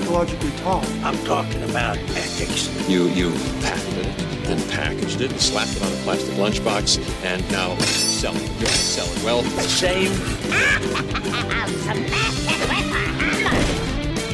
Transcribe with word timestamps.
Mom 0.00 0.08
called 0.08 0.28
psychologically 0.28 0.50
tall. 0.62 0.84
I'm 1.04 1.16
talking 1.24 1.62
about 1.64 1.96
ethics. 1.98 2.68
You 2.88 3.08
you 3.08 3.30
patented 3.60 4.06
it, 4.06 4.44
then 4.44 4.70
packaged 4.70 5.20
it, 5.20 5.30
and 5.30 5.40
slapped 5.40 5.76
it 5.76 5.82
on 5.82 5.92
a 5.92 5.96
plastic 6.02 6.34
lunchbox, 6.34 6.98
and 7.24 7.48
now 7.50 7.76
sell 7.78 8.34
it. 8.36 8.60
You 8.60 8.66
sell 8.66 9.06
it. 9.06 9.24
Well, 9.24 9.42
Same. 9.60 10.12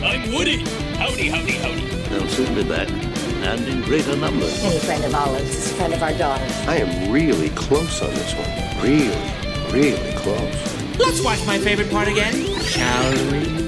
I'm 0.05 0.33
Woody. 0.33 0.65
Howdy, 0.97 1.29
howdy, 1.29 1.53
howdy. 1.53 1.87
They'll 2.09 2.29
soon 2.29 2.55
be 2.55 2.65
back, 2.65 2.89
and 2.91 3.67
in 3.67 3.83
greater 3.83 4.17
numbers. 4.17 4.63
Any 4.65 4.79
friend 4.81 5.05
of 5.05 5.15
Olive's 5.15 5.51
is 5.51 5.73
a 5.73 5.75
friend 5.75 5.95
of 5.95 6.03
our 6.03 6.13
daughter's. 6.13 6.53
I 6.69 6.77
am 6.77 7.11
really 7.13 7.51
close 7.51 8.03
on 8.03 8.11
this 8.11 8.35
one. 8.35 8.83
Really, 8.83 9.73
really 9.73 10.13
close. 10.17 10.99
Let's 10.99 11.23
watch 11.23 11.45
my 11.47 11.59
favorite 11.59 11.91
part 11.91 12.09
again, 12.09 12.35
shall 12.61 13.13
we? 13.33 13.66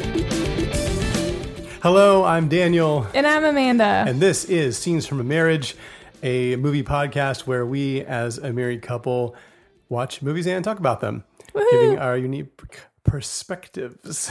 Hello, 1.81 2.25
I'm 2.25 2.49
Daniel, 2.49 3.07
And 3.15 3.27
I'm 3.27 3.45
Amanda. 3.45 4.05
and 4.07 4.21
this 4.21 4.45
is 4.45 4.77
Scenes 4.77 5.07
from 5.07 5.21
a 5.21 5.25
Marriage, 5.25 5.77
a 6.23 6.57
movie 6.57 6.83
podcast 6.83 7.47
where 7.47 7.65
we, 7.65 8.03
as 8.03 8.39
a 8.39 8.53
married 8.53 8.83
couple, 8.83 9.37
watch 9.89 10.21
movies 10.21 10.47
and 10.49 10.65
talk 10.65 10.79
about 10.81 11.01
them, 11.01 11.23
giving 11.71 11.99
our 11.99 12.17
unique 12.17 12.61
perspectives. 13.05 14.31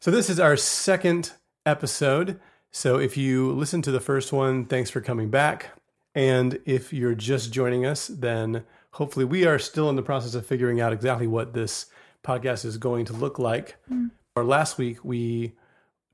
So, 0.00 0.10
this 0.10 0.30
is 0.30 0.40
our 0.40 0.56
second 0.56 1.32
episode. 1.66 2.40
So, 2.72 2.98
if 2.98 3.16
you 3.16 3.52
listened 3.52 3.84
to 3.84 3.90
the 3.90 4.00
first 4.00 4.32
one, 4.32 4.64
thanks 4.64 4.88
for 4.88 5.00
coming 5.02 5.28
back. 5.30 5.70
And 6.14 6.58
if 6.64 6.92
you're 6.94 7.14
just 7.14 7.52
joining 7.52 7.84
us, 7.84 8.06
then 8.06 8.64
hopefully 8.92 9.26
we 9.26 9.44
are 9.44 9.58
still 9.58 9.90
in 9.90 9.96
the 9.96 10.02
process 10.02 10.34
of 10.34 10.46
figuring 10.46 10.80
out 10.80 10.92
exactly 10.94 11.26
what 11.26 11.52
this 11.52 11.86
podcast 12.24 12.64
is 12.64 12.78
going 12.78 13.04
to 13.06 13.12
look 13.12 13.38
like. 13.38 13.76
Hmm. 13.88 14.06
Or 14.34 14.44
last 14.44 14.78
week, 14.78 15.04
we 15.04 15.56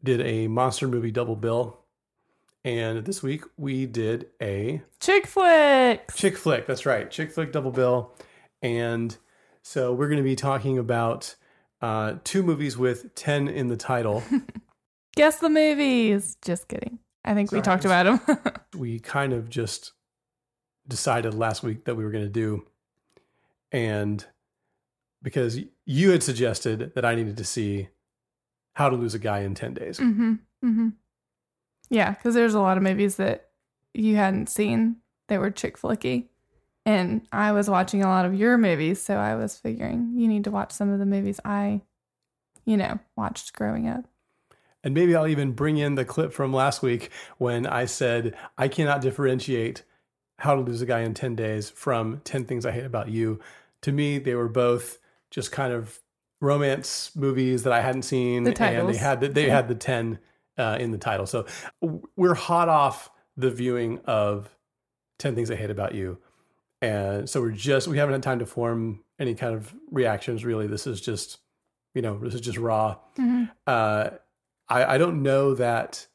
did 0.05 0.20
a 0.20 0.48
monster 0.48 0.89
movie 0.89 1.11
double 1.11 1.36
bill. 1.36 1.78
And 2.64 3.05
this 3.05 3.22
week 3.22 3.42
we 3.56 3.86
did 3.86 4.28
a 4.41 4.83
Chick 5.00 5.27
flick. 5.27 6.12
chick 6.14 6.36
flick. 6.36 6.67
That's 6.67 6.86
right, 6.86 7.11
chick 7.11 7.33
flick 7.33 7.53
double 7.53 7.72
bill. 7.72 8.12
And 8.62 9.17
so 9.62 9.92
we're 9.92 10.06
going 10.08 10.19
to 10.19 10.23
be 10.23 10.36
talking 10.36 10.78
about 10.78 11.34
uh, 11.80 12.17
two 12.23 12.42
movies 12.45 12.78
with 12.78 13.14
10 13.17 13.48
in 13.48 13.67
the 13.69 13.77
title. 13.77 14.23
Guess 15.17 15.39
the 15.39 15.48
movies. 15.50 16.36
Just 16.42 16.69
kidding. 16.69 17.00
I 17.25 17.34
think 17.34 17.50
we 17.50 17.56
Sorry. 17.56 17.62
talked 17.62 17.84
about 17.84 18.27
them. 18.27 18.53
we 18.80 18.98
kind 19.00 19.33
of 19.33 19.48
just 19.50 19.92
decided 20.89 21.34
last 21.34 21.62
week 21.62 21.84
that 21.84 21.97
we 21.97 22.05
were 22.05 22.11
going 22.11 22.25
to 22.25 22.30
do. 22.30 22.64
And 23.73 24.25
because 25.23 25.58
you 25.84 26.11
had 26.11 26.23
suggested 26.23 26.92
that 26.95 27.05
I 27.05 27.14
needed 27.14 27.36
to 27.36 27.45
see 27.45 27.89
How 28.74 28.88
to 28.88 28.96
Lose 28.96 29.14
a 29.14 29.18
Guy 29.18 29.40
in 29.40 29.54
10 29.54 29.74
Days. 29.74 29.98
hmm 29.98 30.34
hmm 30.60 30.88
Yeah, 31.90 32.10
because 32.10 32.34
there's 32.34 32.54
a 32.54 32.60
lot 32.60 32.76
of 32.76 32.82
movies 32.82 33.16
that 33.16 33.48
you 33.94 34.16
hadn't 34.16 34.48
seen 34.48 34.96
that 35.28 35.40
were 35.40 35.50
chick 35.50 35.78
flicky. 35.78 36.28
And 36.84 37.26
I 37.30 37.52
was 37.52 37.70
watching 37.70 38.02
a 38.02 38.08
lot 38.08 38.24
of 38.24 38.34
your 38.34 38.58
movies, 38.58 39.00
so 39.00 39.16
I 39.16 39.36
was 39.36 39.56
figuring 39.56 40.14
you 40.16 40.26
need 40.26 40.44
to 40.44 40.50
watch 40.50 40.72
some 40.72 40.90
of 40.90 40.98
the 40.98 41.06
movies 41.06 41.38
I, 41.44 41.82
you 42.64 42.76
know, 42.76 42.98
watched 43.16 43.52
growing 43.52 43.88
up. 43.88 44.06
And 44.82 44.94
maybe 44.94 45.14
I'll 45.14 45.28
even 45.28 45.52
bring 45.52 45.78
in 45.78 45.94
the 45.94 46.04
clip 46.04 46.32
from 46.32 46.52
last 46.52 46.82
week 46.82 47.10
when 47.38 47.66
I 47.66 47.84
said 47.84 48.34
I 48.58 48.66
cannot 48.66 49.00
differentiate 49.00 49.84
How 50.38 50.56
to 50.56 50.60
Lose 50.60 50.82
a 50.82 50.86
Guy 50.86 51.00
in 51.00 51.14
10 51.14 51.36
Days 51.36 51.70
from 51.70 52.20
10 52.24 52.46
Things 52.46 52.66
I 52.66 52.72
Hate 52.72 52.84
About 52.84 53.08
You. 53.08 53.38
To 53.82 53.92
me, 53.92 54.18
they 54.18 54.34
were 54.34 54.48
both 54.48 54.98
just 55.30 55.52
kind 55.52 55.72
of 55.72 56.00
romance 56.42 57.14
movies 57.14 57.63
that 57.63 57.73
I 57.73 57.80
hadn't 57.80 58.03
seen, 58.03 58.42
The 58.42 58.51
and 58.63 58.89
they 58.89 58.97
had 58.97 59.20
the, 59.20 59.29
they 59.29 59.48
had 59.48 59.69
the 59.69 59.77
10 59.77 60.19
uh, 60.58 60.77
in 60.80 60.91
the 60.91 60.98
title. 60.98 61.25
So 61.25 61.47
we're 62.17 62.35
hot 62.35 62.69
off 62.69 63.11
the 63.36 63.51
viewing 63.51 64.01
of 64.05 64.55
10 65.20 65.35
Things 65.35 65.51
I 65.51 65.55
Hate 65.55 65.70
About 65.70 65.95
You. 65.95 66.19
And 66.83 67.30
so 67.30 67.41
we're 67.41 67.53
just, 67.53 67.86
we 67.86 67.97
haven't 67.97 68.14
had 68.14 68.23
time 68.25 68.41
to 68.41 68.47
form 68.47 69.05
any 69.20 69.35
kind 69.35 69.55
of 69.55 69.73
reactions 69.92 70.45
really. 70.45 70.67
This 70.67 70.86
is 70.86 71.01
just, 71.01 71.39
you 71.95 72.03
know, 72.03 72.19
this 72.19 72.35
is 72.35 72.41
just 72.41 72.59
raw. 72.59 72.97
Mhm. 73.17 73.48
Uh, 73.67 74.11
I, 74.69 74.95
I 74.95 74.98
don't 74.98 75.23
know 75.23 75.55
that 75.55 76.09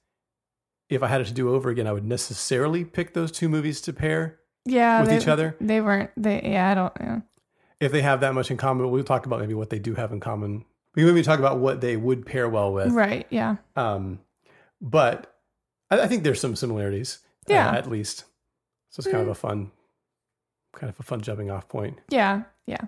if 0.89 1.03
I 1.03 1.07
had 1.07 1.21
it 1.21 1.27
to 1.27 1.33
do 1.33 1.53
over 1.55 1.69
again, 1.69 1.87
I 1.87 1.93
would 1.93 2.05
necessarily 2.05 2.83
pick 2.83 3.13
those 3.13 3.31
two 3.31 3.47
movies 3.47 3.79
to 3.81 3.93
pair 3.93 4.39
Yeah, 4.65 4.99
with 4.99 5.09
they, 5.09 5.17
each 5.17 5.27
other 5.29 5.55
They 5.61 5.79
weren't. 5.79 6.11
They 6.17 6.41
yeah, 6.43 6.69
I 6.71 6.73
don't. 6.73 6.93
Yeah. 6.99 7.19
If 7.79 7.91
they 7.91 8.01
have 8.01 8.21
that 8.21 8.33
much 8.33 8.49
in 8.51 8.57
common. 8.57 8.89
We'll 8.89 9.03
talk 9.03 9.25
about 9.25 9.39
maybe 9.39 9.53
what 9.53 9.69
they 9.69 9.79
do 9.79 9.95
have 9.95 10.11
in 10.11 10.19
common. 10.19 10.65
We 10.95 11.05
maybe 11.05 11.21
talk 11.21 11.39
about 11.39 11.59
what 11.59 11.79
they 11.81 11.95
would 11.95 12.25
pair 12.25 12.49
well 12.49 12.73
with. 12.73 12.91
Right. 12.91 13.27
Yeah. 13.29 13.57
Um, 13.75 14.19
but 14.81 15.35
I, 15.91 16.01
I 16.01 16.07
think 16.07 16.23
there's 16.23 16.41
some 16.41 16.55
similarities. 16.55 17.19
uh, 17.49 17.53
Yeah. 17.53 17.71
at 17.71 17.87
least. 17.89 18.25
So 18.89 19.01
it's 19.01 19.07
kind 19.07 19.21
of 19.21 19.27
a 19.27 19.35
fun, 19.35 19.71
kind 20.73 20.89
of 20.89 20.99
a 20.99 21.03
fun 21.03 21.21
jumping 21.21 21.51
off 21.51 21.67
point. 21.69 21.99
Yeah. 22.09 22.43
Yeah. 22.65 22.81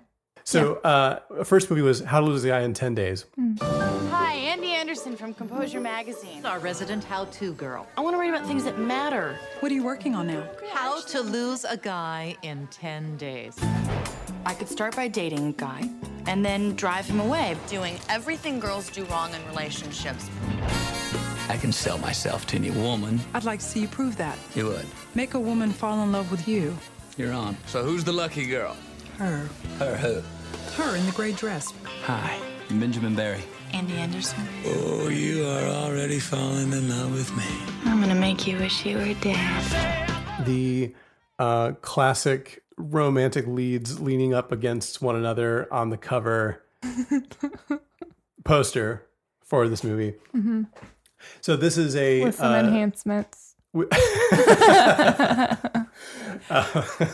So 0.44 0.76
uh, 0.76 1.20
first 1.44 1.70
movie 1.70 1.82
was 1.82 2.00
How 2.00 2.18
to 2.18 2.26
Lose 2.26 2.42
a 2.44 2.48
Guy 2.48 2.60
in 2.62 2.74
Ten 2.74 2.94
Days. 2.96 3.26
Hi, 3.60 4.32
Andy 4.34 4.49
Anderson 4.90 5.14
from 5.16 5.32
Composure 5.34 5.78
Magazine. 5.78 6.44
Our 6.44 6.58
resident 6.58 7.04
how-to 7.04 7.52
girl. 7.52 7.86
I 7.96 8.00
want 8.00 8.14
to 8.14 8.18
write 8.18 8.34
about 8.34 8.44
things 8.44 8.64
that 8.64 8.76
matter. 8.76 9.38
What 9.60 9.70
are 9.70 9.74
you 9.76 9.84
working 9.84 10.16
on 10.16 10.26
now? 10.26 10.44
How 10.72 11.00
to 11.02 11.20
lose 11.20 11.64
a 11.64 11.76
guy 11.76 12.34
in 12.42 12.66
10 12.72 13.16
days. 13.16 13.56
I 14.44 14.52
could 14.52 14.68
start 14.68 14.96
by 14.96 15.06
dating 15.06 15.46
a 15.46 15.52
guy 15.52 15.88
and 16.26 16.44
then 16.44 16.74
drive 16.74 17.06
him 17.06 17.20
away, 17.20 17.56
doing 17.68 18.00
everything 18.08 18.58
girls 18.58 18.90
do 18.90 19.04
wrong 19.04 19.32
in 19.32 19.46
relationships. 19.46 20.28
I 21.48 21.56
can 21.56 21.70
sell 21.70 21.98
myself 21.98 22.44
to 22.48 22.56
any 22.56 22.72
woman. 22.72 23.20
I'd 23.32 23.44
like 23.44 23.60
to 23.60 23.64
see 23.64 23.82
you 23.82 23.86
prove 23.86 24.16
that. 24.16 24.36
You 24.56 24.66
would. 24.66 24.86
Make 25.14 25.34
a 25.34 25.40
woman 25.40 25.70
fall 25.70 26.02
in 26.02 26.10
love 26.10 26.32
with 26.32 26.48
you. 26.48 26.76
You're 27.16 27.32
on. 27.32 27.56
So 27.66 27.84
who's 27.84 28.02
the 28.02 28.12
lucky 28.12 28.44
girl? 28.44 28.76
Her. 29.18 29.48
Her 29.78 29.96
who? 29.96 30.82
Her 30.82 30.96
in 30.96 31.06
the 31.06 31.12
gray 31.12 31.30
dress. 31.30 31.72
Hi, 32.06 32.36
I'm 32.68 32.80
Benjamin 32.80 33.14
Barry. 33.14 33.44
Andy 33.72 33.94
Anderson. 33.94 34.46
Oh, 34.66 35.08
you 35.08 35.44
are 35.46 35.66
already 35.68 36.18
falling 36.18 36.72
in 36.72 36.88
love 36.88 37.12
with 37.12 37.34
me. 37.36 37.44
I'm 37.84 38.00
gonna 38.00 38.14
make 38.14 38.46
you 38.46 38.58
wish 38.58 38.84
you 38.84 38.98
were 38.98 39.14
dead. 39.14 40.44
the 40.44 40.94
uh, 41.38 41.72
classic 41.80 42.62
romantic 42.76 43.46
leads 43.46 44.00
leaning 44.00 44.34
up 44.34 44.52
against 44.52 45.00
one 45.02 45.16
another 45.16 45.72
on 45.72 45.90
the 45.90 45.96
cover 45.96 46.62
poster 48.44 49.06
for 49.44 49.68
this 49.68 49.84
movie. 49.84 50.14
So 51.40 51.56
this 51.56 51.76
is 51.76 51.94
a 51.96 52.24
With 52.24 52.36
some 52.36 52.52
uh, 52.52 52.58
enhancements. 52.60 53.54
w- 53.74 53.88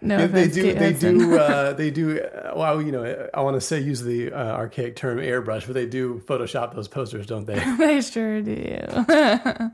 No, 0.00 0.26
they, 0.26 0.46
they 0.46 0.48
do 0.48 0.74
they 0.74 0.92
do 0.92 1.38
uh, 1.38 1.72
they 1.80 1.90
do 1.90 2.20
uh, 2.20 2.52
well 2.56 2.80
you 2.82 2.92
know 2.92 3.28
I 3.34 3.40
want 3.42 3.56
to 3.56 3.60
say 3.60 3.80
use 3.80 4.02
the 4.02 4.32
uh, 4.32 4.36
archaic 4.52 4.96
term 4.96 5.18
airbrush 5.18 5.66
but 5.66 5.74
they 5.74 5.86
do 5.86 6.22
Photoshop 6.26 6.74
those 6.74 6.88
posters 6.88 7.26
don't 7.26 7.46
they? 7.46 7.58
they 7.78 8.00
sure 8.00 8.40
do. 8.42 8.78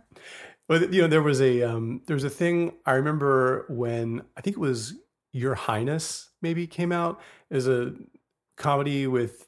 But 0.66 0.94
you 0.94 1.02
know, 1.02 1.08
there 1.08 1.22
was 1.22 1.42
a 1.42 1.62
um, 1.62 2.00
there 2.06 2.14
was 2.14 2.24
a 2.24 2.30
thing 2.30 2.72
I 2.86 2.92
remember 2.92 3.66
when 3.68 4.22
I 4.34 4.40
think 4.40 4.56
it 4.56 4.60
was 4.60 4.94
Your 5.32 5.54
Highness 5.54 6.30
maybe 6.40 6.66
came 6.66 6.90
out 6.90 7.20
as 7.50 7.68
a 7.68 7.92
comedy 8.56 9.06
with 9.06 9.46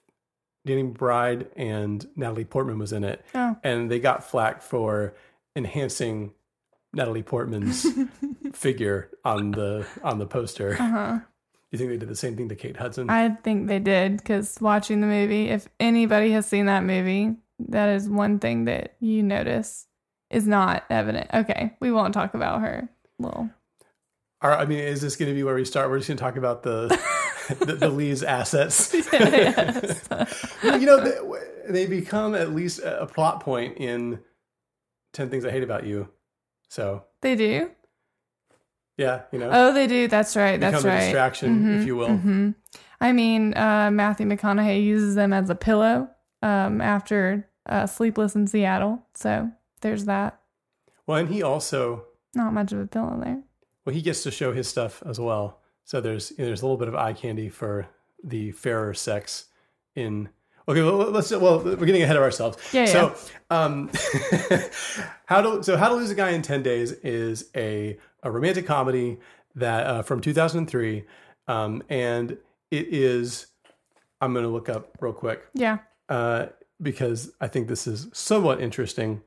Danny 0.66 0.82
McBride 0.84 1.46
and 1.56 2.06
Natalie 2.16 2.44
Portman 2.44 2.78
was 2.78 2.92
in 2.92 3.02
it, 3.02 3.24
Oh. 3.34 3.56
and 3.64 3.90
they 3.90 3.98
got 3.98 4.24
flack 4.24 4.60
for 4.60 5.14
enhancing 5.56 6.32
Natalie 6.96 7.22
Portman's 7.22 7.86
figure 8.54 9.10
on 9.24 9.52
the 9.52 9.86
on 10.02 10.18
the 10.18 10.26
poster. 10.26 10.76
Uh-huh. 10.80 11.18
You 11.70 11.78
think 11.78 11.90
they 11.90 11.98
did 11.98 12.08
the 12.08 12.16
same 12.16 12.36
thing 12.36 12.48
to 12.48 12.56
Kate 12.56 12.76
Hudson? 12.76 13.10
I 13.10 13.28
think 13.28 13.68
they 13.68 13.78
did 13.78 14.16
because 14.16 14.56
watching 14.60 15.00
the 15.00 15.06
movie, 15.06 15.48
if 15.50 15.68
anybody 15.78 16.30
has 16.32 16.46
seen 16.46 16.66
that 16.66 16.84
movie, 16.84 17.36
that 17.68 17.90
is 17.90 18.08
one 18.08 18.38
thing 18.38 18.64
that 18.64 18.96
you 19.00 19.22
notice 19.22 19.86
is 20.30 20.46
not 20.46 20.84
evident. 20.90 21.28
Okay, 21.34 21.74
we 21.80 21.92
won't 21.92 22.14
talk 22.14 22.34
about 22.34 22.62
her. 22.62 22.88
Well, 23.18 23.50
Or, 24.42 24.52
I 24.56 24.64
mean, 24.64 24.78
is 24.78 25.00
this 25.00 25.16
going 25.16 25.28
to 25.28 25.34
be 25.34 25.42
where 25.42 25.54
we 25.54 25.64
start? 25.64 25.90
We're 25.90 25.98
just 25.98 26.08
going 26.08 26.18
to 26.18 26.22
talk 26.22 26.36
about 26.36 26.62
the 26.62 26.98
the, 27.60 27.74
the 27.74 27.88
Lee's 27.90 28.22
assets. 28.22 28.94
yes. 29.12 30.08
you 30.62 30.86
know, 30.86 31.00
they, 31.00 31.72
they 31.72 31.86
become 31.86 32.34
at 32.34 32.54
least 32.54 32.78
a 32.80 33.02
a 33.02 33.06
plot 33.06 33.40
point 33.40 33.76
in 33.78 34.20
10 35.14 35.30
Things 35.30 35.44
I 35.44 35.50
Hate 35.50 35.62
About 35.62 35.84
You. 35.84 36.08
So, 36.68 37.04
they 37.20 37.36
do. 37.36 37.70
yeah, 38.96 39.22
you 39.32 39.38
know, 39.38 39.50
Oh, 39.52 39.72
they 39.72 39.86
do. 39.86 40.08
That's 40.08 40.36
right. 40.36 40.58
That's 40.58 40.84
right. 40.84 41.00
distraction, 41.00 41.74
if 41.80 41.86
you 41.86 41.96
will. 41.96 42.16
hmm 42.16 42.50
I 43.00 43.12
mean, 43.12 43.54
uh, 43.56 43.90
Matthew 43.92 44.26
McConaughey 44.26 44.82
uses 44.82 45.14
them 45.16 45.32
as 45.34 45.50
a 45.50 45.54
pillow 45.54 46.08
um, 46.42 46.80
after 46.80 47.46
uh, 47.68 47.86
Sleepless 47.86 48.34
in 48.34 48.46
Seattle. 48.46 49.02
So 49.14 49.50
there's 49.82 50.06
that. 50.06 50.40
Well, 51.06 51.18
and 51.18 51.28
he 51.28 51.42
also, 51.42 52.06
Not 52.34 52.54
much 52.54 52.72
of 52.72 52.80
a 52.80 52.86
pillow 52.86 53.20
there. 53.22 53.42
well, 53.84 53.94
he 53.94 54.00
gets 54.02 54.22
to 54.22 54.30
show 54.30 54.52
his 54.54 54.66
stuff 54.66 55.02
as 55.04 55.20
well. 55.20 55.60
So 55.84 56.00
there's, 56.00 56.30
you 56.32 56.36
know, 56.38 56.46
there's 56.46 56.62
a 56.62 56.64
little 56.64 56.78
bit 56.78 56.88
of 56.88 56.94
eye 56.94 57.12
candy 57.12 57.48
for 57.50 57.86
the 58.24 58.50
fairer 58.52 58.94
sex 58.94 59.44
in, 59.94 60.30
Okay, 60.68 60.82
well, 60.82 60.96
let's. 61.10 61.30
Well, 61.30 61.60
we're 61.60 61.76
getting 61.86 62.02
ahead 62.02 62.16
of 62.16 62.22
ourselves. 62.22 62.58
Yeah, 62.72 62.86
So, 62.86 63.14
um, 63.50 63.88
how 65.26 65.40
to 65.40 65.62
so 65.62 65.76
how 65.76 65.88
to 65.88 65.94
lose 65.94 66.10
a 66.10 66.14
guy 66.14 66.30
in 66.30 66.42
ten 66.42 66.62
days 66.62 66.92
is 66.92 67.50
a 67.54 67.96
a 68.22 68.30
romantic 68.30 68.66
comedy 68.66 69.18
that 69.54 69.86
uh, 69.86 70.02
from 70.02 70.20
2003, 70.20 71.04
um, 71.48 71.82
and 71.88 72.32
it 72.70 72.88
is. 72.88 73.46
I'm 74.20 74.32
going 74.32 74.44
to 74.44 74.50
look 74.50 74.68
up 74.70 74.96
real 75.00 75.12
quick 75.12 75.46
Yeah. 75.52 75.78
uh, 76.08 76.46
because 76.80 77.32
I 77.40 77.48
think 77.48 77.68
this 77.68 77.86
is 77.86 78.08
somewhat 78.14 78.60
interesting. 78.62 79.20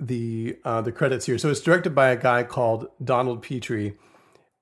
The 0.00 0.58
uh, 0.64 0.82
the 0.82 0.92
credits 0.92 1.24
here. 1.24 1.38
So 1.38 1.48
it's 1.50 1.60
directed 1.60 1.94
by 1.94 2.08
a 2.10 2.16
guy 2.16 2.42
called 2.42 2.88
Donald 3.02 3.42
Petrie, 3.42 3.96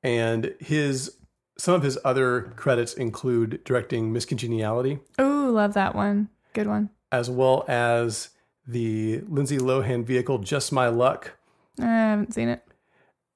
and 0.05 0.55
his 0.61 1.17
some 1.59 1.75
of 1.75 1.83
his 1.83 1.99
other 2.05 2.53
credits 2.57 2.95
include 2.95 3.63
directing 3.65 4.13
Miss 4.13 4.25
Congeniality, 4.25 4.99
Ooh, 5.21 5.51
love 5.51 5.75
that 5.75 5.95
one. 5.95 6.29
Good 6.53 6.67
one. 6.67 6.91
as 7.13 7.29
well 7.31 7.65
as 7.69 8.31
the 8.67 9.21
Lindsay 9.29 9.59
Lohan 9.59 10.05
vehicle 10.05 10.39
Just 10.39 10.73
My 10.73 10.89
Luck, 10.89 11.37
I 11.81 11.85
haven't 11.85 12.33
seen 12.35 12.49
it. 12.49 12.63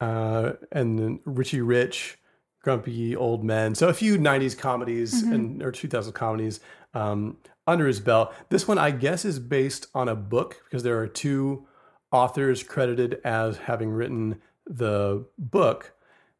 uh, 0.00 0.52
and 0.72 0.98
then 0.98 1.20
Richie 1.24 1.60
Rich, 1.60 2.18
Grumpy 2.62 3.14
Old 3.16 3.44
Men. 3.44 3.74
So 3.74 3.88
a 3.88 3.94
few 3.94 4.18
'90s 4.18 4.56
comedies 4.56 5.22
and 5.22 5.62
or 5.62 5.70
2000 5.72 6.12
comedies 6.12 6.60
um, 6.94 7.36
under 7.66 7.86
his 7.86 8.00
belt. 8.00 8.32
This 8.48 8.66
one, 8.68 8.78
I 8.78 8.90
guess, 8.90 9.24
is 9.24 9.38
based 9.38 9.86
on 9.94 10.08
a 10.08 10.14
book 10.16 10.62
because 10.64 10.82
there 10.82 10.98
are 10.98 11.06
two 11.08 11.66
authors 12.12 12.62
credited 12.62 13.20
as 13.24 13.58
having 13.58 13.90
written 13.90 14.40
the 14.66 15.26
book. 15.38 15.92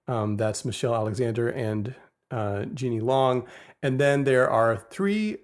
Um, 0.08 0.36
that's 0.36 0.64
Michele 0.64 0.94
Alexander 0.94 1.48
and 1.48 1.94
uh, 2.30 2.64
Jeannie 2.74 3.00
Long, 3.00 3.46
and 3.82 4.00
then 4.00 4.24
there 4.24 4.50
are 4.50 4.76
three 4.90 5.38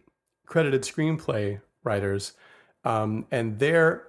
credited 0.46 0.82
screenplay 0.82 1.60
writers, 1.84 2.32
um, 2.84 3.26
and 3.30 3.58
their 3.58 4.04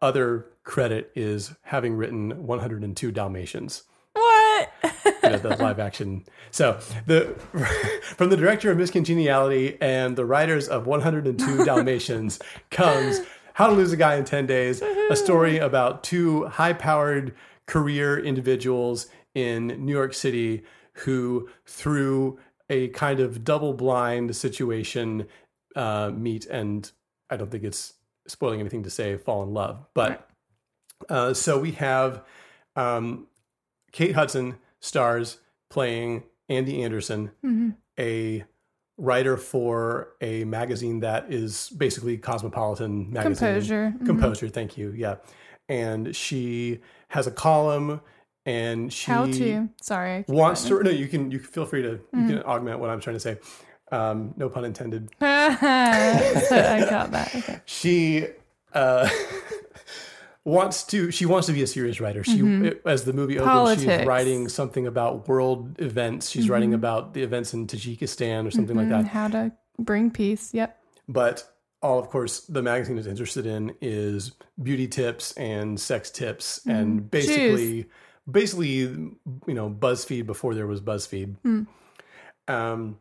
other 0.00 0.46
credit 0.64 1.10
is 1.14 1.54
having 1.62 1.94
written 1.94 2.46
102 2.46 3.12
Dalmatians 3.12 3.84
What? 4.12 4.68
the 5.22 5.56
live 5.58 5.78
action. 5.78 6.24
So 6.50 6.78
the 7.06 7.34
from 8.16 8.30
the 8.30 8.36
director 8.36 8.70
of 8.70 8.78
Miss 8.78 8.90
Congeniality 8.90 9.78
and 9.80 10.16
the 10.16 10.24
writers 10.24 10.68
of 10.68 10.86
102 10.86 11.64
Dalmatians 11.64 12.38
comes 12.70 13.20
How 13.54 13.68
to 13.68 13.72
Lose 13.72 13.92
a 13.92 13.96
Guy 13.96 14.16
in 14.16 14.24
10 14.24 14.46
Days, 14.46 14.82
a 14.82 15.16
story 15.16 15.58
about 15.58 16.04
two 16.04 16.46
high-powered 16.46 17.34
career 17.66 18.18
individuals 18.18 19.06
in 19.34 19.68
New 19.84 19.92
York 19.92 20.14
City 20.14 20.62
who, 20.94 21.48
through 21.66 22.38
a 22.68 22.88
kind 22.88 23.20
of 23.20 23.44
double-blind 23.44 24.34
situation, 24.36 25.26
uh, 25.76 26.10
meet 26.14 26.46
and 26.46 26.90
I 27.30 27.36
don't 27.36 27.50
think 27.50 27.64
it's 27.64 27.94
spoiling 28.26 28.60
anything 28.60 28.82
to 28.82 28.90
say 28.90 29.16
fall 29.16 29.42
in 29.42 29.52
love, 29.52 29.86
but. 29.94 30.28
Uh, 31.08 31.34
so 31.34 31.58
we 31.58 31.72
have 31.72 32.22
um, 32.76 33.26
Kate 33.90 34.14
Hudson 34.14 34.54
stars 34.78 35.38
playing 35.68 36.22
Andy 36.48 36.80
Anderson, 36.84 37.32
a 37.98 38.44
writer 38.98 39.36
for 39.36 40.10
a 40.20 40.44
magazine 40.44 41.00
that 41.00 41.32
is 41.32 41.70
basically 41.70 42.18
Cosmopolitan 42.18 43.12
magazine. 43.12 43.48
Composure. 43.48 43.94
Mhm. 43.98 44.06
Composure, 44.06 44.48
thank 44.48 44.78
you. 44.78 44.92
Yeah. 44.96 45.16
And 45.68 46.14
she 46.14 46.80
has 47.08 47.26
a 47.26 47.32
column 47.32 48.00
and 48.46 48.92
she 48.92 49.10
How 49.10 49.26
to? 49.26 49.68
Sorry. 49.80 50.24
Wants 50.28 50.64
to 50.68 50.82
no, 50.82 50.90
you 50.90 51.06
can 51.08 51.30
you 51.30 51.38
can 51.38 51.48
feel 51.48 51.66
free 51.66 51.82
to 51.82 51.90
you 52.12 52.26
can 52.28 52.42
augment 52.44 52.80
what 52.80 52.90
I'm 52.90 53.00
trying 53.00 53.16
to 53.16 53.20
say. 53.20 53.38
Um, 53.90 54.32
no 54.36 54.48
pun 54.48 54.64
intended. 54.64 55.10
I 55.20 56.86
got 56.88 57.10
that. 57.12 57.34
Okay. 57.34 57.60
she 57.66 58.26
uh, 58.72 59.08
wants 60.44 60.82
to 60.84 61.10
she 61.10 61.26
wants 61.26 61.46
to 61.46 61.52
be 61.52 61.62
a 61.62 61.66
serious 61.66 62.00
writer 62.00 62.24
she 62.24 62.72
as 62.84 63.04
the 63.04 63.12
movie 63.12 63.38
opens 63.38 63.80
she's 63.82 64.06
writing 64.06 64.48
something 64.48 64.86
about 64.88 65.28
world 65.28 65.78
events 65.80 66.28
she's 66.30 66.48
writing 66.48 66.74
about 66.74 67.14
the 67.14 67.22
events 67.22 67.54
in 67.54 67.66
tajikistan 67.66 68.46
or 68.46 68.50
something 68.50 68.76
like 68.76 68.86
Mm, 68.88 68.90
that 68.90 69.06
How 69.06 69.28
to 69.28 69.52
bring 69.78 70.10
peace. 70.10 70.52
Yep. 70.52 70.76
but 71.08 71.48
all 71.80 71.98
of 72.00 72.08
course 72.08 72.40
the 72.40 72.60
magazine 72.62 72.98
is 72.98 73.06
interested 73.06 73.46
in 73.46 73.72
is 73.80 74.32
beauty 74.60 74.88
tips 74.88 75.32
and 75.32 75.78
sex 75.78 76.10
tips 76.10 76.60
and 76.66 77.08
basically 77.10 77.86
basically 78.30 78.70
you 78.70 79.18
know 79.48 79.70
buzzfeed 79.70 80.26
before 80.26 80.54
there 80.54 80.66
was 80.66 80.80
buzzfeed. 80.80 81.36
Um, 82.48 82.98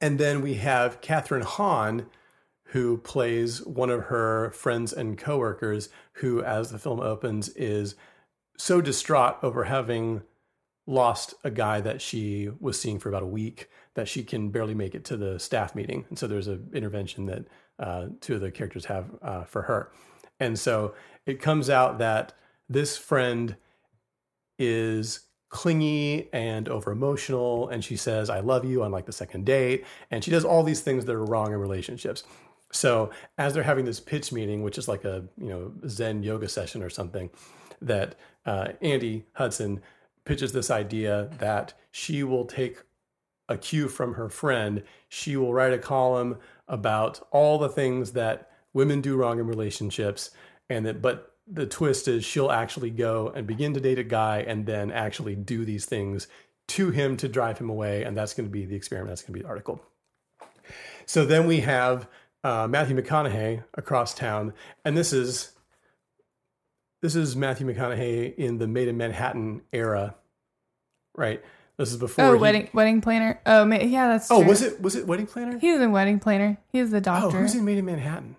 and 0.00 0.18
then 0.18 0.42
we 0.42 0.54
have 0.54 1.00
kathryn 1.00 1.42
hahn 1.42 2.06
who 2.64 2.98
plays 2.98 3.64
one 3.64 3.90
of 3.90 4.04
her 4.04 4.50
friends 4.50 4.92
and 4.92 5.16
coworkers 5.16 5.88
who 6.14 6.42
as 6.42 6.70
the 6.70 6.78
film 6.78 7.00
opens 7.00 7.48
is 7.50 7.94
so 8.58 8.80
distraught 8.80 9.36
over 9.42 9.64
having 9.64 10.22
lost 10.86 11.34
a 11.44 11.50
guy 11.50 11.80
that 11.80 12.00
she 12.00 12.50
was 12.60 12.78
seeing 12.78 12.98
for 12.98 13.08
about 13.08 13.22
a 13.22 13.26
week 13.26 13.68
that 13.94 14.08
she 14.08 14.22
can 14.22 14.50
barely 14.50 14.74
make 14.74 14.94
it 14.94 15.04
to 15.04 15.16
the 15.16 15.38
staff 15.38 15.74
meeting. 15.74 16.04
And 16.08 16.18
so 16.18 16.26
there's 16.26 16.48
an 16.48 16.70
intervention 16.72 17.26
that 17.26 17.44
uh, 17.78 18.06
two 18.20 18.34
of 18.34 18.40
the 18.40 18.50
characters 18.50 18.86
have 18.86 19.10
uh, 19.22 19.44
for 19.44 19.62
her. 19.62 19.90
And 20.40 20.58
so 20.58 20.94
it 21.26 21.40
comes 21.40 21.68
out 21.68 21.98
that 21.98 22.32
this 22.68 22.96
friend 22.96 23.56
is 24.58 25.20
clingy 25.48 26.28
and 26.32 26.68
over 26.68 26.90
emotional 26.90 27.68
and 27.70 27.82
she 27.82 27.96
says 27.96 28.28
i 28.28 28.38
love 28.38 28.66
you 28.66 28.82
on 28.82 28.92
like 28.92 29.06
the 29.06 29.12
second 29.12 29.46
date 29.46 29.82
and 30.10 30.22
she 30.22 30.30
does 30.30 30.44
all 30.44 30.62
these 30.62 30.82
things 30.82 31.06
that 31.06 31.14
are 31.14 31.24
wrong 31.24 31.52
in 31.52 31.58
relationships. 31.58 32.24
So 32.70 33.10
as 33.38 33.54
they're 33.54 33.62
having 33.62 33.86
this 33.86 33.98
pitch 33.98 34.30
meeting 34.30 34.62
which 34.62 34.76
is 34.76 34.88
like 34.88 35.04
a 35.04 35.24
you 35.38 35.48
know 35.48 35.72
zen 35.88 36.22
yoga 36.22 36.48
session 36.48 36.82
or 36.82 36.90
something 36.90 37.30
that 37.80 38.16
uh, 38.44 38.68
andy 38.82 39.24
hudson 39.32 39.80
pitches 40.26 40.52
this 40.52 40.70
idea 40.70 41.30
that 41.38 41.72
she 41.90 42.22
will 42.22 42.44
take 42.44 42.82
a 43.48 43.56
cue 43.56 43.88
from 43.88 44.14
her 44.14 44.28
friend. 44.28 44.82
She 45.08 45.36
will 45.36 45.54
write 45.54 45.72
a 45.72 45.78
column 45.78 46.36
about 46.68 47.26
all 47.30 47.58
the 47.58 47.68
things 47.68 48.12
that 48.12 48.50
women 48.74 49.00
do 49.00 49.16
wrong 49.16 49.40
in 49.40 49.46
relationships 49.46 50.30
and 50.68 50.84
that 50.84 51.00
but 51.00 51.34
the 51.50 51.66
twist 51.66 52.08
is 52.08 52.24
she'll 52.24 52.50
actually 52.50 52.90
go 52.90 53.32
and 53.34 53.46
begin 53.46 53.72
to 53.74 53.80
date 53.80 53.98
a 53.98 54.04
guy 54.04 54.40
and 54.46 54.66
then 54.66 54.90
actually 54.90 55.34
do 55.34 55.64
these 55.64 55.86
things 55.86 56.26
to 56.68 56.90
him 56.90 57.16
to 57.16 57.28
drive 57.28 57.58
him 57.58 57.70
away 57.70 58.02
and 58.02 58.16
that's 58.16 58.34
going 58.34 58.46
to 58.46 58.52
be 58.52 58.66
the 58.66 58.76
experiment 58.76 59.08
that's 59.10 59.22
going 59.22 59.32
to 59.32 59.38
be 59.38 59.42
the 59.42 59.48
article 59.48 59.80
so 61.06 61.24
then 61.24 61.46
we 61.46 61.60
have 61.60 62.06
uh, 62.44 62.66
matthew 62.68 62.94
mcconaughey 62.96 63.64
across 63.74 64.12
town 64.14 64.52
and 64.84 64.96
this 64.96 65.12
is 65.12 65.52
this 67.02 67.14
is 67.16 67.34
matthew 67.36 67.66
mcconaughey 67.66 68.34
in 68.36 68.58
the 68.58 68.66
made 68.66 68.88
in 68.88 68.96
manhattan 68.96 69.62
era 69.72 70.14
right 71.16 71.42
this 71.78 71.92
is 71.92 71.96
before 71.96 72.24
Oh, 72.24 72.32
he- 72.34 72.40
wedding 72.40 72.68
wedding 72.72 73.00
planner. 73.00 73.40
Oh, 73.46 73.64
yeah, 73.72 74.08
that's. 74.08 74.30
oh 74.32 74.40
true. 74.40 74.48
was 74.48 74.62
it 74.62 74.80
was 74.82 74.96
it 74.96 75.06
wedding 75.06 75.26
planner 75.28 75.58
He 75.60 75.70
was 75.70 75.80
in 75.80 75.92
wedding 75.92 76.18
planner. 76.18 76.58
He 76.72 76.80
was 76.82 76.90
the 76.90 76.96
oh 76.96 77.00
doctor. 77.00 77.38
who's 77.38 77.54
in 77.54 77.64
made 77.64 77.78
in 77.78 77.84
manhattan 77.84 78.34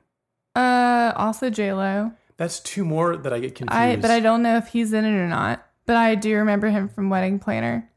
uh, 0.55 1.13
also 1.15 1.49
J 1.49 1.71
Lo. 1.71 2.11
That's 2.39 2.60
two 2.60 2.84
more 2.84 3.15
that 3.17 3.31
i 3.31 3.39
get 3.39 3.53
confused 3.53 3.77
I 3.79 3.96
but 3.98 4.10
I 4.10 4.19
don't 4.19 4.41
know 4.41 4.58
if 4.58 4.69
he's 4.69 4.91
in 4.93 5.05
it 5.05 5.12
or 5.15 5.27
not. 5.27 5.63
But 5.86 5.96
I 5.98 6.15
do 6.15 6.36
remember 6.38 6.69
him 6.69 6.88
from 6.88 7.10
Wedding 7.10 7.38
Planner. 7.39 7.89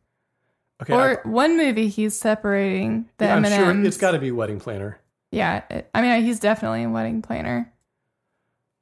okay 0.83 0.93
or 0.95 1.21
I, 1.25 1.29
one 1.29 1.57
movie 1.57 1.89
he's 1.89 2.15
separating 2.19 3.09
the 3.19 3.27
yeah, 3.27 3.37
i'm 3.37 3.45
M&Ms. 3.45 3.55
sure 3.55 3.85
it's 3.87 3.97
got 3.99 4.11
to 4.13 4.19
be 4.19 4.31
wedding 4.31 4.59
planner 4.59 4.99
Yeah, 5.31 5.63
it- 5.71 5.89
I 5.95 6.03
mean 6.03 6.23
he's 6.25 6.41
definitely 6.41 6.83
in 6.83 6.93
Wedding 6.93 7.23
Planner. 7.23 7.73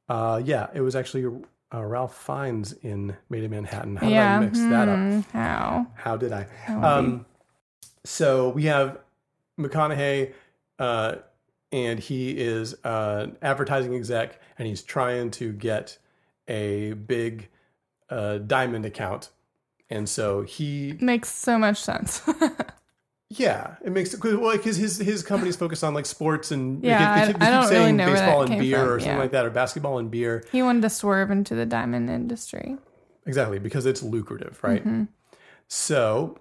Uh, 0.09 0.41
yeah, 0.45 0.67
it 0.75 0.81
was 0.81 0.97
actually 0.97 1.25
uh, 1.73 1.85
Ralph 1.85 2.17
Fiennes 2.17 2.73
in 2.83 3.17
Made 3.29 3.45
in 3.45 3.51
Manhattan. 3.53 3.95
How 3.97 4.07
did 4.09 4.13
yeah. 4.15 4.37
I 4.39 4.41
mix 4.41 4.59
that 4.59 4.89
up? 4.89 4.99
hmm, 4.99 5.21
How? 5.33 5.87
How 5.95 6.17
did 6.17 6.33
I? 6.33 6.47
How 6.65 6.83
Um, 6.99 7.27
so 8.05 8.49
we 8.49 8.65
have 8.65 8.99
McConaughey, 9.59 10.33
uh, 10.81 11.17
and 11.73 11.99
he 12.01 12.31
is 12.31 12.75
uh, 12.85 13.27
an 13.29 13.37
advertising 13.43 13.95
exec, 13.95 14.41
and 14.59 14.67
he's 14.69 14.83
trying 14.83 15.31
to 15.33 15.53
get 15.53 15.99
a 16.49 16.93
big 16.95 17.49
uh, 18.09 18.39
diamond 18.39 18.85
account. 18.85 19.31
And 19.89 20.09
so 20.09 20.43
he, 20.43 20.97
Makes 21.01 21.31
so 21.31 21.59
much 21.59 21.79
sense. 21.81 22.23
yeah, 23.29 23.75
it 23.85 23.93
makes 23.93 24.15
it 24.15 24.23
well 24.23 24.57
because 24.57 24.77
his 24.77 24.99
his 24.99 25.23
company's 25.23 25.57
focused 25.57 25.83
on 25.85 25.95
like 25.95 26.07
sports 26.07 26.51
and 26.51 26.83
Yeah, 26.83 27.15
they 27.15 27.23
I- 27.23 27.27
keep, 27.27 27.39
they 27.39 27.47
I 27.47 27.49
keep 27.51 27.61
don't 27.71 27.71
really 27.81 27.93
know 27.93 28.07
where 28.07 28.15
baseball 28.15 28.43
and 28.43 28.61
beer 28.61 28.79
from, 28.79 28.89
or 28.89 28.99
something 29.01 29.17
yeah. 29.17 29.23
like 29.23 29.31
that, 29.33 29.47
or 29.47 29.51
basketball 29.51 29.99
and 29.99 30.11
beer. 30.11 30.45
he 30.53 30.63
wanted 30.63 30.83
to 30.83 30.91
swerve 30.91 31.31
into 31.31 31.55
the 31.55 31.67
diamond 31.67 32.11
industry. 32.11 32.77
Exactly, 33.27 33.59
because 33.59 33.87
it's 33.87 34.03
lucrative, 34.03 34.59
right? 34.63 34.81
Mm-hmm. 34.81 35.05
So 35.69 36.39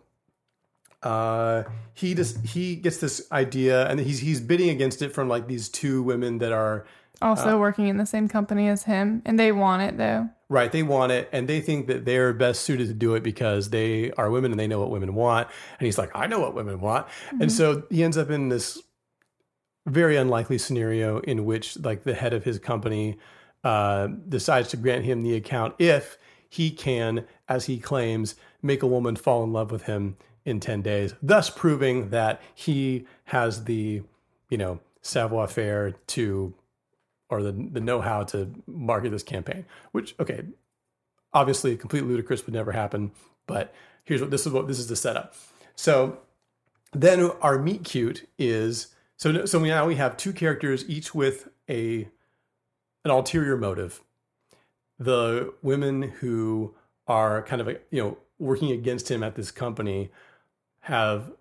uh 1.04 1.64
he 1.94 2.14
just 2.14 2.38
he 2.46 2.76
gets 2.76 2.98
this 2.98 3.26
idea 3.32 3.88
and 3.90 4.00
he's 4.00 4.20
he's 4.20 4.42
bidding 4.42 4.70
against 4.70 5.02
it 5.02 5.14
from 5.14 5.30
like 5.30 5.48
these 5.48 5.70
two 5.70 6.04
women 6.04 6.40
that 6.40 6.52
are 6.52 6.86
Also 7.22 7.56
Uh, 7.56 7.60
working 7.60 7.88
in 7.88 7.98
the 7.98 8.06
same 8.06 8.28
company 8.28 8.68
as 8.68 8.84
him, 8.84 9.22
and 9.26 9.40
they 9.40 9.52
want 9.52 9.82
it 9.82 9.98
though. 9.98 10.30
right 10.50 10.72
they 10.72 10.84
want 10.84 11.12
it 11.12 11.30
and 11.32 11.48
they 11.48 11.62
think 11.62 11.88
that 11.88 12.04
they're 12.06 12.34
best 12.34 12.62
suited 12.64 12.88
to 12.88 12.94
do 12.94 13.16
it 13.16 13.24
because 13.24 13.70
they 13.70 14.12
are 14.18 14.30
women 14.30 14.52
and 14.52 14.60
they 14.60 14.68
know 14.68 14.80
what 14.80 14.90
women 14.92 15.14
want 15.16 15.48
and 15.80 15.86
he's 15.86 15.98
like 15.98 16.12
i 16.16 16.28
know 16.28 16.40
what 16.42 16.54
women 16.54 16.80
want 16.82 17.08
Mm-hmm. 17.08 17.42
and 17.44 17.52
so 17.52 17.84
he 17.90 18.04
ends 18.04 18.18
up 18.18 18.30
in 18.30 18.50
this 18.50 18.82
very 19.86 20.18
unlikely 20.18 20.58
scenario 20.58 21.20
in 21.20 21.46
which 21.46 21.78
like 21.80 22.04
the 22.04 22.14
head 22.14 22.34
of 22.34 22.44
his 22.44 22.60
company 22.60 23.18
uh, 23.64 24.08
decides 24.28 24.70
to 24.70 24.78
grant 24.78 25.04
him 25.06 25.24
the 25.24 25.36
account 25.36 25.76
if 25.80 26.18
he 26.52 26.72
can, 26.72 27.26
as 27.48 27.66
he 27.66 27.78
claims, 27.80 28.34
make 28.64 28.82
a 28.82 28.88
woman 28.88 29.16
fall 29.16 29.44
in 29.44 29.54
love 29.54 29.70
with 29.72 29.84
him 29.84 30.18
in 30.50 30.60
10 30.60 30.82
days, 30.82 31.14
thus 31.22 31.50
proving 31.50 32.10
that 32.10 32.42
he 32.56 33.06
has 33.26 33.66
the, 33.66 34.02
you 34.50 34.58
know, 34.58 34.80
savoir 35.02 35.48
faire 35.48 35.92
to, 36.08 36.54
or 37.30 37.42
the, 37.44 37.52
the 37.52 37.80
know 37.80 38.02
how 38.02 38.24
to 38.24 38.50
market 38.68 39.12
this 39.12 39.24
campaign, 39.24 39.66
which, 39.92 40.16
okay, 40.20 40.44
obviously 41.34 41.78
completely 41.78 42.10
ludicrous 42.10 42.46
would 42.46 42.56
never 42.56 42.72
happen, 42.72 43.12
but 43.48 43.74
here's 44.04 44.22
what 44.22 44.32
this 44.32 44.46
is 44.46 44.52
what 44.52 44.68
this 44.68 44.80
is 44.80 44.88
the 44.88 44.96
setup. 44.96 45.36
So 45.76 46.20
then 46.92 47.32
our 47.42 47.60
meet 47.60 47.84
cute 47.84 48.28
is 48.38 48.88
so 49.18 49.46
so 49.46 49.60
now 49.60 49.86
we 49.86 49.96
have 49.96 50.18
two 50.18 50.34
characters 50.34 50.86
each 50.88 51.14
with 51.14 51.50
a 51.70 52.08
an 53.06 53.12
ulterior 53.12 53.58
motive. 53.58 54.02
The 54.98 55.54
women 55.62 56.02
who 56.02 56.74
are 57.08 57.44
kind 57.44 57.62
of 57.62 57.68
you 57.92 58.04
know 58.04 58.18
working 58.40 58.72
against 58.72 59.12
him 59.12 59.22
at 59.24 59.36
this 59.36 59.52
company 59.52 60.10
have 60.90 61.32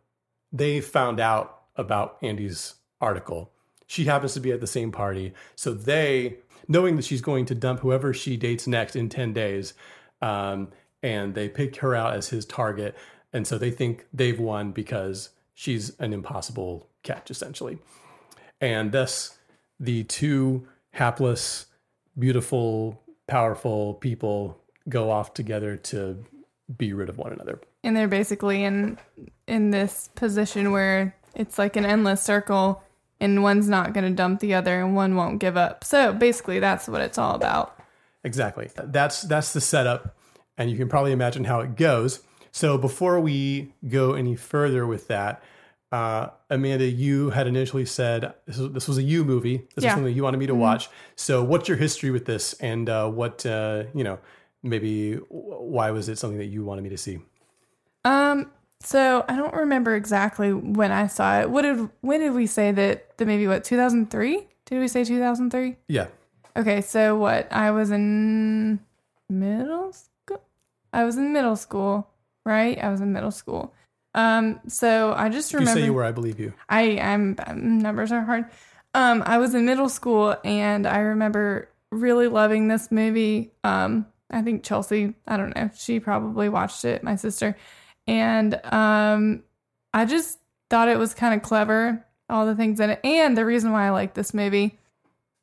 they 0.52 0.80
found 0.80 1.20
out 1.20 1.62
about 1.76 2.18
Andy's 2.22 2.74
article. 3.00 3.50
She 3.86 4.04
happens 4.04 4.34
to 4.34 4.40
be 4.40 4.52
at 4.52 4.60
the 4.60 4.66
same 4.66 4.92
party, 4.92 5.32
so 5.56 5.72
they 5.72 6.38
knowing 6.68 6.96
that 6.96 7.04
she's 7.04 7.22
going 7.22 7.46
to 7.46 7.54
dump 7.54 7.80
whoever 7.80 8.12
she 8.12 8.36
dates 8.36 8.66
next 8.66 8.94
in 8.94 9.08
10 9.08 9.32
days 9.32 9.72
um, 10.20 10.68
and 11.02 11.34
they 11.34 11.48
pick 11.48 11.76
her 11.76 11.94
out 11.94 12.14
as 12.14 12.28
his 12.28 12.44
target. 12.44 12.94
And 13.32 13.46
so 13.46 13.56
they 13.56 13.70
think 13.70 14.06
they've 14.12 14.38
won 14.38 14.72
because 14.72 15.30
she's 15.54 15.98
an 15.98 16.12
impossible 16.12 16.86
catch 17.02 17.30
essentially. 17.30 17.78
And 18.60 18.92
thus 18.92 19.38
the 19.80 20.04
two 20.04 20.66
hapless 20.92 21.66
beautiful 22.18 23.00
powerful 23.26 23.94
people 23.94 24.58
go 24.88 25.10
off 25.10 25.32
together 25.32 25.76
to 25.76 26.24
be 26.76 26.92
rid 26.92 27.08
of 27.08 27.16
one 27.16 27.32
another 27.32 27.60
and 27.84 27.96
they're 27.96 28.08
basically 28.08 28.64
in 28.64 28.98
in 29.46 29.70
this 29.70 30.08
position 30.14 30.72
where 30.72 31.14
it's 31.34 31.58
like 31.58 31.76
an 31.76 31.84
endless 31.84 32.22
circle 32.22 32.82
and 33.20 33.42
one's 33.42 33.68
not 33.68 33.92
going 33.92 34.04
to 34.04 34.14
dump 34.14 34.40
the 34.40 34.54
other 34.54 34.80
and 34.80 34.94
one 34.94 35.16
won't 35.16 35.38
give 35.38 35.56
up 35.56 35.84
so 35.84 36.12
basically 36.12 36.58
that's 36.58 36.88
what 36.88 37.00
it's 37.00 37.18
all 37.18 37.34
about 37.34 37.78
exactly 38.24 38.70
that's 38.76 39.22
that's 39.22 39.52
the 39.52 39.60
setup 39.60 40.16
and 40.56 40.70
you 40.70 40.76
can 40.76 40.88
probably 40.88 41.12
imagine 41.12 41.44
how 41.44 41.60
it 41.60 41.76
goes 41.76 42.22
so 42.50 42.76
before 42.78 43.20
we 43.20 43.72
go 43.88 44.14
any 44.14 44.34
further 44.36 44.86
with 44.86 45.08
that 45.08 45.42
uh, 45.90 46.28
Amanda, 46.50 46.84
you 46.84 47.30
had 47.30 47.46
initially 47.46 47.86
said 47.86 48.34
this 48.46 48.58
was, 48.58 48.72
this 48.72 48.88
was 48.88 48.98
a 48.98 49.02
you 49.02 49.24
movie. 49.24 49.66
This 49.74 49.84
Yeah. 49.84 49.88
is 49.88 49.94
something 49.94 50.14
you 50.14 50.22
wanted 50.22 50.36
me 50.36 50.46
to 50.46 50.52
Mhm. 50.52 50.58
watch. 50.58 50.90
So, 51.16 51.42
what's 51.42 51.66
your 51.66 51.78
history 51.78 52.10
with 52.10 52.26
this, 52.26 52.52
and 52.60 52.90
uh, 52.90 53.08
what 53.08 53.46
uh, 53.46 53.84
you 53.94 54.04
know, 54.04 54.18
maybe 54.62 55.14
why 55.30 55.90
was 55.90 56.10
it 56.10 56.18
something 56.18 56.36
that 56.36 56.44
you 56.48 56.62
wanted 56.62 56.82
me 56.82 56.90
to 56.90 56.98
see? 56.98 57.20
Um, 58.04 58.50
so 58.80 59.24
I 59.28 59.36
don't 59.36 59.54
remember 59.54 59.94
exactly 59.96 60.52
when 60.52 60.92
I 60.92 61.08
saw 61.08 61.40
it. 61.40 61.50
What 61.50 61.62
did 61.62 61.88
when 62.00 62.20
did 62.20 62.32
we 62.32 62.46
say 62.46 62.72
that 62.72 63.18
the 63.18 63.26
maybe 63.26 63.46
what 63.46 63.64
2003? 63.64 64.46
Did 64.66 64.78
we 64.78 64.88
say 64.88 65.02
2003? 65.02 65.76
Yeah, 65.88 66.08
Okay, 66.58 66.80
so 66.80 67.16
what? 67.16 67.46
I 67.52 67.70
was 67.70 67.92
in 67.92 68.80
middle 69.30 69.92
school. 69.92 70.42
I 70.92 71.04
was 71.04 71.16
in 71.16 71.32
middle 71.32 71.54
school, 71.54 72.08
right? 72.44 72.76
I 72.82 72.88
was 72.90 73.00
in 73.00 73.12
middle 73.12 73.30
school. 73.30 73.72
Um, 74.14 74.58
so 74.66 75.14
I 75.16 75.28
just 75.28 75.52
remember. 75.52 75.78
you 75.78 75.82
say 75.82 75.84
you 75.84 75.92
were. 75.92 76.02
I 76.02 76.10
believe 76.10 76.40
you. 76.40 76.52
I 76.68 76.82
am 76.82 77.36
numbers 77.54 78.10
are 78.10 78.22
hard. 78.22 78.46
Um, 78.92 79.22
I 79.24 79.38
was 79.38 79.54
in 79.54 79.66
middle 79.66 79.88
school 79.88 80.34
and 80.42 80.84
I 80.84 80.98
remember 80.98 81.68
really 81.92 82.26
loving 82.26 82.66
this 82.66 82.90
movie. 82.90 83.52
Um, 83.62 84.06
I 84.30 84.42
think 84.42 84.64
Chelsea, 84.64 85.14
I 85.28 85.36
don't 85.36 85.54
know, 85.54 85.70
she 85.76 86.00
probably 86.00 86.48
watched 86.48 86.84
it, 86.84 87.04
my 87.04 87.14
sister. 87.14 87.56
And 88.08 88.58
um, 88.64 89.42
I 89.92 90.04
just 90.04 90.38
thought 90.70 90.88
it 90.88 90.98
was 90.98 91.14
kind 91.14 91.34
of 91.34 91.42
clever, 91.42 92.04
all 92.28 92.46
the 92.46 92.54
things 92.54 92.80
in 92.80 92.90
it. 92.90 93.00
And 93.04 93.36
the 93.36 93.44
reason 93.44 93.70
why 93.70 93.86
I 93.86 93.90
like 93.90 94.14
this 94.14 94.34
movie 94.34 94.78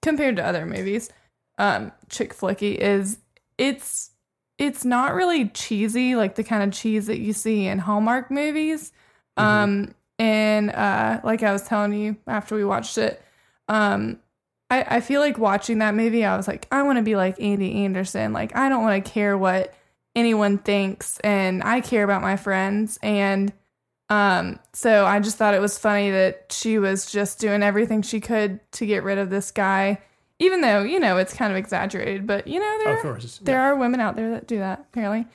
compared 0.02 0.36
to 0.38 0.46
other 0.46 0.66
movies, 0.66 1.10
um, 1.58 1.92
chick 2.10 2.36
flicky, 2.36 2.76
is 2.76 3.20
it's 3.58 4.12
it's 4.58 4.86
not 4.86 5.14
really 5.14 5.50
cheesy 5.50 6.16
like 6.16 6.36
the 6.36 6.44
kind 6.44 6.64
of 6.64 6.72
cheese 6.72 7.08
that 7.08 7.20
you 7.20 7.34
see 7.34 7.68
in 7.68 7.80
Hallmark 7.80 8.32
movies. 8.32 8.92
Um, 9.38 9.94
and 10.18 10.72
uh, 10.72 11.20
like 11.24 11.44
I 11.44 11.52
was 11.52 11.64
telling 11.64 11.94
you 11.94 12.16
after 12.26 12.56
we 12.56 12.64
watched 12.64 12.98
it, 12.98 13.22
um, 13.68 14.20
I, 14.70 14.86
I 14.98 15.02
feel 15.02 15.22
like 15.22 15.38
watching 15.38 15.80
that 15.80 15.94
movie, 15.94 16.26
I 16.26 16.38
was 16.38 16.48
like, 16.48 16.68
I 16.72 16.84
want 16.84 16.98
to 16.98 17.04
be 17.04 17.16
like 17.16 17.40
Andy 17.42 17.84
Anderson. 17.84 18.34
Like, 18.34 18.56
I 18.56 18.70
don't 18.70 18.84
want 18.84 19.04
to 19.04 19.12
care 19.12 19.38
what 19.38 19.74
anyone 20.16 20.58
thinks, 20.58 21.20
and 21.20 21.64
I 21.64 21.82
care 21.82 22.04
about 22.04 22.22
my 22.22 22.38
friends. 22.38 22.98
And 23.04 23.52
um, 24.10 24.60
so 24.74 25.06
I 25.06 25.20
just 25.20 25.38
thought 25.38 25.54
it 25.54 25.62
was 25.62 25.78
funny 25.78 26.12
that 26.12 26.52
she 26.52 26.78
was 26.80 27.12
just 27.12 27.40
doing 27.40 27.64
everything 27.64 28.02
she 28.02 28.20
could 28.20 28.60
to 28.74 28.86
get 28.86 29.04
rid 29.04 29.18
of 29.18 29.30
this 29.30 29.52
guy, 29.52 30.00
even 30.40 30.62
though 30.62 30.84
you 30.84 31.00
know 31.00 31.18
it's 31.18 31.34
kind 31.34 31.52
of 31.52 31.58
exaggerated. 31.58 32.28
But 32.28 32.48
you 32.48 32.60
know, 32.60 32.80
there 32.84 32.96
Of 32.96 33.02
course, 33.02 33.40
there 33.40 33.60
are 33.60 33.76
women 33.76 34.00
out 34.00 34.16
there 34.16 34.32
that 34.32 34.48
do 34.48 34.60
that. 34.60 34.86
Apparently, 34.92 35.28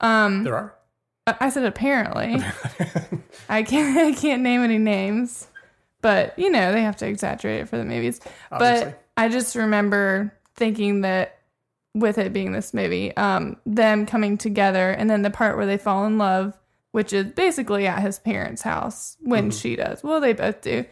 um, 0.00 0.44
There 0.44 0.54
are. 0.54 0.74
I 1.26 1.36
I 1.40 1.48
said 1.50 1.64
apparently. 1.64 2.36
I 3.48 3.62
can't 3.62 3.96
I 3.96 4.12
can't 4.12 4.42
name 4.42 4.62
any 4.62 4.78
names, 4.78 5.46
but 6.02 6.38
you 6.38 6.50
know 6.50 6.72
they 6.72 6.82
have 6.82 6.96
to 6.98 7.06
exaggerate 7.06 7.62
it 7.62 7.68
for 7.68 7.78
the 7.78 7.84
movies. 7.84 8.20
Obviously. 8.52 8.90
But 8.90 9.04
I 9.16 9.28
just 9.28 9.56
remember 9.56 10.34
thinking 10.54 11.00
that 11.00 11.37
with 12.00 12.18
it 12.18 12.32
being 12.32 12.52
this 12.52 12.72
movie, 12.74 13.16
um, 13.16 13.56
them 13.66 14.06
coming 14.06 14.38
together, 14.38 14.90
and 14.90 15.08
then 15.08 15.22
the 15.22 15.30
part 15.30 15.56
where 15.56 15.66
they 15.66 15.78
fall 15.78 16.04
in 16.06 16.18
love, 16.18 16.54
which 16.92 17.12
is 17.12 17.26
basically 17.34 17.86
at 17.86 18.00
his 18.02 18.18
parents' 18.18 18.62
house 18.62 19.16
when 19.20 19.50
Mhm. 19.50 19.60
she 19.60 19.76
does. 19.76 20.02
Well, 20.02 20.20
they 20.20 20.32
both 20.32 20.60
do. 20.62 20.84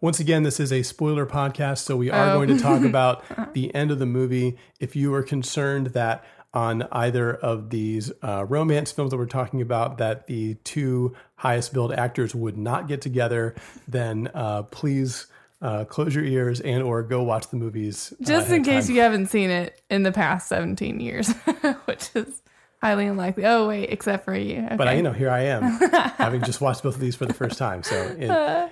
Once 0.00 0.20
again, 0.20 0.42
this 0.42 0.60
is 0.60 0.72
a 0.72 0.82
spoiler 0.82 1.24
podcast, 1.26 1.78
so 1.78 1.96
we 1.96 2.10
are 2.10 2.30
Oh. 2.30 2.34
going 2.34 2.48
to 2.48 2.58
talk 2.62 2.82
about 2.84 3.24
the 3.54 3.74
end 3.74 3.90
of 3.90 3.98
the 3.98 4.06
movie. 4.06 4.56
If 4.80 4.94
you 4.96 5.14
are 5.14 5.22
concerned 5.22 5.88
that 5.88 6.22
on 6.52 6.86
either 6.92 7.32
of 7.34 7.70
these 7.70 8.12
uh, 8.22 8.44
romance 8.48 8.92
films 8.92 9.10
that 9.10 9.16
we're 9.16 9.26
talking 9.26 9.60
about, 9.60 9.98
that 9.98 10.26
the 10.28 10.54
two 10.62 11.12
highest 11.36 11.72
billed 11.72 11.92
actors 11.92 12.34
would 12.34 12.56
not 12.56 12.86
get 12.86 13.00
together, 13.00 13.54
then 13.88 14.30
uh, 14.34 14.62
please 14.64 15.26
uh, 15.64 15.84
close 15.86 16.14
your 16.14 16.24
ears 16.24 16.60
and 16.60 16.82
or 16.82 17.02
go 17.02 17.22
watch 17.22 17.48
the 17.48 17.56
movies. 17.56 18.12
uh, 18.12 18.24
Just 18.24 18.46
ahead 18.48 18.58
in 18.58 18.64
case 18.64 18.86
time. 18.86 18.94
you 18.96 19.00
haven't 19.02 19.26
seen 19.26 19.50
it 19.50 19.80
in 19.90 20.02
the 20.02 20.12
past 20.12 20.46
17 20.48 21.00
years, 21.00 21.32
which 21.86 22.10
is 22.14 22.42
highly 22.82 23.06
unlikely. 23.06 23.46
Oh, 23.46 23.66
wait, 23.66 23.88
except 23.90 24.24
for 24.26 24.34
you. 24.36 24.68
But 24.76 24.88
I, 24.88 24.92
you 24.94 25.02
know, 25.02 25.12
here 25.12 25.30
I 25.30 25.40
am, 25.44 25.62
having 26.18 26.42
just 26.42 26.60
watched 26.60 26.82
both 26.82 26.96
of 26.96 27.00
these 27.00 27.16
for 27.16 27.24
the 27.26 27.32
first 27.32 27.56
time. 27.58 27.82
So 27.82 27.96
it, 28.18 28.70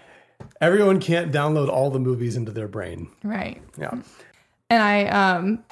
everyone 0.61 1.01
can't 1.01 1.33
download 1.33 1.69
all 1.69 1.91
the 1.91 1.99
movies 1.99 2.37
into 2.37 2.53
their 2.53 2.69
brain. 2.69 3.09
Right. 3.25 3.63
Yeah. 3.79 3.95
And 4.69 4.83
I 4.83 5.07
um 5.07 5.65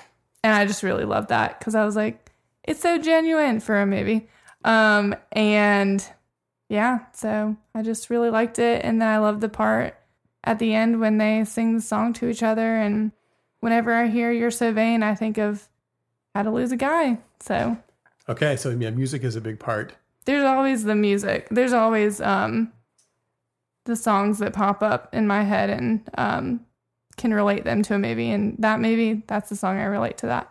and 0.43 0.55
I 0.55 0.65
just 0.67 0.83
really 0.83 1.05
love 1.05 1.29
that 1.29 1.61
cuz 1.61 1.75
I 1.75 1.85
was 1.85 1.97
like 1.97 2.31
it's 2.65 2.81
so 2.81 2.99
genuine 2.99 3.61
for 3.61 3.81
a 3.81 3.87
movie. 3.87 4.29
Um 4.65 5.15
and 5.33 6.03
yeah, 6.69 7.01
so 7.13 7.57
I 7.75 7.83
just 7.83 8.11
really 8.11 8.31
liked 8.31 8.59
it 8.59 8.85
and 8.85 9.01
then 9.03 9.09
I 9.09 9.19
love 9.19 9.41
the 9.41 9.49
part 9.49 9.97
at 10.45 10.59
the 10.59 10.75
end 10.75 11.01
when 11.01 11.19
they 11.19 11.45
sing 11.45 11.75
the 11.75 11.81
song 11.83 12.13
to 12.15 12.29
each 12.29 12.43
other 12.43 12.77
and 12.77 13.13
whenever 13.61 13.93
I 13.93 14.07
hear 14.09 14.33
you're 14.33 14.51
so 14.51 14.73
vain, 14.73 15.03
I 15.03 15.15
think 15.15 15.37
of 15.39 15.69
how 16.35 16.43
to 16.43 16.51
lose 16.51 16.73
a 16.73 16.77
guy. 16.77 17.19
So 17.41 17.77
Okay, 18.29 18.57
so 18.57 18.71
yeah, 18.71 18.91
music 18.91 19.23
is 19.25 19.37
a 19.37 19.41
big 19.41 19.59
part. 19.59 19.95
there's 20.25 20.45
always 20.45 20.85
the 20.85 20.95
music. 20.95 21.49
There's 21.51 21.73
always 21.73 22.21
um 22.21 22.73
the 23.85 23.97
songs 23.97 24.39
that 24.39 24.53
pop 24.53 24.83
up 24.83 25.13
in 25.15 25.27
my 25.27 25.43
head 25.43 25.71
and 25.71 26.09
um 26.17 26.61
can 27.17 27.35
relate 27.35 27.65
them 27.65 27.83
to 27.83 27.95
a 27.95 27.99
movie 27.99 28.31
and 28.31 28.57
that 28.59 28.81
movie 28.81 29.23
that's 29.27 29.51
the 29.51 29.57
song 29.57 29.79
I 29.79 29.85
relate 29.85 30.17
to 30.19 30.27
that. 30.27 30.51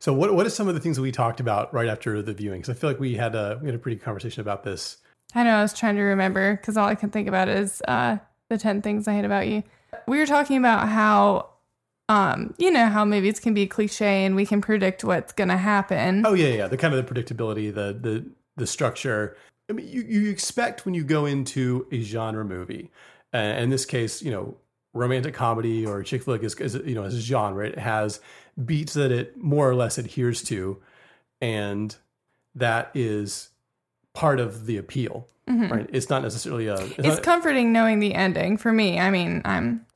So 0.00 0.12
what 0.12 0.32
what 0.34 0.46
are 0.46 0.50
some 0.50 0.68
of 0.68 0.74
the 0.74 0.80
things 0.80 0.96
that 0.96 1.02
we 1.02 1.12
talked 1.12 1.40
about 1.40 1.72
right 1.74 1.88
after 1.88 2.22
the 2.22 2.32
viewing? 2.32 2.60
Because 2.60 2.74
I 2.76 2.78
feel 2.78 2.90
like 2.90 3.00
we 3.00 3.14
had 3.14 3.34
a 3.34 3.58
we 3.60 3.66
had 3.66 3.74
a 3.74 3.78
pretty 3.78 3.96
good 3.96 4.04
conversation 4.04 4.40
about 4.40 4.64
this. 4.64 4.98
I 5.34 5.42
know 5.44 5.56
I 5.56 5.62
was 5.62 5.74
trying 5.74 5.96
to 5.96 6.02
remember 6.02 6.56
because 6.56 6.76
all 6.76 6.88
I 6.88 6.94
can 6.94 7.10
think 7.10 7.28
about 7.28 7.48
is 7.48 7.82
uh 7.86 8.18
the 8.48 8.58
10 8.58 8.82
things 8.82 9.06
I 9.06 9.14
hate 9.14 9.24
about 9.24 9.46
you. 9.48 9.62
We 10.06 10.18
were 10.18 10.26
talking 10.26 10.56
about 10.56 10.88
how 10.88 11.50
um 12.10 12.54
you 12.56 12.70
know 12.70 12.86
how 12.86 13.04
movies 13.04 13.38
can 13.38 13.52
be 13.52 13.66
cliche 13.66 14.24
and 14.24 14.34
we 14.34 14.46
can 14.46 14.60
predict 14.60 15.04
what's 15.04 15.32
going 15.32 15.48
to 15.48 15.56
happen. 15.56 16.24
Oh 16.26 16.34
yeah, 16.34 16.48
yeah, 16.48 16.66
the 16.66 16.76
kind 16.76 16.94
of 16.94 17.06
the 17.06 17.14
predictability, 17.14 17.72
the 17.72 17.98
the 17.98 18.24
the 18.56 18.66
structure. 18.66 19.36
I 19.70 19.74
mean, 19.74 19.86
you 19.88 20.02
you 20.02 20.30
expect 20.30 20.84
when 20.84 20.94
you 20.94 21.04
go 21.04 21.26
into 21.26 21.86
a 21.92 22.00
genre 22.00 22.44
movie, 22.44 22.90
uh, 23.34 23.38
in 23.38 23.70
this 23.70 23.84
case, 23.84 24.22
you 24.22 24.30
know, 24.30 24.56
romantic 24.94 25.34
comedy 25.34 25.84
or 25.84 26.02
chick 26.02 26.22
flick 26.22 26.42
is, 26.42 26.54
is 26.56 26.74
you 26.86 26.94
know 26.94 27.04
as 27.04 27.14
a 27.14 27.20
genre, 27.20 27.66
it 27.66 27.78
has 27.78 28.20
beats 28.64 28.94
that 28.94 29.12
it 29.12 29.36
more 29.36 29.68
or 29.68 29.74
less 29.74 29.98
adheres 29.98 30.42
to, 30.44 30.78
and 31.40 31.96
that 32.54 32.90
is 32.94 33.50
part 34.18 34.40
of 34.40 34.66
the 34.66 34.76
appeal, 34.76 35.28
Mhm. 35.48 35.70
right? 35.70 35.86
It's 35.92 36.10
not 36.10 36.22
necessarily 36.22 36.66
a. 36.66 36.74
It's, 36.74 36.94
it's 36.98 37.20
comforting 37.20 37.72
knowing 37.72 38.00
the 38.00 38.14
ending 38.14 38.56
for 38.56 38.72
me. 38.72 38.98
I 38.98 39.10
mean, 39.10 39.42
I'm 39.44 39.86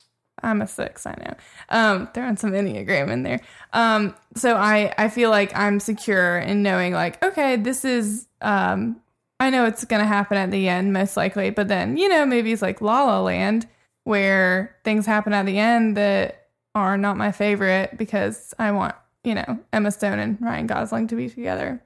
I'm 0.41 0.61
a 0.61 0.67
six, 0.67 1.05
I 1.05 1.15
know. 1.23 1.33
Um, 1.69 2.07
throwing 2.13 2.37
some 2.37 2.51
Enneagram 2.51 3.09
in 3.11 3.23
there. 3.23 3.39
Um, 3.73 4.13
so 4.35 4.55
I, 4.55 4.93
I 4.97 5.07
feel 5.09 5.29
like 5.29 5.55
I'm 5.57 5.79
secure 5.79 6.37
in 6.39 6.63
knowing 6.63 6.91
like, 6.93 7.23
okay, 7.23 7.55
this 7.55 7.85
is, 7.85 8.27
um, 8.41 8.99
I 9.39 9.49
know 9.49 9.65
it's 9.65 9.85
going 9.85 10.01
to 10.01 10.07
happen 10.07 10.37
at 10.37 10.51
the 10.51 10.67
end, 10.67 10.91
most 10.91 11.15
likely, 11.15 11.49
but 11.49 11.69
then, 11.69 11.95
you 11.95 12.09
know, 12.09 12.25
movies 12.25 12.61
like 12.61 12.81
La 12.81 13.05
La 13.05 13.21
Land, 13.21 13.67
where 14.03 14.75
things 14.83 15.05
happen 15.05 15.31
at 15.33 15.45
the 15.45 15.57
end 15.59 15.95
that 15.97 16.47
are 16.75 16.97
not 16.97 17.15
my 17.15 17.31
favorite 17.31 17.97
because 17.97 18.53
I 18.59 18.71
want, 18.71 18.95
you 19.23 19.35
know, 19.35 19.59
Emma 19.71 19.91
Stone 19.91 20.19
and 20.19 20.37
Ryan 20.41 20.67
Gosling 20.67 21.07
to 21.07 21.15
be 21.15 21.29
together. 21.29 21.81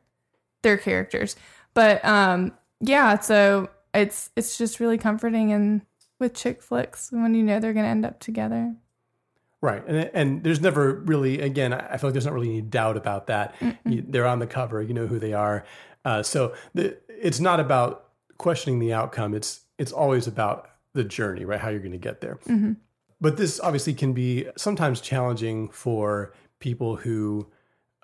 Their 0.63 0.77
characters. 0.77 1.35
But, 1.77 2.03
um, 2.03 2.53
yeah, 2.81 3.19
so 3.19 3.69
it's, 3.93 4.31
it's 4.35 4.57
just 4.57 4.79
really 4.79 4.97
comforting 4.97 5.53
and 5.53 5.81
with 6.19 6.33
chick 6.33 6.61
flicks 6.61 7.11
when 7.11 7.33
you 7.35 7.43
know 7.43 7.59
they're 7.59 7.73
going 7.73 7.85
to 7.85 7.89
end 7.89 8.05
up 8.05 8.19
together. 8.19 8.75
Right, 9.59 9.83
and 9.87 10.11
and 10.13 10.43
there's 10.43 10.61
never 10.61 10.93
really 10.93 11.41
again 11.41 11.73
I 11.73 11.97
feel 11.97 12.09
like 12.09 12.13
there's 12.13 12.25
not 12.25 12.33
really 12.35 12.49
any 12.49 12.61
doubt 12.61 12.95
about 12.95 13.25
that. 13.27 13.55
You, 13.85 14.03
they're 14.07 14.27
on 14.27 14.37
the 14.37 14.45
cover, 14.45 14.83
you 14.83 14.93
know 14.93 15.07
who 15.07 15.17
they 15.17 15.33
are. 15.33 15.65
Uh, 16.05 16.21
so 16.21 16.53
the, 16.75 16.95
it's 17.09 17.39
not 17.39 17.59
about 17.59 18.09
questioning 18.37 18.77
the 18.77 18.93
outcome. 18.93 19.33
It's 19.33 19.61
it's 19.79 19.91
always 19.91 20.27
about 20.27 20.69
the 20.93 21.03
journey, 21.03 21.43
right? 21.43 21.59
How 21.59 21.69
you're 21.69 21.79
going 21.79 21.91
to 21.91 21.97
get 21.97 22.21
there. 22.21 22.39
Mm-hmm. 22.45 22.73
But 23.19 23.37
this 23.37 23.59
obviously 23.59 23.95
can 23.95 24.13
be 24.13 24.47
sometimes 24.57 25.01
challenging 25.01 25.69
for 25.69 26.33
people 26.59 26.95
who, 26.95 27.47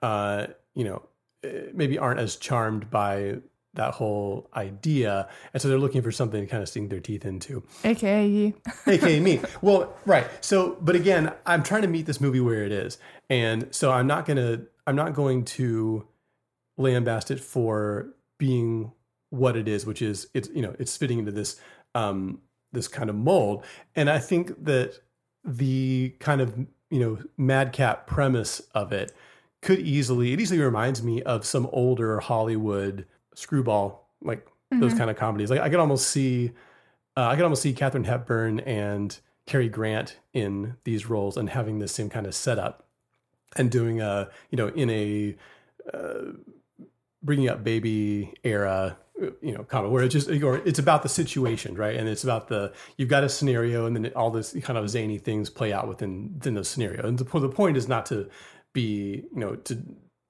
uh, 0.01 0.47
you 0.73 0.85
know, 0.85 1.03
eh, 1.43 1.65
maybe 1.73 1.99
aren't 1.99 2.19
as 2.19 2.35
charmed 2.35 2.89
by 2.89 3.37
that 3.75 3.95
whole 3.95 4.49
idea, 4.55 5.27
and 5.53 5.61
so 5.61 5.67
they're 5.67 5.79
looking 5.79 6.01
for 6.01 6.11
something 6.11 6.41
to 6.41 6.47
kind 6.47 6.61
of 6.61 6.69
sink 6.69 6.89
their 6.89 6.99
teeth 6.99 7.25
into. 7.25 7.63
AKA 7.83 8.27
you. 8.27 8.53
AKA 8.87 9.19
me. 9.19 9.41
Well, 9.61 9.93
right. 10.05 10.27
So, 10.41 10.77
but 10.81 10.95
again, 10.95 11.33
I'm 11.45 11.63
trying 11.63 11.81
to 11.81 11.87
meet 11.87 12.05
this 12.05 12.21
movie 12.21 12.39
where 12.39 12.63
it 12.63 12.71
is, 12.71 12.97
and 13.29 13.67
so 13.71 13.91
I'm 13.91 14.07
not 14.07 14.25
gonna, 14.25 14.61
I'm 14.85 14.95
not 14.95 15.13
going 15.13 15.45
to 15.45 16.07
lambast 16.79 17.31
it 17.31 17.39
for 17.39 18.13
being 18.37 18.91
what 19.29 19.55
it 19.57 19.67
is, 19.67 19.85
which 19.85 20.01
is 20.01 20.27
it's 20.33 20.49
you 20.53 20.61
know 20.61 20.75
it's 20.77 20.95
fitting 20.95 21.19
into 21.19 21.31
this 21.31 21.59
um 21.95 22.39
this 22.71 22.87
kind 22.87 23.09
of 23.09 23.15
mold, 23.15 23.65
and 23.95 24.09
I 24.09 24.19
think 24.19 24.63
that 24.65 24.99
the 25.43 26.15
kind 26.19 26.41
of 26.41 26.57
you 26.89 26.99
know 26.99 27.17
madcap 27.37 28.05
premise 28.05 28.61
of 28.75 28.93
it 28.93 29.11
could 29.63 29.79
easily 29.79 30.33
it 30.33 30.39
easily 30.39 30.59
reminds 30.61 31.01
me 31.01 31.23
of 31.23 31.45
some 31.45 31.67
older 31.71 32.19
Hollywood 32.19 33.05
screwball 33.35 34.07
like 34.21 34.45
those 34.71 34.93
Mhm. 34.93 34.97
kind 34.97 35.09
of 35.09 35.17
comedies. 35.17 35.49
Like 35.49 35.59
I 35.61 35.69
could 35.69 35.79
almost 35.79 36.07
see 36.09 36.51
uh, 37.15 37.27
I 37.27 37.35
could 37.35 37.43
almost 37.43 37.61
see 37.61 37.73
Katharine 37.73 38.05
Hepburn 38.05 38.59
and 38.61 39.19
Cary 39.45 39.69
Grant 39.69 40.17
in 40.33 40.77
these 40.83 41.07
roles 41.07 41.37
and 41.37 41.49
having 41.49 41.77
the 41.79 41.87
same 41.87 42.09
kind 42.09 42.25
of 42.25 42.33
setup 42.33 42.87
and 43.55 43.69
doing 43.69 44.01
a 44.01 44.29
you 44.49 44.57
know 44.57 44.67
in 44.69 44.89
a 44.89 45.35
uh, 45.93 46.31
bringing 47.21 47.49
up 47.49 47.63
baby 47.63 48.33
era 48.43 48.97
you 49.41 49.53
know 49.53 49.63
comedy 49.63 49.91
where 49.93 50.03
it's 50.03 50.13
just 50.13 50.27
or 50.43 50.57
it's 50.65 50.79
about 50.79 51.03
the 51.03 51.09
situation 51.09 51.75
right 51.75 51.95
and 51.95 52.09
it's 52.09 52.23
about 52.23 52.47
the 52.47 52.73
you've 52.97 53.09
got 53.09 53.23
a 53.23 53.29
scenario 53.29 53.85
and 53.85 53.95
then 53.95 54.11
all 54.15 54.31
this 54.31 54.53
kind 54.63 54.77
of 54.77 54.89
zany 54.89 55.17
things 55.19 55.49
play 55.51 55.71
out 55.71 55.87
within 55.87 56.33
within 56.33 56.55
the 56.55 56.63
scenario 56.65 57.05
and 57.05 57.19
the, 57.19 57.39
the 57.39 57.47
point 57.49 57.77
is 57.77 57.87
not 57.87 58.05
to 58.07 58.27
be 58.73 59.23
you 59.31 59.39
know 59.39 59.55
to 59.55 59.77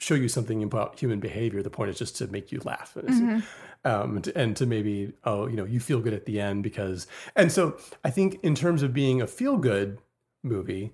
show 0.04 0.16
you 0.16 0.28
something 0.28 0.62
about 0.64 1.00
human 1.00 1.20
behavior 1.20 1.62
the 1.64 1.70
point 1.70 1.90
is 1.90 1.98
just 1.98 2.16
to 2.18 2.28
make 2.28 2.52
you 2.52 2.60
laugh 2.66 2.94
Mhm. 2.96 3.44
um, 3.86 4.16
and, 4.18 4.24
to, 4.26 4.38
and 4.38 4.56
to 4.58 4.66
maybe 4.66 5.14
oh 5.24 5.48
you 5.48 5.56
know 5.56 5.64
you 5.66 5.80
feel 5.80 6.00
good 6.02 6.14
at 6.14 6.26
the 6.26 6.40
end 6.42 6.62
because 6.64 7.08
and 7.36 7.52
so 7.52 7.78
I 8.04 8.10
think 8.10 8.40
in 8.44 8.54
terms 8.54 8.84
of 8.84 8.94
being 8.94 9.22
a 9.22 9.28
feel 9.28 9.58
good 9.58 9.98
movie, 10.44 10.92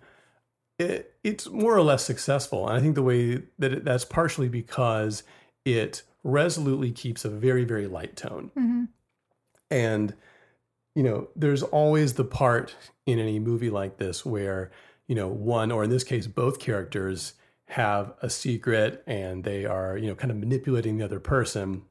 it, 0.77 1.13
it's 1.23 1.49
more 1.49 1.75
or 1.75 1.81
less 1.81 2.03
successful, 2.05 2.67
and 2.67 2.77
I 2.77 2.81
think 2.81 2.93
the 2.95 3.01
way 3.03 3.41
that 3.57 3.73
it, 3.73 3.83
that's 3.83 4.05
partially 4.05 4.47
because 4.47 5.23
it 5.65 6.03
resolutely 6.23 6.91
keeps 6.91 7.25
a 7.25 7.29
very 7.29 7.65
very 7.65 7.87
light 7.87 8.15
tone, 8.15 8.51
Mhm. 8.57 8.87
and 9.71 10.13
you 10.95 11.03
know 11.03 11.27
there's 11.35 11.63
always 11.63 12.13
the 12.13 12.23
part 12.25 12.75
in 13.05 13.17
any 13.19 13.39
movie 13.39 13.69
like 13.69 13.97
this 13.97 14.25
where 14.25 14.71
you 15.07 15.15
know 15.15 15.27
one 15.27 15.71
or 15.71 15.83
in 15.83 15.89
this 15.89 16.03
case 16.03 16.27
both 16.27 16.59
characters 16.59 17.33
have 17.69 18.13
a 18.21 18.29
secret 18.29 19.03
and 19.07 19.43
they 19.43 19.65
are 19.65 19.97
you 19.97 20.07
know 20.07 20.15
kind 20.15 20.31
of 20.31 20.37
manipulating 20.37 20.97
the 20.97 21.05
other 21.05 21.19
person 21.19 21.81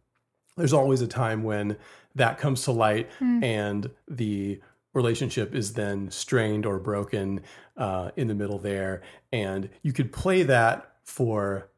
there's 0.56 0.72
always 0.72 1.00
a 1.00 1.06
time 1.06 1.42
when 1.44 1.76
that 2.16 2.36
comes 2.38 2.62
to 2.62 2.72
light 2.72 3.08
Mm. 3.20 3.44
and 3.44 3.90
the 4.08 4.60
relationship 4.94 5.54
is 5.54 5.74
then 5.74 6.10
strained 6.10 6.66
or 6.66 6.78
broken 6.80 7.40
uh, 7.76 8.10
in 8.16 8.26
the 8.26 8.34
middle 8.34 8.58
there 8.58 9.02
and 9.32 9.68
you 9.82 9.92
could 9.92 10.12
play 10.12 10.42
that 10.42 10.94
for 11.04 11.68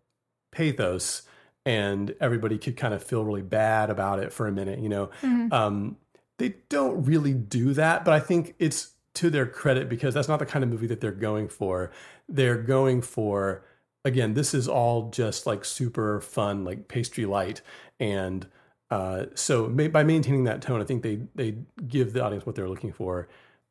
pathos 0.51 1.23
and 1.67 2.15
everybody 2.21 2.57
could 2.59 2.77
kind 2.77 2.95
of 2.95 3.03
feel 3.05 3.25
really 3.25 3.43
bad 3.43 3.91
about 3.91 4.19
it 4.19 4.33
for 4.33 4.47
a 4.47 4.53
minute 4.53 4.79
you 4.79 4.89
know 4.89 5.11
Mhm. 5.23 5.53
um, 5.53 5.97
they 6.39 6.55
don't 6.71 7.05
really 7.05 7.35
do 7.35 7.75
that 7.75 8.05
but 8.05 8.15
i 8.15 8.21
think 8.21 8.55
it's 8.59 8.93
to 9.13 9.29
their 9.29 9.45
credit 9.47 9.89
because 9.89 10.15
that's 10.15 10.29
not 10.29 10.39
the 10.39 10.47
kind 10.47 10.63
of 10.65 10.71
movie 10.71 10.87
that 10.87 11.01
they're 11.01 11.11
going 11.13 11.49
for 11.49 11.91
they're 12.29 12.57
going 12.63 13.03
for 13.03 13.63
again 14.05 14.35
this 14.35 14.55
is 14.55 14.69
all 14.69 15.11
just 15.11 15.47
like 15.47 15.65
super 15.65 16.21
fun 16.21 16.65
like 16.65 16.89
pastry 16.89 17.27
light 17.27 17.61
and 17.99 18.47
uh, 18.91 19.27
so 19.37 19.69
by 19.69 20.03
maintaining 20.03 20.45
that 20.45 20.61
tone 20.63 20.81
i 20.81 20.85
think 20.85 21.03
they 21.03 21.21
they 21.35 21.55
give 21.87 22.13
the 22.13 22.23
audience 22.25 22.45
what 22.47 22.55
they're 22.57 22.69
looking 22.69 22.93
for 22.93 23.29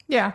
Yeah. 0.07 0.33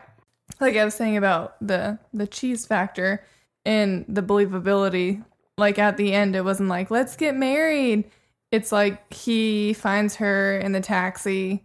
Like 0.60 0.76
I 0.76 0.84
was 0.84 0.94
saying 0.94 1.16
about 1.16 1.56
the 1.66 1.98
the 2.12 2.26
cheese 2.26 2.64
factor 2.66 3.24
and 3.64 4.04
the 4.08 4.22
believability. 4.22 5.24
Like 5.58 5.78
at 5.78 5.96
the 5.96 6.12
end 6.12 6.36
it 6.36 6.44
wasn't 6.44 6.68
like, 6.68 6.90
let's 6.90 7.16
get 7.16 7.34
married. 7.34 8.04
It's 8.52 8.70
like 8.72 9.12
he 9.12 9.72
finds 9.72 10.16
her 10.16 10.58
in 10.58 10.72
the 10.72 10.80
taxi 10.80 11.64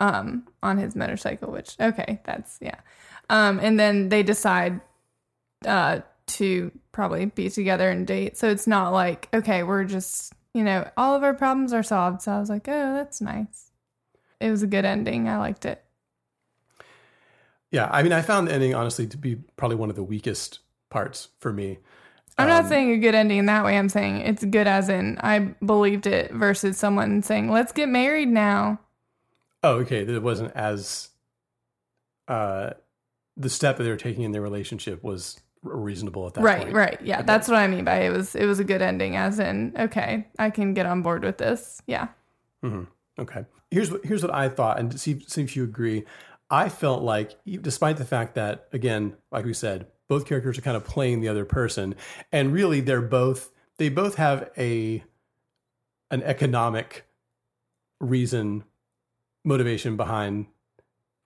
um 0.00 0.46
on 0.62 0.78
his 0.78 0.94
motorcycle, 0.94 1.50
which 1.50 1.74
okay, 1.80 2.20
that's 2.24 2.58
yeah. 2.60 2.80
Um 3.28 3.58
and 3.60 3.78
then 3.78 4.08
they 4.08 4.22
decide 4.22 4.80
uh 5.66 6.00
to 6.28 6.70
probably 6.92 7.26
be 7.26 7.50
together 7.50 7.90
and 7.90 8.06
date. 8.06 8.36
So 8.36 8.48
it's 8.48 8.66
not 8.66 8.90
like, 8.92 9.28
okay, 9.34 9.62
we're 9.62 9.84
just 9.84 10.32
you 10.54 10.64
know, 10.64 10.88
all 10.96 11.14
of 11.14 11.22
our 11.22 11.34
problems 11.34 11.72
are 11.72 11.82
solved. 11.82 12.22
So 12.22 12.32
I 12.32 12.40
was 12.40 12.48
like, 12.48 12.66
oh, 12.68 12.94
that's 12.94 13.20
nice. 13.20 13.70
It 14.40 14.50
was 14.50 14.62
a 14.62 14.66
good 14.66 14.84
ending. 14.84 15.28
I 15.28 15.36
liked 15.38 15.64
it. 15.66 15.84
yeah 17.70 17.88
i 17.92 18.02
mean 18.02 18.12
i 18.12 18.22
found 18.22 18.48
the 18.48 18.52
ending 18.52 18.74
honestly 18.74 19.06
to 19.06 19.16
be 19.18 19.36
probably 19.56 19.76
one 19.76 19.90
of 19.90 19.96
the 19.96 20.02
weakest 20.02 20.60
parts 20.90 21.28
for 21.40 21.52
me 21.52 21.78
I'm 22.40 22.48
not 22.48 22.62
Um, 22.64 22.68
saying 22.68 22.92
a 22.92 22.98
good 22.98 23.16
ending 23.16 23.38
in 23.38 23.46
that 23.46 23.64
way. 23.64 23.76
I'm 23.76 23.88
saying 23.88 24.18
it's 24.20 24.44
good 24.44 24.68
as 24.68 24.88
in 24.88 25.18
I 25.20 25.40
believed 25.64 26.06
it 26.06 26.30
versus 26.32 26.78
someone 26.78 27.20
saying, 27.22 27.50
let's 27.50 27.72
get 27.72 27.88
married 27.88 28.28
now. 28.28 28.78
oh 29.64 29.74
okay 29.80 30.04
that 30.04 30.14
it 30.14 30.22
wasn't 30.22 30.52
as 30.54 31.08
uh 32.28 32.70
the 33.36 33.50
step 33.50 33.76
that 33.76 33.82
they 33.84 33.90
were 33.90 33.96
taking 33.96 34.22
in 34.22 34.30
their 34.32 34.40
relationship 34.42 35.02
was 35.02 35.40
reasonable 35.62 36.26
at 36.26 36.34
that 36.34 36.42
right, 36.42 36.58
point 36.58 36.72
right. 36.74 36.90
Right. 36.90 37.02
Yeah, 37.02 37.16
Okay. 37.18 37.26
that's 37.26 37.48
what 37.48 37.56
I 37.56 37.66
mean 37.66 37.84
by 37.84 38.00
it 38.02 38.10
was 38.10 38.34
it 38.34 38.46
was 38.46 38.58
a 38.60 38.64
good 38.64 38.82
ending 38.82 39.16
as 39.16 39.38
in, 39.38 39.74
okay, 39.78 40.26
I 40.38 40.50
can 40.50 40.74
get 40.74 40.86
on 40.86 41.02
board 41.02 41.24
with 41.24 41.38
this. 41.38 41.82
Yeah. 41.86 42.08
hmm 42.62 42.84
Okay. 43.18 43.44
Here's 43.70 43.90
what 43.90 44.04
here's 44.04 44.22
what 44.22 44.32
I 44.32 44.48
thought, 44.48 44.78
and 44.78 44.98
see 44.98 45.20
see 45.26 45.42
if 45.42 45.56
you 45.56 45.64
agree. 45.64 46.04
I 46.50 46.68
felt 46.70 47.02
like, 47.02 47.36
despite 47.60 47.98
the 47.98 48.06
fact 48.06 48.36
that, 48.36 48.68
again, 48.72 49.14
like 49.30 49.44
we 49.44 49.52
said, 49.52 49.88
both 50.08 50.24
characters 50.26 50.56
are 50.56 50.62
kind 50.62 50.76
of 50.78 50.84
playing 50.84 51.20
the 51.20 51.28
other 51.28 51.44
person, 51.44 51.94
and 52.32 52.52
really 52.52 52.80
they're 52.80 53.02
both 53.02 53.50
they 53.76 53.88
both 53.90 54.14
have 54.14 54.50
a 54.56 55.02
an 56.10 56.22
economic 56.22 57.04
reason 58.00 58.64
motivation 59.44 59.96
behind 59.96 60.46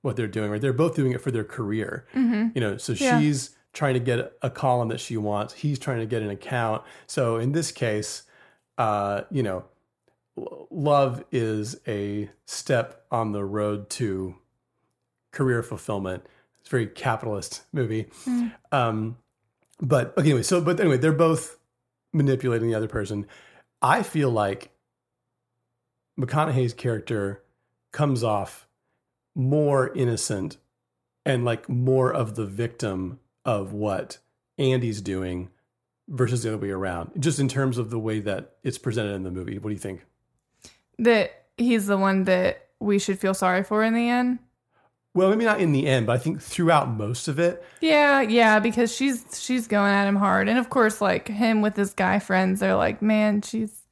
what 0.02 0.16
they're 0.16 0.26
doing. 0.26 0.50
Right? 0.50 0.60
They're 0.60 0.72
both 0.72 0.96
doing 0.96 1.12
it 1.12 1.20
for 1.20 1.30
their 1.30 1.44
career. 1.44 2.06
Mm-hmm. 2.14 2.48
You 2.54 2.60
know, 2.60 2.76
so 2.78 2.92
Yeah. 2.94 3.20
she's 3.20 3.50
trying 3.72 3.94
to 3.94 4.00
get 4.00 4.32
a 4.42 4.50
column 4.50 4.88
that 4.88 5.00
she 5.00 5.16
wants. 5.16 5.54
He's 5.54 5.78
trying 5.78 6.00
to 6.00 6.06
get 6.06 6.22
an 6.22 6.30
account. 6.30 6.82
So 7.06 7.37
in 7.37 7.52
this 7.52 7.72
case, 7.72 8.24
uh, 8.78 9.22
you 9.30 9.42
know, 9.42 9.64
love 10.70 11.24
is 11.32 11.80
a 11.87 12.30
step 12.46 13.04
on 13.11 13.32
the 13.32 13.44
road 13.44 13.88
to 13.90 14.37
career 15.30 15.62
fulfillment. 15.62 16.26
It's 16.61 16.68
a 16.68 16.70
very 16.70 16.87
capitalist 16.87 17.62
movie. 17.72 18.06
Mm. 18.24 18.52
Um, 18.70 19.16
but 19.80 20.16
okay, 20.16 20.28
anyway, 20.28 20.42
so 20.42 20.61
but 20.61 20.78
anyway, 20.78 20.98
they're 20.98 21.12
both 21.12 21.58
manipulating 22.12 22.68
the 22.68 22.74
other 22.74 22.88
person. 22.88 23.26
I 23.80 24.02
feel 24.02 24.30
like 24.30 24.70
McConaughey's 26.18 26.74
character 26.74 27.42
comes 27.90 28.22
off 28.22 28.68
more 29.35 29.92
innocent 29.94 30.58
and 31.24 31.44
like 31.44 31.68
more 31.68 32.12
of 32.12 32.37
the 32.37 32.44
victim 32.44 33.18
of 33.44 33.72
what 33.72 34.18
Andy's 34.59 35.00
doing 35.00 35.50
versus 36.09 36.42
the 36.42 36.50
other 36.50 36.59
way 36.59 36.70
around, 36.70 37.11
just 37.18 37.38
in 37.38 37.48
terms 37.48 37.78
of 37.78 37.90
the 37.90 37.98
way 37.98 38.20
that 38.20 38.57
it's 38.62 38.78
presented 38.78 39.14
in 39.14 39.22
the 39.22 39.31
movie. 39.31 39.59
What 39.59 39.70
do 39.70 39.74
you 39.74 39.81
think? 39.81 40.05
That 40.98 41.44
he's 41.57 41.87
the 41.87 41.96
one 41.96 42.24
that 42.24 42.68
we 42.81 42.98
should 42.98 43.18
feel 43.18 43.35
sorry 43.35 43.64
for 43.64 43.83
in 43.83 43.94
the 43.94 44.09
end. 44.09 44.38
Well, 45.14 45.28
maybe 45.28 45.44
not 45.44 45.61
in 45.61 45.72
the 45.72 45.87
end, 45.87 46.07
but 46.07 46.14
I 46.14 46.18
think 46.18 46.40
throughout 46.40 46.88
most 46.88 47.28
of 47.28 47.38
it, 47.38 47.62
Yeah, 47.81 48.22
yeah, 48.22 48.59
because 48.61 48.94
she's 48.94 49.24
she's 49.38 49.66
going 49.66 49.92
at 49.92 50.09
him 50.09 50.16
hard, 50.16 50.48
and 50.48 50.59
of 50.59 50.70
course, 50.70 51.00
like 51.02 51.28
him 51.28 51.61
with 51.61 51.76
his 51.76 51.92
guy 51.92 52.18
friends, 52.18 52.61
they're 52.61 52.76
like, 52.76 53.02
"Man, 53.02 53.42
she's 53.42 53.83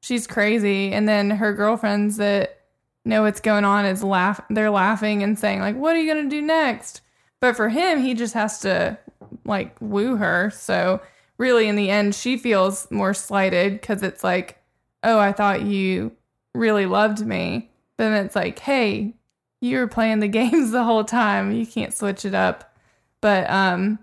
she's 0.00 0.28
crazy," 0.28 0.92
and 0.92 1.08
then 1.08 1.30
her 1.30 1.52
girlfriends 1.54 2.18
that 2.18 2.60
know 3.04 3.22
what's 3.22 3.40
going 3.40 3.64
on 3.64 3.84
is 3.84 4.04
laugh. 4.04 4.40
They're 4.48 4.70
laughing 4.70 5.24
and 5.24 5.36
saying 5.36 5.58
like, 5.60 5.74
"What 5.76 5.96
are 5.96 6.00
you 6.00 6.12
gonna 6.12 6.30
do 6.30 6.40
next?" 6.40 7.00
But 7.40 7.56
for 7.56 7.68
him, 7.70 8.00
he 8.02 8.14
just 8.14 8.34
has 8.34 8.58
to 8.60 8.98
like 9.44 9.76
woo 9.80 10.16
her. 10.16 10.50
So 10.50 11.00
really, 11.38 11.68
in 11.68 11.76
the 11.76 11.90
end, 11.90 12.14
she 12.14 12.36
feels 12.36 12.90
more 12.90 13.14
slighted 13.14 13.80
because 13.80 14.02
it's 14.02 14.22
like, 14.24 14.62
"Oh, 15.02 15.18
I 15.18 15.32
thought 15.32 15.62
you 15.62 16.12
really 16.54 16.86
loved 16.86 17.24
me," 17.24 17.70
but 17.96 18.10
then 18.10 18.24
it's 18.24 18.36
like, 18.36 18.58
"Hey." 18.58 19.14
You 19.62 19.76
were 19.76 19.88
playing 19.88 20.20
the 20.20 20.28
games 20.40 20.70
the 20.70 20.84
whole 20.84 21.04
time. 21.04 21.52
You 21.52 21.66
can't 21.66 21.92
switch 21.92 22.24
it 22.24 22.34
up. 22.34 22.74
But 23.20 23.50
um 23.50 23.98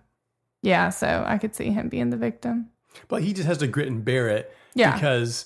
yeah, 0.61 0.89
so 0.89 1.23
I 1.27 1.39
could 1.39 1.55
see 1.55 1.71
him 1.71 1.89
being 1.89 2.11
the 2.11 2.15
victim. 2.17 2.69
but 3.07 3.23
he 3.23 3.33
just 3.33 3.47
has 3.47 3.57
to 3.57 3.67
grit 3.67 3.87
and 3.87 4.05
bear 4.05 4.27
it 4.27 4.55
Yeah. 4.75 4.93
because 4.93 5.45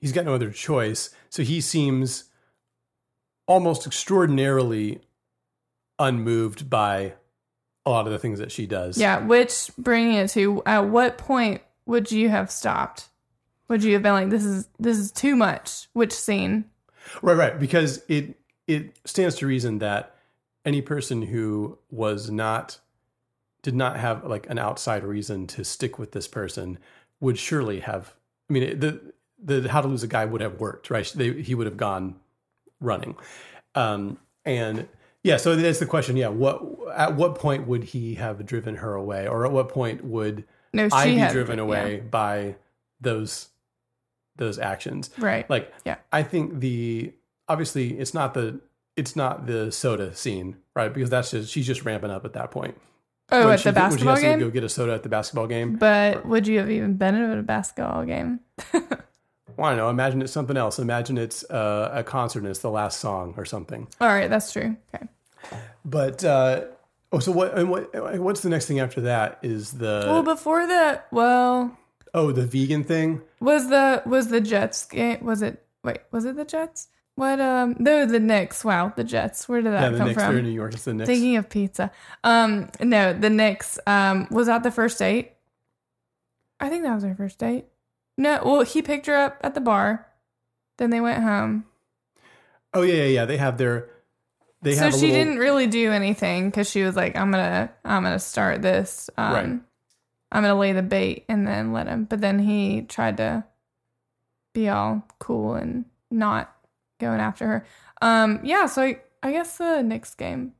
he's 0.00 0.12
got 0.12 0.24
no 0.24 0.32
other 0.34 0.52
choice. 0.52 1.10
So 1.28 1.42
he 1.42 1.60
seems 1.60 2.30
almost 3.48 3.84
extraordinarily 3.84 5.00
unmoved 5.98 6.68
by 6.68 7.14
a 7.86 7.90
lot 7.90 8.06
of 8.06 8.12
the 8.12 8.18
things 8.18 8.38
that 8.38 8.50
she 8.50 8.66
does. 8.66 8.98
Yeah, 8.98 9.24
which 9.24 9.70
bringing 9.76 10.14
it 10.14 10.28
to 10.30 10.62
at 10.64 10.86
what 10.88 11.18
point 11.18 11.62
would 11.86 12.10
you 12.10 12.28
have 12.28 12.50
stopped? 12.50 13.08
Would 13.68 13.82
you 13.82 13.94
have 13.94 14.02
been 14.02 14.12
like 14.12 14.30
this 14.30 14.44
is 14.44 14.68
this 14.78 14.98
is 14.98 15.12
too 15.12 15.36
much? 15.36 15.88
Which 15.92 16.12
scene? 16.12 16.64
Right, 17.22 17.36
right. 17.36 17.58
Because 17.58 18.02
it 18.08 18.36
it 18.66 18.98
stands 19.04 19.36
to 19.36 19.46
reason 19.46 19.78
that 19.78 20.16
any 20.64 20.82
person 20.82 21.22
who 21.22 21.78
was 21.90 22.30
not 22.30 22.78
did 23.62 23.74
not 23.74 23.98
have 23.98 24.24
like 24.24 24.48
an 24.48 24.58
outside 24.58 25.04
reason 25.04 25.46
to 25.48 25.64
stick 25.64 25.98
with 25.98 26.12
this 26.12 26.28
person 26.28 26.78
would 27.20 27.38
surely 27.38 27.80
have. 27.80 28.14
I 28.48 28.52
mean, 28.52 28.78
the 28.78 29.00
the 29.42 29.68
how 29.68 29.80
to 29.80 29.88
lose 29.88 30.02
a 30.02 30.08
guy 30.08 30.24
would 30.24 30.40
have 30.40 30.60
worked, 30.60 30.90
right? 30.90 31.10
They, 31.14 31.42
he 31.42 31.54
would 31.54 31.66
have 31.66 31.76
gone 31.76 32.16
running, 32.80 33.16
um, 33.74 34.18
and 34.44 34.88
yeah. 35.24 35.36
So 35.38 35.56
that's 35.56 35.80
the 35.80 35.86
question. 35.86 36.16
Yeah, 36.16 36.28
what 36.28 36.62
at 36.94 37.16
what 37.16 37.34
point 37.34 37.66
would 37.66 37.82
he 37.82 38.14
have 38.14 38.46
driven 38.46 38.76
her 38.76 38.94
away, 38.94 39.26
or 39.26 39.44
at 39.44 39.50
what 39.50 39.68
point 39.70 40.04
would 40.04 40.44
No, 40.72 40.88
I 40.92 41.06
be 41.06 41.16
had- 41.16 41.32
driven 41.32 41.58
yeah. 41.58 41.64
away 41.64 42.00
by 42.08 42.54
those 43.00 43.48
those 44.36 44.58
actions? 44.58 45.10
Right. 45.18 45.48
Like, 45.50 45.72
Yeah. 45.84 45.96
I 46.12 46.22
think 46.22 46.60
the 46.60 47.12
obviously 47.48 47.98
it's 47.98 48.14
not 48.14 48.34
the 48.34 48.60
it's 48.96 49.16
not 49.16 49.46
the 49.46 49.72
soda 49.72 50.14
scene, 50.14 50.56
right? 50.76 50.92
Because 50.94 51.10
that's 51.10 51.30
just 51.32 51.50
she's 51.50 51.66
just 51.66 51.84
ramping 51.84 52.10
up 52.12 52.24
at 52.24 52.32
that 52.34 52.50
point. 52.52 52.76
Oh, 53.32 53.44
When 53.46 53.54
at 53.54 53.60
she- 53.60 53.70
the 53.70 53.80
when 53.80 53.90
she 53.90 54.04
basketball 54.04 54.14
has 54.14 54.22
to 54.22 54.28
game? 54.28 54.38
go 54.38 54.50
get 54.50 54.64
a 54.64 54.68
soda 54.68 54.92
at 54.94 55.02
the 55.02 55.08
basketball 55.08 55.46
game. 55.46 55.76
But 55.76 56.26
would 56.26 56.46
you 56.46 56.58
have 56.58 56.70
even 56.70 56.94
been 56.96 57.14
at 57.14 57.38
a 57.38 57.42
basketball 57.42 58.04
game? 58.04 58.40
Well, 59.56 59.66
I 59.66 59.70
don't 59.70 59.78
know. 59.78 59.90
Imagine 59.90 60.22
it's 60.22 60.32
something 60.32 60.56
else. 60.56 60.78
Imagine 60.78 61.18
it's 61.18 61.48
uh, 61.50 61.90
a 61.92 62.02
concert 62.02 62.40
and 62.40 62.48
it's 62.48 62.60
the 62.60 62.70
last 62.70 63.00
song 63.00 63.34
or 63.36 63.44
something. 63.44 63.86
All 64.00 64.08
right, 64.08 64.28
that's 64.28 64.52
true. 64.52 64.76
Okay. 64.94 65.06
But 65.84 66.24
uh, 66.24 66.64
oh, 67.12 67.18
so 67.18 67.32
what? 67.32 67.56
And 67.56 67.70
what? 67.70 68.18
What's 68.18 68.40
the 68.40 68.50
next 68.50 68.66
thing 68.66 68.80
after 68.80 69.02
that? 69.02 69.38
Is 69.42 69.72
the 69.72 70.04
well, 70.06 70.22
before 70.22 70.66
that, 70.66 71.06
well, 71.10 71.76
oh 72.14 72.32
the 72.32 72.46
vegan 72.46 72.84
thing? 72.84 73.20
was 73.40 73.68
the 73.68 74.02
was 74.06 74.28
the 74.28 74.40
Jets 74.40 74.86
game? 74.86 75.24
Was 75.24 75.42
it? 75.42 75.62
Wait, 75.82 75.98
was 76.10 76.24
it 76.24 76.36
the 76.36 76.44
Jets? 76.44 76.88
What? 77.16 77.40
Um, 77.40 77.76
no, 77.78 78.06
the 78.06 78.18
Knicks. 78.18 78.64
Wow, 78.64 78.92
the 78.96 79.04
Jets. 79.04 79.48
Where 79.48 79.60
did 79.60 79.72
that 79.72 79.82
yeah, 79.82 79.88
the 79.90 79.98
come 79.98 80.08
Knicks. 80.08 80.22
from? 80.22 80.36
In 80.36 80.44
New 80.44 80.50
York. 80.50 80.74
It's 80.74 80.84
the 80.84 80.94
Knicks. 80.94 81.06
Thinking 81.06 81.36
of 81.36 81.48
pizza. 81.48 81.92
Um, 82.24 82.70
no, 82.80 83.12
the 83.12 83.30
Knicks. 83.30 83.78
Um, 83.86 84.26
was 84.30 84.46
that 84.46 84.62
the 84.62 84.70
first 84.70 84.98
date? 84.98 85.32
I 86.58 86.68
think 86.70 86.84
that 86.84 86.94
was 86.94 87.04
our 87.04 87.14
first 87.14 87.38
date. 87.38 87.66
No, 88.16 88.40
well, 88.44 88.62
he 88.62 88.82
picked 88.82 89.06
her 89.06 89.16
up 89.16 89.38
at 89.42 89.54
the 89.54 89.60
bar. 89.60 90.06
Then 90.78 90.90
they 90.90 91.00
went 91.00 91.22
home. 91.22 91.64
oh 92.72 92.82
yeah, 92.82 92.94
yeah, 92.94 93.04
yeah. 93.04 93.24
They 93.24 93.36
have 93.36 93.58
their. 93.58 93.90
They 94.62 94.74
have 94.74 94.78
so 94.78 94.84
have 94.84 94.94
she 94.94 95.12
little, 95.12 95.24
didn't 95.24 95.38
really 95.38 95.66
do 95.66 95.92
anything 95.92 96.48
because 96.48 96.70
she 96.70 96.82
was 96.82 96.96
like, 96.96 97.16
"I'm 97.16 97.30
gonna, 97.30 97.70
I'm 97.84 98.02
gonna 98.02 98.18
start 98.18 98.62
this. 98.62 99.10
Um, 99.16 99.32
Right. 99.32 99.60
I'm 100.32 100.42
gonna 100.42 100.54
lay 100.58 100.72
the 100.72 100.82
bait 100.82 101.24
and 101.28 101.46
then 101.46 101.72
let 101.72 101.86
him." 101.86 102.04
But 102.04 102.20
then 102.20 102.38
he 102.38 102.82
tried 102.82 103.16
to 103.18 103.44
be 104.52 104.68
all 104.68 105.06
cool 105.18 105.54
and 105.54 105.84
not 106.10 106.54
going 107.00 107.20
after 107.20 107.46
her. 107.46 107.66
Um, 108.00 108.40
yeah. 108.42 108.66
So 108.66 108.82
I, 108.82 109.00
I 109.22 109.32
guess 109.32 109.58
the 109.58 109.82
Knicks 109.82 110.14
game. 110.14 110.52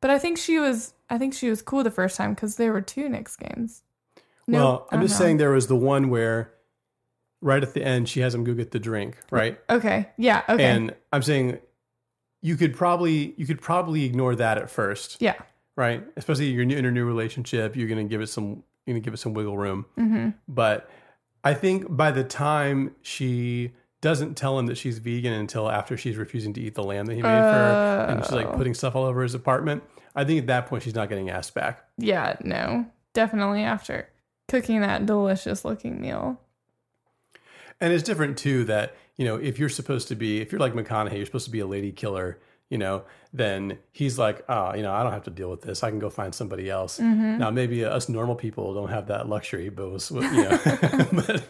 But 0.00 0.10
I 0.10 0.18
think 0.18 0.36
she 0.36 0.58
was, 0.58 0.92
I 1.08 1.16
think 1.16 1.32
she 1.32 1.48
was 1.48 1.62
cool 1.62 1.82
the 1.82 1.90
first 1.90 2.16
time 2.16 2.34
because 2.34 2.56
there 2.56 2.72
were 2.72 2.82
two 2.82 3.08
Knicks 3.08 3.36
games. 3.36 3.82
No, 4.46 4.58
well, 4.58 4.88
I'm 4.92 5.00
just 5.00 5.14
wrong. 5.14 5.18
saying 5.26 5.36
there 5.38 5.50
was 5.50 5.66
the 5.68 5.76
one 5.76 6.10
where, 6.10 6.52
right 7.44 7.62
at 7.62 7.74
the 7.74 7.84
end, 7.84 8.08
she 8.08 8.20
has 8.20 8.34
him 8.34 8.42
go 8.42 8.54
get 8.54 8.70
the 8.72 8.78
drink, 8.80 9.18
right? 9.30 9.60
Okay. 9.68 10.08
Yeah. 10.16 10.42
Okay. 10.48 10.64
And 10.64 10.94
I'm 11.12 11.22
saying 11.22 11.58
you 12.42 12.56
could 12.56 12.74
probably 12.74 13.34
you 13.36 13.46
could 13.46 13.60
probably 13.60 14.04
ignore 14.04 14.34
that 14.34 14.58
at 14.58 14.70
first, 14.70 15.18
yeah. 15.20 15.34
right? 15.76 16.02
Especially 16.16 16.46
you're 16.46 16.62
in 16.62 16.84
a 16.84 16.90
new 16.90 17.04
relationship, 17.04 17.76
you're 17.76 17.86
going 17.88 18.04
to 18.04 18.10
give 18.10 18.20
it 18.22 18.26
some 18.28 18.64
you're 18.86 18.94
to 18.94 19.00
give 19.00 19.14
it 19.14 19.18
some 19.18 19.34
wiggle 19.34 19.56
room. 19.56 19.86
hmm 19.96 20.30
But 20.48 20.90
I 21.44 21.54
think 21.54 21.94
by 21.94 22.10
the 22.10 22.24
time 22.24 22.94
she 23.02 23.72
doesn't 24.00 24.34
tell 24.36 24.58
him 24.58 24.66
that 24.66 24.76
she's 24.76 24.98
vegan 24.98 25.32
until 25.32 25.70
after 25.70 25.96
she's 25.96 26.16
refusing 26.16 26.52
to 26.54 26.60
eat 26.60 26.74
the 26.74 26.82
lamb 26.82 27.06
that 27.06 27.14
he 27.14 27.22
made 27.22 27.28
for 27.28 27.34
her, 27.34 28.06
and 28.10 28.24
she's 28.24 28.32
like 28.32 28.46
Oh. 28.46 28.52
putting 28.56 28.74
stuff 28.74 28.94
all 28.96 29.04
over 29.04 29.22
his 29.22 29.34
apartment. 29.34 29.82
I 30.14 30.24
think 30.24 30.40
at 30.40 30.46
that 30.48 30.66
point 30.66 30.82
she's 30.82 30.94
not 30.94 31.08
getting 31.08 31.30
asked 31.30 31.54
back. 31.54 31.84
Yeah. 31.98 32.36
No. 32.42 32.86
Definitely 33.14 33.62
after 33.62 34.08
cooking 34.48 34.80
that 34.82 35.06
delicious 35.06 35.64
looking 35.64 36.00
meal. 36.00 36.38
And 37.80 37.92
it's 37.92 38.02
different 38.02 38.38
too 38.38 38.64
that, 38.64 38.96
you 39.16 39.24
know, 39.24 39.36
if 39.36 39.58
you're 39.58 39.68
supposed 39.68 40.08
to 40.08 40.14
be, 40.14 40.40
if 40.40 40.52
you're 40.52 40.60
like 40.60 40.74
McConaughey, 40.74 41.16
you're 41.16 41.26
supposed 41.26 41.46
to 41.46 41.50
be 41.50 41.60
a 41.60 41.66
lady 41.66 41.92
killer, 41.92 42.38
you 42.70 42.78
know, 42.78 43.04
then 43.32 43.78
he's 43.92 44.18
like, 44.18 44.44
oh, 44.48 44.74
you 44.74 44.82
know, 44.82 44.92
I 44.92 45.02
don't 45.02 45.12
have 45.12 45.24
to 45.24 45.30
deal 45.30 45.50
with 45.50 45.62
this. 45.62 45.82
I 45.82 45.90
can 45.90 45.98
go 45.98 46.10
find 46.10 46.34
somebody 46.34 46.70
else. 46.70 46.98
Mhm. 46.98 47.38
Now, 47.38 47.50
maybe 47.50 47.84
us 47.84 48.08
normal 48.08 48.34
people 48.34 48.74
don't 48.74 48.90
have 48.90 49.08
that 49.08 49.28
luxury, 49.28 49.68
but, 49.68 49.90
was, 49.90 50.10
you 50.10 50.20
know, 50.20 50.58
but 51.12 51.42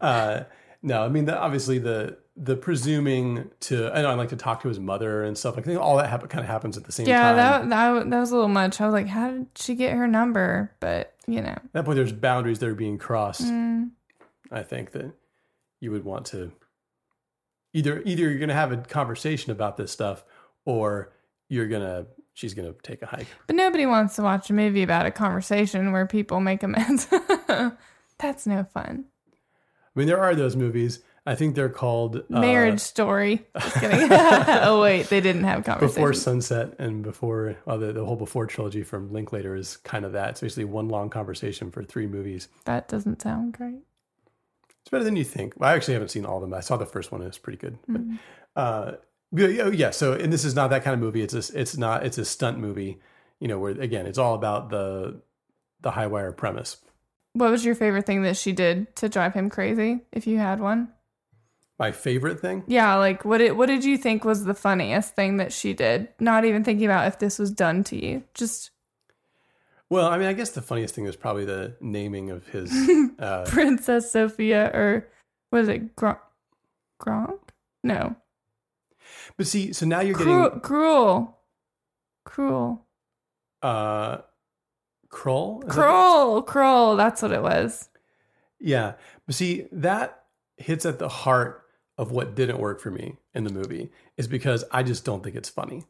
uh, 0.00 0.44
no, 0.82 1.02
I 1.02 1.08
mean, 1.08 1.24
the, 1.24 1.38
obviously 1.38 1.78
the, 1.78 2.18
the 2.36 2.56
presuming 2.56 3.50
to, 3.60 3.90
I 3.92 4.02
know 4.02 4.10
I 4.10 4.14
like 4.14 4.30
to 4.30 4.36
talk 4.36 4.62
to 4.62 4.68
his 4.68 4.80
mother 4.80 5.24
and 5.24 5.36
stuff 5.36 5.56
like 5.56 5.64
that. 5.66 5.78
All 5.78 5.96
that 5.98 6.08
happen, 6.08 6.28
kind 6.28 6.42
of 6.42 6.48
happens 6.48 6.76
at 6.76 6.84
the 6.84 6.92
same 6.92 7.06
yeah, 7.06 7.22
time. 7.22 7.36
that, 7.36 7.68
that 7.68 8.10
that 8.10 8.20
was 8.20 8.30
a 8.30 8.34
little 8.34 8.48
much. 8.48 8.80
I 8.80 8.86
was 8.86 8.92
like, 8.92 9.06
how 9.06 9.30
did 9.30 9.46
she 9.54 9.74
get 9.74 9.94
her 9.94 10.06
number? 10.06 10.72
But 10.80 11.14
you 11.26 11.40
know, 11.42 11.50
At 11.50 11.72
that 11.72 11.84
point, 11.84 11.96
there's 11.96 12.12
boundaries 12.12 12.58
that 12.60 12.68
are 12.68 12.74
being 12.74 12.98
crossed. 12.98 13.42
Mm. 13.42 13.90
I 14.50 14.62
think 14.62 14.92
that 14.92 15.12
you 15.82 15.90
would 15.90 16.04
want 16.04 16.24
to 16.26 16.52
either 17.74 18.00
either 18.04 18.22
you're 18.22 18.38
going 18.38 18.48
to 18.48 18.54
have 18.54 18.72
a 18.72 18.76
conversation 18.78 19.50
about 19.50 19.76
this 19.76 19.90
stuff, 19.90 20.24
or 20.64 21.12
you're 21.48 21.66
gonna 21.66 22.06
she's 22.32 22.54
gonna 22.54 22.72
take 22.82 23.02
a 23.02 23.06
hike. 23.06 23.26
but 23.46 23.56
nobody 23.56 23.84
wants 23.84 24.16
to 24.16 24.22
watch 24.22 24.48
a 24.48 24.52
movie 24.52 24.82
about 24.82 25.06
a 25.06 25.10
conversation 25.10 25.92
where 25.92 26.06
people 26.06 26.40
make 26.40 26.62
amends. 26.62 27.08
That's 28.18 28.46
no 28.46 28.64
fun. 28.64 29.06
I 29.34 29.98
mean, 29.98 30.06
there 30.06 30.20
are 30.20 30.34
those 30.34 30.56
movies. 30.56 31.00
I 31.26 31.34
think 31.34 31.54
they're 31.54 31.68
called 31.68 32.16
uh, 32.16 32.22
Marriage 32.28 32.80
Story. 32.80 33.44
Just 33.58 33.76
kidding. 33.80 33.98
oh 34.10 34.80
wait, 34.80 35.08
they 35.08 35.20
didn't 35.20 35.44
have 35.44 35.64
conversations. 35.64 35.94
Before 35.94 36.12
Sunset 36.12 36.74
and 36.78 37.02
before 37.02 37.56
well, 37.64 37.78
the, 37.78 37.92
the 37.92 38.04
whole 38.04 38.16
Before 38.16 38.46
trilogy 38.46 38.84
from 38.84 39.12
Linklater 39.12 39.56
is 39.56 39.78
kind 39.78 40.04
of 40.04 40.12
that. 40.12 40.30
It's 40.30 40.40
basically 40.40 40.64
one 40.64 40.88
long 40.88 41.10
conversation 41.10 41.70
for 41.72 41.82
three 41.82 42.06
movies. 42.06 42.48
that 42.66 42.86
doesn't 42.88 43.20
sound 43.22 43.52
great. 43.54 43.82
It's 44.82 44.90
better 44.90 45.04
than 45.04 45.16
you 45.16 45.24
think. 45.24 45.54
Well, 45.56 45.70
I 45.70 45.74
actually 45.74 45.94
haven't 45.94 46.08
seen 46.08 46.26
all 46.26 46.36
of 46.36 46.42
them. 46.42 46.54
I 46.54 46.60
saw 46.60 46.76
the 46.76 46.86
first 46.86 47.12
one; 47.12 47.20
and 47.20 47.28
it's 47.28 47.38
pretty 47.38 47.58
good. 47.58 47.78
Mhm. 47.88 48.18
But, 48.54 48.60
uh, 48.60 48.96
yeah, 49.32 49.68
yeah. 49.68 49.90
So, 49.90 50.12
and 50.12 50.32
this 50.32 50.44
is 50.44 50.54
not 50.54 50.70
that 50.70 50.84
kind 50.84 50.94
of 50.94 51.00
movie. 51.00 51.22
It's 51.22 51.34
a, 51.34 51.60
it's 51.60 51.76
not. 51.76 52.04
It's 52.04 52.18
a 52.18 52.24
stunt 52.24 52.58
movie. 52.58 53.00
You 53.40 53.48
know, 53.48 53.58
where 53.58 53.72
again, 53.72 54.06
it's 54.06 54.18
all 54.18 54.34
about 54.34 54.70
the 54.70 55.20
the 55.80 55.92
high 55.92 56.06
wire 56.06 56.32
premise. 56.32 56.76
What 57.34 57.50
was 57.50 57.64
your 57.64 57.74
favorite 57.74 58.06
thing 58.06 58.22
that 58.24 58.36
she 58.36 58.52
did 58.52 58.94
to 58.96 59.08
drive 59.08 59.34
him 59.34 59.48
crazy? 59.48 60.00
If 60.12 60.26
you 60.26 60.38
had 60.38 60.60
one. 60.60 60.88
My 61.78 61.90
favorite 61.90 62.40
thing. 62.40 62.62
Yeah, 62.66 62.94
like 62.96 63.24
what 63.24 63.38
did 63.38 63.52
what 63.52 63.66
did 63.66 63.84
you 63.84 63.96
think 63.96 64.24
was 64.24 64.44
the 64.44 64.54
funniest 64.54 65.16
thing 65.16 65.38
that 65.38 65.52
she 65.52 65.72
did? 65.72 66.08
Not 66.20 66.44
even 66.44 66.62
thinking 66.62 66.84
about 66.86 67.06
if 67.06 67.18
this 67.18 67.38
was 67.38 67.50
done 67.50 67.82
to 67.84 67.96
you. 67.96 68.22
Just 68.34 68.71
Well, 69.92 70.08
I 70.08 70.16
mean, 70.16 70.26
I 70.26 70.32
guess 70.32 70.48
the 70.48 70.62
funniest 70.62 70.94
thing 70.94 71.04
is 71.04 71.16
probably 71.16 71.44
the 71.44 71.76
naming 71.82 72.30
of 72.30 72.46
his. 72.46 72.72
Uh, 73.18 73.44
Princess 73.44 74.10
Sophia 74.10 74.70
or 74.74 75.06
was 75.52 75.68
it 75.68 75.94
Gronk? 75.94 76.18
Gronk? 77.00 77.38
No. 77.84 78.16
but 79.36 79.46
see, 79.46 79.72
so 79.74 79.84
now 79.86 80.00
you're 80.00 80.16
Cruel, 80.16 80.44
getting 80.48 80.60
cruel. 80.60 81.38
Cruel. 82.24 82.86
uh, 83.60 84.18
Krull. 85.10 85.60
Is 85.60 85.66
that- 85.66 85.72
Cruel. 85.74 86.42
Cruel. 86.42 86.96
That's 86.96 87.20
what 87.20 87.32
it 87.32 87.42
was. 87.42 87.90
Yeah. 88.58 88.94
But 89.26 89.34
see, 89.34 89.66
that 89.72 90.24
hits 90.56 90.86
at 90.86 90.98
the 90.98 91.08
heart 91.10 91.64
of 91.98 92.10
what 92.10 92.34
didn't 92.34 92.58
work 92.58 92.80
for 92.80 92.90
me 92.90 93.18
in 93.34 93.44
the 93.44 93.52
movie 93.52 93.90
is 94.16 94.26
because 94.26 94.64
I 94.72 94.82
just 94.84 95.04
don't 95.04 95.22
think 95.22 95.36
it's 95.36 95.50
funny. 95.50 95.84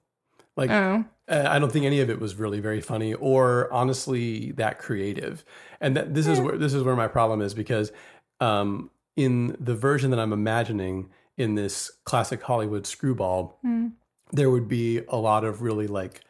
Like, 0.57 0.71
Oh. 0.71 1.05
uh, 1.29 1.45
I 1.49 1.59
don't 1.59 1.73
think 1.73 1.85
any 1.87 2.01
of 2.01 2.11
it 2.11 2.21
was 2.21 2.35
really 2.35 2.61
very 2.61 2.81
funny 2.81 3.15
or 3.15 3.73
honestly 3.73 4.53
that 4.53 4.79
creative. 4.79 5.45
And 5.81 5.97
that, 5.97 6.15
this 6.15 6.27
is 6.27 6.41
where 6.41 6.57
this 6.59 6.75
is 6.75 6.83
where 6.83 6.97
my 6.97 7.09
problem 7.09 7.41
is 7.41 7.55
because 7.55 7.91
um, 8.41 8.91
in 9.17 9.57
the 9.59 9.75
version 9.75 10.11
that 10.11 10.21
I'm 10.21 10.33
imagining 10.33 11.11
in 11.39 11.55
this 11.55 11.91
classic 12.05 12.43
Hollywood 12.43 12.87
screwball, 12.87 13.59
Mm. 13.65 13.93
there 14.33 14.51
would 14.51 14.69
be 14.69 14.99
a 15.09 15.17
lot 15.17 15.45
of 15.45 15.63
really 15.63 15.87
like 15.87 16.21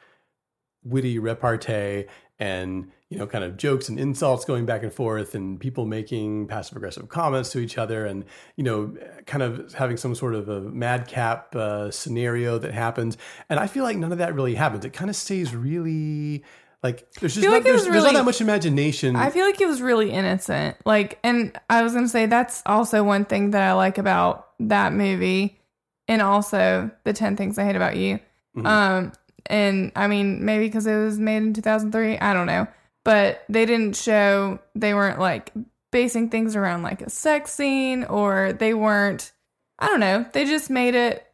witty 0.85 1.19
repartee 1.19 2.07
and 2.39 2.91
you 3.13 3.19
know 3.19 3.27
kind 3.27 3.45
of 3.45 3.57
jokes 3.59 3.89
and 3.89 4.01
insults 4.01 4.45
going 4.45 4.65
back 4.65 4.83
and 4.83 4.93
forth 4.93 5.35
and 5.35 5.61
people 5.61 5.85
making 5.85 6.47
passive 6.47 6.77
aggressive 6.77 7.09
comments 7.09 7.51
to 7.51 7.59
each 7.59 7.77
other 7.77 8.07
and 8.07 8.25
you 8.57 8.65
know 8.65 8.97
kind 9.27 9.43
of 9.43 9.73
having 9.75 9.99
some 9.99 10.15
sort 10.15 10.35
of 10.35 10.49
a 10.49 10.61
madcap 10.63 11.55
uh, 11.55 11.91
scenario 11.91 12.59
that 12.59 12.73
happens 12.73 13.19
and 13.51 13.61
i 13.61 13.67
feel 13.67 13.85
like 13.85 13.99
none 13.99 14.13
of 14.13 14.19
that 14.19 14.35
really 14.35 14.55
happens 14.55 14.85
it 14.85 14.95
kind 14.95 15.11
of 15.11 15.17
stays 15.17 15.55
really 15.55 16.43
like 16.83 17.07
there's 17.21 17.35
just 17.35 17.45
not, 17.45 17.53
like 17.53 17.65
there's, 17.65 17.83
was 17.83 17.91
there's 17.91 18.05
not 18.05 18.15
that 18.15 18.25
much 18.25 18.41
imagination 18.41 19.15
I 19.15 19.31
feel 19.31 19.45
like 19.45 19.61
it 19.61 19.69
was 19.69 19.81
really 19.81 20.11
innocent. 20.11 20.77
Like, 20.85 21.21
and 21.23 21.57
I 21.71 21.83
was 21.83 21.93
going 21.93 22.07
to 22.07 22.09
say 22.09 22.27
that's 22.27 22.61
also 22.67 23.05
one 23.05 23.25
thing 23.25 23.53
that 23.53 23.63
I 23.63 23.73
like 23.75 23.99
about 23.99 24.49
that 24.59 24.93
movie 24.93 25.61
and 26.09 26.21
also 26.21 26.91
the 27.05 27.13
10 27.13 27.37
Things 27.37 27.57
I 27.57 27.65
Hate 27.65 27.77
About 27.77 27.97
You. 27.97 28.19
Mhm. 28.57 28.67
Um, 28.67 29.13
and 29.47 29.93
I 29.95 30.09
mean, 30.09 30.45
maybe 30.45 30.67
because 30.67 30.87
it 30.89 30.97
was 30.97 31.21
made 31.21 31.37
in 31.39 31.55
2003, 31.55 32.19
I 32.19 32.35
don't 32.35 32.47
know. 32.47 32.67
But 33.05 33.43
they 33.49 33.67
didn't 33.67 33.97
show, 33.97 34.61
they 34.75 34.95
weren't 34.95 35.19
like 35.19 35.53
basing 35.91 36.29
things 36.31 36.55
around 36.57 36.83
like 36.83 37.03
a 37.03 37.11
sex 37.11 37.53
scene 37.53 38.05
or 38.05 38.53
they 38.53 38.75
weren't, 38.75 39.33
I 39.79 39.87
don't 39.89 40.01
know. 40.01 40.25
They 40.33 40.45
just 40.45 40.71
made 40.71 40.95
it, 40.95 41.27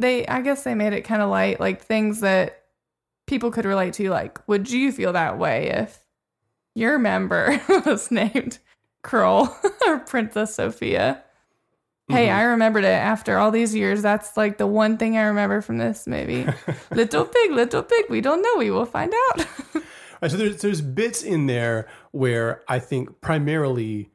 they, 0.00 0.26
I 0.26 0.40
guess 0.40 0.64
they 0.64 0.74
made 0.74 0.92
it 0.92 1.02
kind 1.02 1.22
of 1.22 1.30
light, 1.30 1.60
like 1.60 1.82
things 1.82 2.20
that 2.20 2.62
people 3.28 3.52
could 3.52 3.64
relate 3.64 3.94
to. 3.94 4.10
Like, 4.10 4.46
would 4.48 4.68
you 4.70 4.90
feel 4.90 5.12
that 5.12 5.38
way 5.38 5.68
if 5.70 6.04
your 6.74 6.98
member 6.98 7.60
was 7.86 8.10
named 8.10 8.58
Krull 9.04 9.54
or 9.86 9.98
Princess 10.00 10.56
Sophia? 10.56 11.22
Hey, 12.08 12.26
Mhm. 12.26 12.34
I 12.34 12.42
remembered 12.42 12.84
it 12.84 12.88
after 12.88 13.38
all 13.38 13.50
these 13.50 13.74
years. 13.74 14.02
That's 14.02 14.36
like 14.36 14.58
the 14.58 14.66
one 14.66 14.98
thing 14.98 15.16
I 15.16 15.22
remember 15.22 15.62
from 15.62 15.78
this 15.78 16.06
movie. 16.08 16.44
little 16.90 17.24
pig, 17.24 17.52
little 17.52 17.82
pig. 17.84 18.06
We 18.10 18.20
don't 18.20 18.42
know. 18.42 18.56
We 18.58 18.70
will 18.70 18.84
find 18.84 19.14
out. 19.30 19.46
Right, 20.22 20.30
so 20.30 20.36
there's 20.36 20.60
there's 20.62 20.80
bits 20.80 21.22
in 21.22 21.46
there 21.46 21.88
where 22.12 22.62
I 22.68 22.78
think 22.78 23.20
primarily 23.20 24.10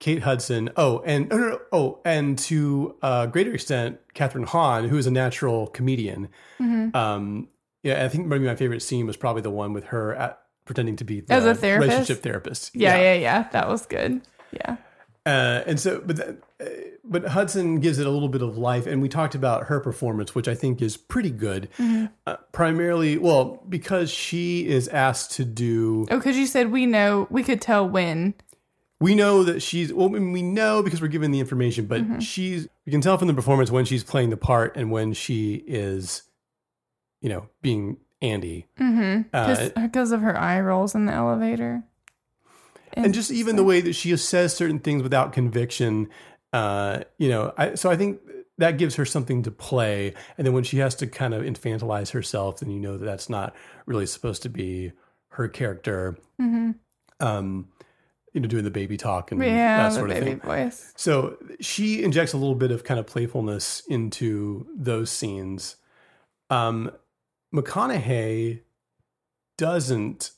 Kate 0.00 0.22
Hudson. 0.22 0.70
Oh, 0.76 1.00
and 1.06 1.32
oh, 1.32 1.36
no, 1.36 1.48
no, 1.48 1.60
oh, 1.72 2.00
and 2.04 2.38
to 2.40 2.96
a 3.02 3.26
greater 3.28 3.54
extent, 3.54 3.98
Kathryn 4.14 4.46
Hahn, 4.46 4.88
who 4.88 4.96
is 4.98 5.06
a 5.06 5.10
natural 5.10 5.68
comedian. 5.68 6.28
Mhm. 6.60 6.94
Um, 6.94 7.48
yeah, 7.82 8.04
I 8.04 8.08
think 8.08 8.26
maybe 8.26 8.44
my 8.46 8.56
favorite 8.56 8.82
scene 8.82 9.06
was 9.06 9.16
probably 9.16 9.42
the 9.42 9.50
one 9.50 9.72
with 9.72 9.84
her 9.84 10.14
at, 10.14 10.40
pretending 10.64 10.96
to 10.96 11.04
be 11.04 11.20
the 11.20 11.32
As 11.34 11.44
a 11.44 11.54
therapist? 11.54 11.90
relationship 11.90 12.22
therapist. 12.22 12.74
yeah, 12.76 12.96
yeah, 12.96 13.14
yeah. 13.14 13.48
That 13.50 13.68
was 13.68 13.86
good. 13.86 14.20
Yeah. 14.52 14.76
Uh, 15.24 15.62
and 15.66 15.78
so, 15.80 16.00
but 16.04 16.16
that, 16.16 16.36
uh, 16.60 16.64
but 17.04 17.26
Hudson 17.28 17.80
gives 17.80 17.98
it 17.98 18.06
a 18.06 18.10
little 18.10 18.28
bit 18.28 18.42
of 18.42 18.56
life, 18.56 18.86
and 18.86 19.02
we 19.02 19.08
talked 19.08 19.34
about 19.34 19.64
her 19.64 19.80
performance, 19.80 20.34
which 20.34 20.46
I 20.48 20.54
think 20.54 20.80
is 20.80 20.96
pretty 20.96 21.30
good. 21.30 21.68
Mhm. 21.78 22.10
Uh, 22.26 22.36
primarily, 22.52 23.18
well, 23.18 23.62
because 23.68 24.10
she 24.10 24.66
is 24.68 24.88
asked 24.88 25.32
to 25.32 25.44
do. 25.44 26.06
Oh, 26.10 26.16
because 26.18 26.36
you 26.36 26.46
said 26.46 26.70
we 26.70 26.86
know, 26.86 27.26
we 27.30 27.42
could 27.42 27.60
tell 27.60 27.88
when. 27.88 28.34
We 29.00 29.16
know 29.16 29.42
that 29.42 29.60
she's. 29.62 29.92
Well, 29.92 30.08
we 30.10 30.42
know 30.42 30.80
because 30.82 31.02
we're 31.02 31.08
given 31.08 31.32
the 31.32 31.40
information, 31.40 31.86
but 31.86 32.02
Mhm. 32.08 32.22
she's. 32.22 32.68
We 32.86 32.92
can 32.92 33.00
tell 33.00 33.18
from 33.18 33.26
the 33.28 33.34
performance 33.34 33.70
when 33.70 33.84
she's 33.84 34.04
playing 34.04 34.30
the 34.30 34.36
part 34.36 34.76
and 34.76 34.90
when 34.92 35.12
she 35.12 35.64
is, 35.66 36.22
you 37.20 37.28
know, 37.28 37.48
being 37.62 37.96
Andy. 38.20 38.66
Mm-hmm. 38.78 39.22
Uh, 39.32 39.70
Because 39.82 40.12
of 40.12 40.20
her 40.20 40.38
eye 40.38 40.60
rolls 40.60 40.94
in 40.94 41.06
the 41.06 41.12
elevator. 41.12 41.82
and 42.94 43.14
just 43.14 43.30
even 43.32 43.56
the 43.56 43.64
way 43.64 43.80
that 43.80 43.94
she 43.94 44.14
says 44.16 44.54
certain 44.54 44.78
things 44.78 45.02
without 45.02 45.32
conviction 45.32 46.08
uh 46.52 47.00
you 47.18 47.28
know 47.28 47.52
I, 47.56 47.74
so 47.74 47.90
i 47.90 47.96
think 47.96 48.20
that 48.58 48.76
gives 48.78 48.96
her 48.96 49.04
something 49.04 49.42
to 49.44 49.50
play 49.50 50.14
and 50.36 50.46
then 50.46 50.52
when 50.54 50.64
she 50.64 50.78
has 50.78 50.94
to 50.96 51.06
kind 51.06 51.32
of 51.34 51.42
infantilize 51.42 52.10
herself 52.12 52.60
then 52.60 52.70
you 52.70 52.78
know 52.80 52.96
that 52.98 53.04
that's 53.04 53.28
not 53.30 53.54
really 53.86 54.06
supposed 54.06 54.42
to 54.42 54.48
be 54.48 54.92
her 55.30 55.48
character 55.48 56.16
Mhm. 56.40 56.74
um 57.20 57.68
you 58.34 58.40
know 58.40 58.48
doing 58.48 58.64
the 58.64 58.70
baby 58.70 58.96
talk 58.96 59.32
and 59.32 59.42
Yeah, 59.42 59.82
that 59.84 59.88
the 59.90 59.94
sort 59.94 60.10
of 60.10 60.16
baby 60.16 60.26
thing 60.26 60.40
voice. 60.40 60.92
so 60.96 61.36
she 61.60 62.02
injects 62.02 62.32
a 62.32 62.36
little 62.36 62.54
bit 62.54 62.70
of 62.70 62.84
kind 62.84 63.00
of 63.00 63.06
playfulness 63.06 63.82
into 63.88 64.66
those 64.76 65.10
scenes 65.10 65.76
um 66.50 66.90
mcconaughey 67.54 68.60
doesn't 69.58 70.30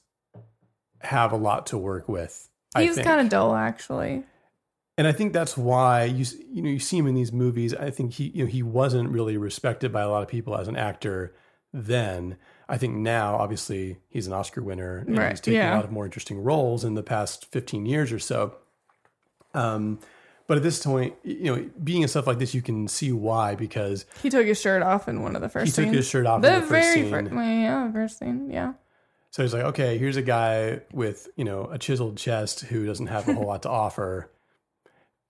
have 1.00 1.32
a 1.32 1.36
lot 1.36 1.66
to 1.66 1.78
work 1.78 2.08
with 2.08 2.48
I 2.74 2.82
He 2.82 2.88
was 2.88 2.98
kind 2.98 3.20
of 3.20 3.28
dull, 3.28 3.54
actually. 3.54 4.24
And 4.96 5.06
I 5.06 5.12
think 5.12 5.32
that's 5.32 5.56
why 5.56 6.04
you 6.04 6.24
you 6.52 6.62
know 6.62 6.70
you 6.70 6.78
see 6.78 6.98
him 6.98 7.06
in 7.06 7.14
these 7.14 7.32
movies. 7.32 7.74
I 7.74 7.90
think 7.90 8.12
he 8.14 8.28
you 8.34 8.44
know 8.44 8.50
he 8.50 8.62
wasn't 8.62 9.10
really 9.10 9.36
respected 9.36 9.92
by 9.92 10.02
a 10.02 10.08
lot 10.08 10.22
of 10.22 10.28
people 10.28 10.56
as 10.56 10.68
an 10.68 10.76
actor 10.76 11.34
then. 11.72 12.36
I 12.66 12.78
think 12.78 12.94
now, 12.94 13.36
obviously, 13.36 13.98
he's 14.08 14.26
an 14.26 14.32
Oscar 14.32 14.62
winner 14.62 14.98
and 15.06 15.18
Right, 15.18 15.30
he's 15.30 15.40
taken 15.40 15.60
yeah. 15.60 15.74
a 15.74 15.76
lot 15.76 15.84
of 15.84 15.92
more 15.92 16.06
interesting 16.06 16.42
roles 16.42 16.82
in 16.84 16.94
the 16.94 17.02
past 17.02 17.46
fifteen 17.52 17.84
years 17.86 18.10
or 18.12 18.18
so. 18.18 18.54
Um, 19.52 19.98
but 20.46 20.56
at 20.58 20.62
this 20.62 20.82
point, 20.84 21.14
you 21.22 21.44
know, 21.56 21.70
being 21.82 22.02
in 22.02 22.08
stuff 22.08 22.26
like 22.26 22.38
this, 22.38 22.54
you 22.54 22.62
can 22.62 22.86
see 22.88 23.12
why 23.12 23.54
because 23.54 24.04
He 24.22 24.28
took 24.30 24.46
his 24.46 24.60
shirt 24.60 24.82
off 24.82 25.08
in 25.08 25.22
one 25.22 25.36
of 25.36 25.42
the 25.42 25.48
first 25.48 25.66
He 25.66 25.72
took 25.72 25.84
scenes. 25.84 25.96
his 25.96 26.08
shirt 26.08 26.26
off 26.26 26.36
in 26.36 26.42
the 26.42 26.60
the 26.60 26.66
first 26.66 26.94
very 26.94 27.10
first, 27.10 27.32
well, 27.32 27.44
yeah, 27.44 27.86
the 27.86 27.92
first 27.92 28.18
scene, 28.18 28.50
yeah. 28.50 28.74
So 29.30 29.42
he's 29.42 29.52
like, 29.54 29.64
okay, 29.64 29.98
here's 29.98 30.16
a 30.16 30.22
guy 30.22 30.80
with 30.92 31.28
you 31.36 31.44
know 31.44 31.64
a 31.70 31.78
chiseled 31.78 32.16
chest 32.16 32.60
who 32.60 32.86
doesn't 32.86 33.06
have 33.08 33.28
a 33.28 33.34
whole 33.34 33.46
lot 33.46 33.62
to 33.62 33.70
offer. 33.70 34.30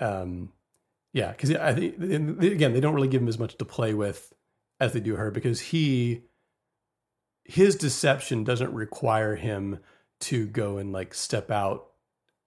Um, 0.01 0.53
yeah, 1.13 1.31
because 1.31 1.53
I 1.53 1.73
think 1.75 1.99
again 2.43 2.73
they 2.73 2.81
don't 2.81 2.95
really 2.95 3.09
give 3.09 3.23
him 3.23 3.29
as 3.29 3.39
much 3.39 3.57
to 3.59 3.65
play 3.65 3.95
with 3.95 4.33
as 4.81 4.93
they 4.93 5.01
do 5.01 5.17
her 5.17 5.31
because 5.31 5.61
he 5.61 6.23
his 7.45 7.77
deception 7.77 8.43
doesn't 8.45 8.73
require 8.73 9.37
him 9.37 9.79
to 10.21 10.47
go 10.47 10.79
and 10.79 10.93
like 10.93 11.13
step 11.15 11.51
out 11.51 11.87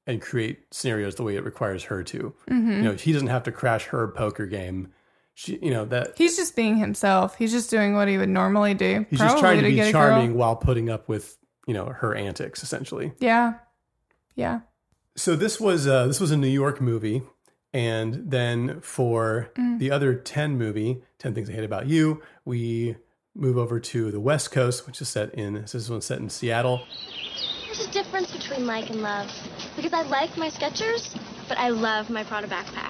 and 0.06 0.22
create 0.22 0.60
scenarios 0.72 1.16
the 1.16 1.24
way 1.24 1.36
it 1.36 1.44
requires 1.44 1.84
her 1.84 2.04
to. 2.04 2.34
Mhm. 2.50 2.78
You 2.78 2.82
know, 2.84 2.94
he 2.94 3.12
doesn't 3.14 3.28
have 3.28 3.44
to 3.44 3.52
crash 3.52 3.86
her 3.88 4.08
poker 4.08 4.46
game. 4.46 4.90
She, 5.34 5.60
you 5.62 5.70
know 5.70 5.86
that 5.86 6.18
He's 6.18 6.36
just 6.36 6.56
being 6.56 6.78
himself. 6.78 7.36
He's 7.38 7.52
just 7.52 7.70
doing 7.70 7.94
what 7.94 8.08
he 8.08 8.18
would 8.18 8.30
normally 8.30 8.74
do. 8.74 9.06
he's 9.10 9.20
just 9.20 9.38
trying 9.38 9.58
to 9.62 9.70
be 9.70 9.76
get 9.76 9.92
charming 9.92 10.34
while 10.36 10.56
putting 10.56 10.90
up 10.90 11.08
with 11.08 11.38
you 11.68 11.74
know 11.76 11.86
her 11.86 12.16
antics 12.16 12.64
essentially. 12.64 13.12
Yeah, 13.20 13.54
yeah. 14.36 14.62
So 15.16 15.36
this 15.36 15.60
was 15.60 15.88
uh, 15.88 16.08
this 16.08 16.20
was 16.20 16.32
a 16.32 16.38
New 16.38 16.48
York 16.48 16.82
movie, 16.82 17.22
and 17.74 18.30
then 18.32 18.80
for 18.82 19.50
Mm. 19.58 19.80
the 19.80 19.92
other 19.92 20.14
ten 20.16 20.58
movie, 20.58 21.02
Ten 21.20 21.34
Things 21.34 21.50
I 21.50 21.54
Hate 21.54 21.64
About 21.64 21.88
You, 21.88 22.22
we 22.46 22.96
move 23.36 23.58
over 23.58 23.80
to 23.80 24.12
the 24.12 24.20
West 24.20 24.52
Coast, 24.52 24.88
which 24.88 25.02
is 25.02 25.10
set 25.10 25.34
in 25.36 25.54
this 25.56 25.76
is 25.76 25.90
one 25.90 26.02
set 26.02 26.20
in 26.20 26.30
Seattle. 26.30 26.82
There's 27.66 27.88
a 27.88 27.92
difference 27.92 28.32
between 28.32 28.66
like 28.66 28.90
and 28.90 29.02
love. 29.02 29.30
Because 29.76 29.94
I 29.94 30.02
like 30.04 30.36
my 30.38 30.50
Skechers, 30.50 31.16
but 31.48 31.58
I 31.60 31.70
love 31.70 32.10
my 32.10 32.24
Prada 32.24 32.48
backpack. 32.48 32.87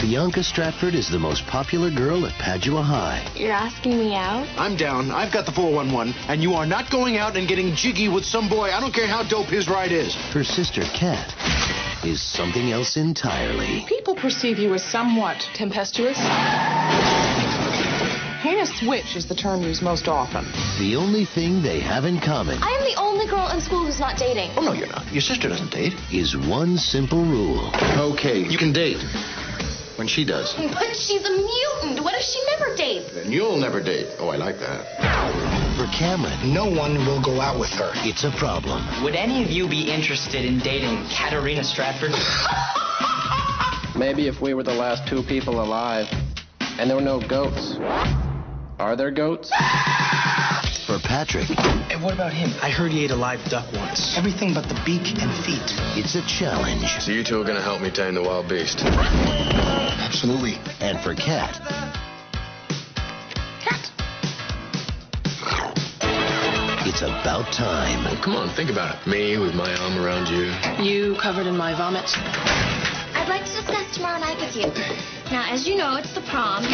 Bianca 0.00 0.42
Stratford 0.42 0.94
is 0.94 1.10
the 1.10 1.18
most 1.18 1.46
popular 1.46 1.90
girl 1.90 2.24
at 2.24 2.32
Padua 2.38 2.80
High. 2.80 3.22
You're 3.36 3.52
asking 3.52 3.98
me 3.98 4.14
out? 4.14 4.48
I'm 4.56 4.74
down. 4.74 5.10
I've 5.10 5.30
got 5.30 5.44
the 5.44 5.52
411, 5.52 6.14
and 6.26 6.42
you 6.42 6.54
are 6.54 6.64
not 6.64 6.90
going 6.90 7.18
out 7.18 7.36
and 7.36 7.46
getting 7.46 7.74
jiggy 7.74 8.08
with 8.08 8.24
some 8.24 8.48
boy. 8.48 8.70
I 8.70 8.80
don't 8.80 8.94
care 8.94 9.06
how 9.06 9.22
dope 9.22 9.48
his 9.48 9.68
ride 9.68 9.92
is. 9.92 10.14
Her 10.32 10.42
sister, 10.42 10.84
Kat, 10.94 11.34
is 12.02 12.22
something 12.22 12.72
else 12.72 12.96
entirely. 12.96 13.84
People 13.88 14.14
perceive 14.14 14.58
you 14.58 14.72
as 14.72 14.82
somewhat 14.82 15.36
tempestuous. 15.52 16.16
Heinous 18.40 18.78
switch 18.78 19.16
is 19.16 19.26
the 19.26 19.34
term 19.34 19.62
used 19.62 19.82
most 19.82 20.08
often. 20.08 20.46
The 20.78 20.96
only 20.96 21.26
thing 21.26 21.62
they 21.62 21.78
have 21.80 22.06
in 22.06 22.18
common 22.20 22.56
I 22.62 22.70
am 22.70 22.84
the 22.84 22.98
only 22.98 23.26
girl 23.26 23.48
in 23.48 23.60
school 23.60 23.84
who's 23.84 24.00
not 24.00 24.16
dating. 24.16 24.48
Oh, 24.56 24.62
no, 24.62 24.72
you're 24.72 24.88
not. 24.88 25.12
Your 25.12 25.20
sister 25.20 25.50
doesn't 25.50 25.70
date. 25.70 25.92
is 26.10 26.38
one 26.38 26.78
simple 26.78 27.22
rule. 27.22 27.70
Okay, 28.14 28.38
you 28.38 28.56
can 28.56 28.72
date. 28.72 29.04
When 30.00 30.08
she 30.08 30.24
does. 30.24 30.54
But 30.54 30.96
she's 30.96 31.22
a 31.26 31.30
mutant. 31.30 32.02
What 32.02 32.14
if 32.14 32.22
she 32.22 32.40
never 32.56 32.74
dates? 32.74 33.12
Then 33.12 33.30
you'll 33.30 33.58
never 33.58 33.82
date. 33.82 34.06
Oh, 34.18 34.30
I 34.30 34.36
like 34.36 34.58
that. 34.58 34.86
For 35.76 35.84
Cameron, 35.92 36.54
No 36.54 36.64
one 36.64 37.04
will 37.04 37.20
go 37.20 37.38
out 37.38 37.60
with 37.60 37.68
her. 37.72 37.92
it's 37.96 38.24
a 38.24 38.30
problem. 38.38 38.80
Would 39.04 39.14
any 39.14 39.44
of 39.44 39.50
you 39.50 39.68
be 39.68 39.92
interested 39.92 40.46
in 40.46 40.58
dating 40.60 41.04
Katarina 41.14 41.62
Stratford? 41.62 42.12
Maybe 43.94 44.26
if 44.26 44.40
we 44.40 44.54
were 44.54 44.62
the 44.62 44.72
last 44.72 45.06
two 45.06 45.22
people 45.22 45.60
alive 45.60 46.06
and 46.78 46.88
there 46.88 46.96
were 46.96 47.02
no 47.02 47.20
goats. 47.20 47.76
Are 48.78 48.96
there 48.96 49.10
goats? 49.10 49.52
Patrick. 51.02 51.50
And 51.90 52.02
what 52.02 52.14
about 52.14 52.32
him? 52.32 52.50
I 52.62 52.70
heard 52.70 52.92
he 52.92 53.04
ate 53.04 53.10
a 53.10 53.16
live 53.16 53.42
duck 53.50 53.66
once. 53.74 54.16
Everything 54.16 54.54
but 54.54 54.68
the 54.68 54.80
beak 54.86 55.20
and 55.20 55.32
feet. 55.44 55.68
It's 55.96 56.14
a 56.14 56.22
challenge. 56.26 56.86
So 57.00 57.12
you 57.12 57.24
two 57.24 57.40
are 57.40 57.44
going 57.44 57.56
to 57.56 57.62
help 57.62 57.82
me 57.82 57.90
tame 57.90 58.14
the 58.14 58.22
wild 58.22 58.48
beast. 58.48 58.80
Absolutely. 58.80 60.58
And 60.80 61.00
for 61.00 61.14
Kat. 61.14 61.60
Kat. 63.60 63.90
It's 66.86 67.02
about 67.02 67.52
time. 67.52 68.04
Well, 68.04 68.22
come 68.22 68.34
on, 68.36 68.48
think 68.54 68.70
about 68.70 68.96
it. 69.00 69.06
Me 69.06 69.38
with 69.38 69.54
my 69.54 69.74
arm 69.76 69.98
around 69.98 70.26
you. 70.28 70.52
You 70.82 71.16
covered 71.20 71.46
in 71.46 71.56
my 71.56 71.72
vomit. 71.76 72.10
I'd 73.14 73.28
like 73.28 73.44
to 73.44 73.52
discuss 73.52 73.94
tomorrow 73.94 74.18
night 74.18 74.40
with 74.40 74.56
you. 74.56 74.66
Now, 75.30 75.46
as 75.52 75.68
you 75.68 75.76
know, 75.76 75.96
it's 75.96 76.14
the 76.14 76.22
prom. 76.22 76.64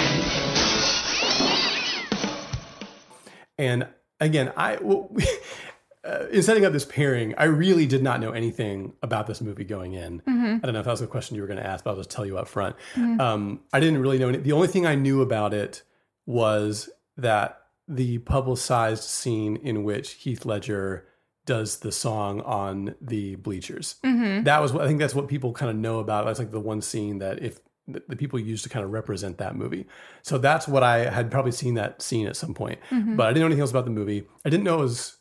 And 3.58 3.88
again, 4.20 4.52
I 4.56 4.78
well, 4.80 5.14
uh, 6.04 6.26
in 6.30 6.42
setting 6.42 6.64
up 6.64 6.72
this 6.72 6.84
pairing, 6.84 7.34
I 7.36 7.44
really 7.44 7.86
did 7.86 8.02
not 8.02 8.20
know 8.20 8.30
anything 8.32 8.92
about 9.02 9.26
this 9.26 9.40
movie 9.40 9.64
going 9.64 9.94
in. 9.94 10.20
Mhm. 10.22 10.56
I 10.56 10.58
don't 10.66 10.72
know 10.72 10.78
if 10.80 10.84
that 10.84 10.90
was 10.92 11.00
a 11.02 11.06
question 11.06 11.36
you 11.36 11.42
were 11.42 11.48
going 11.48 11.58
to 11.58 11.66
ask, 11.66 11.84
but 11.84 11.90
I'll 11.90 11.96
just 11.96 12.10
tell 12.10 12.24
you 12.26 12.38
up 12.38 12.48
front. 12.48 12.76
Mhm. 12.94 13.20
Um, 13.20 13.60
I 13.72 13.80
didn't 13.80 14.00
really 14.00 14.18
know. 14.18 14.28
Any, 14.28 14.38
the 14.38 14.52
only 14.52 14.68
thing 14.68 14.86
I 14.86 14.94
knew 14.94 15.20
about 15.22 15.52
it 15.54 15.82
was 16.26 16.88
that 17.16 17.60
the 17.88 18.18
publicized 18.18 19.04
scene 19.04 19.56
in 19.56 19.84
which 19.84 20.12
Heath 20.14 20.44
Ledger 20.44 21.06
does 21.44 21.78
the 21.78 21.92
song 21.92 22.40
on 22.40 22.94
the 23.00 23.36
bleachers. 23.36 23.96
Mhm. 24.04 24.44
That 24.44 24.60
was 24.60 24.72
what 24.72 24.82
I 24.82 24.88
think. 24.88 24.98
That's 24.98 25.14
what 25.14 25.28
people 25.28 25.52
kind 25.52 25.70
of 25.70 25.76
know 25.76 26.00
about. 26.00 26.26
That's 26.26 26.40
like 26.40 26.50
the 26.50 26.58
one 26.60 26.82
scene 26.82 27.18
that 27.18 27.40
if 27.42 27.60
the 27.88 28.02
the 28.08 28.16
people 28.16 28.38
used 28.38 28.62
to 28.64 28.68
kind 28.68 28.84
of 28.84 28.90
represent 28.92 29.38
that 29.38 29.54
movie. 29.56 29.86
So 30.22 30.38
that's 30.38 30.66
what 30.66 30.82
I 30.82 31.08
had 31.10 31.30
probably 31.30 31.52
seen 31.52 31.74
that 31.74 32.02
scene 32.02 32.26
at 32.26 32.36
some 32.36 32.52
point, 32.54 32.78
Mhm. 32.90 33.16
but 33.16 33.26
I 33.26 33.30
didn't 33.30 33.40
know 33.40 33.46
anything 33.46 33.60
else 33.62 33.70
about 33.70 33.84
the 33.84 33.90
movie. 33.90 34.26
I 34.44 34.50
didn't 34.50 34.64
know 34.64 34.78
it 34.78 34.82
was. 34.82 35.16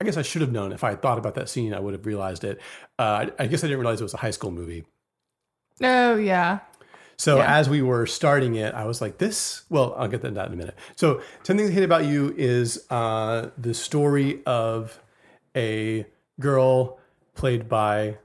I 0.00 0.04
guess 0.06 0.16
I 0.16 0.22
should 0.22 0.40
have 0.40 0.50
known 0.52 0.72
if 0.72 0.82
I 0.82 0.90
had 0.90 1.02
thought 1.02 1.18
about 1.18 1.34
that 1.34 1.48
scene. 1.50 1.74
I 1.74 1.80
would 1.80 1.92
have 1.92 2.06
realized 2.06 2.42
it. 2.44 2.58
Uh, 2.98 3.02
I, 3.02 3.30
I 3.38 3.46
guess 3.46 3.62
I 3.62 3.66
didn't 3.66 3.80
realize 3.80 4.00
it 4.00 4.04
was 4.04 4.14
a 4.14 4.18
high 4.18 4.30
school 4.30 4.50
movie. 4.50 4.84
Oh 5.82 6.16
yeah. 6.16 6.60
So 7.16 7.36
Yeah. 7.36 7.58
as 7.58 7.68
we 7.68 7.82
were 7.82 8.06
starting 8.06 8.54
it, 8.54 8.72
I 8.74 8.84
was 8.86 9.00
like, 9.02 9.18
"This." 9.18 9.62
Well, 9.68 9.94
I'll 9.98 10.08
get 10.08 10.22
to 10.22 10.30
that 10.30 10.46
in 10.48 10.52
a 10.54 10.56
minute. 10.56 10.74
So, 10.96 11.20
ten 11.42 11.58
things 11.58 11.68
I 11.70 11.72
hate 11.74 11.84
about 11.84 12.06
you 12.06 12.34
is 12.36 12.86
uh, 12.90 13.50
the 13.58 13.74
story 13.74 14.42
of 14.46 14.98
a 15.54 16.06
girl 16.40 16.98
played 17.34 17.68
by 17.68 18.16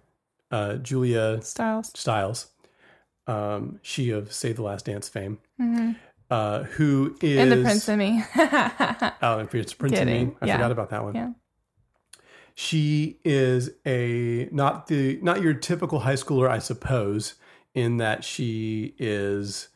uh, 0.51 0.75
Julia 0.75 1.41
Stiles. 1.41 1.91
Stiles, 1.93 2.47
um, 3.27 3.79
she 3.81 4.09
of 4.11 4.31
Save 4.33 4.57
the 4.57 4.63
Last 4.63 4.85
Dance 4.85 5.09
fame, 5.09 5.39
Mhm. 5.59 5.95
uh, 6.29 6.63
who 6.63 7.15
is 7.21 7.39
And 7.39 7.51
the 7.51 7.61
Prince 7.63 7.87
and 7.89 7.99
Me. 7.99 8.23
Oh, 9.21 9.39
and 9.39 9.49
Prince 9.49 9.73
Prince 9.73 9.97
and 9.99 10.09
Me. 10.09 10.35
I 10.41 10.45
Yeah. 10.45 10.55
forgot 10.57 10.71
about 10.71 10.89
that 10.91 11.03
one. 11.03 11.15
Yeah. 11.15 11.29
She 12.57 13.19
is 13.25 13.69
a 13.85 14.47
not 14.51 14.87
the 14.87 15.19
not 15.21 15.41
your 15.41 15.53
typical 15.53 15.99
high 15.99 16.13
schooler, 16.13 16.49
I 16.49 16.59
suppose, 16.59 17.35
in 17.73 17.97
that 17.97 18.23
she 18.23 18.95
is. 18.97 19.67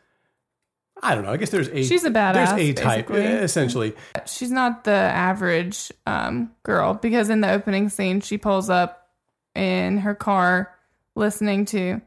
I 1.02 1.16
don't 1.16 1.24
know. 1.26 1.32
I 1.32 1.38
guess 1.38 1.50
there's 1.50 1.70
a 1.70 1.84
She's 1.84 2.04
a 2.06 2.10
badass, 2.10 2.34
There's 2.34 2.52
a 2.70 2.74
type 2.74 3.08
basically. 3.08 3.22
essentially. 3.26 3.96
She's 4.26 4.52
not 4.52 4.84
the 4.86 4.92
average 4.92 5.92
um, 6.06 6.52
girl 6.64 6.94
because 6.94 7.30
in 7.30 7.42
the 7.42 7.50
opening 7.52 7.90
scene, 7.90 8.20
she 8.22 8.38
pulls 8.38 8.70
up 8.70 9.08
in 9.56 10.00
her 10.00 10.14
car 10.16 10.76
listening 11.16 11.66
to 11.66 12.02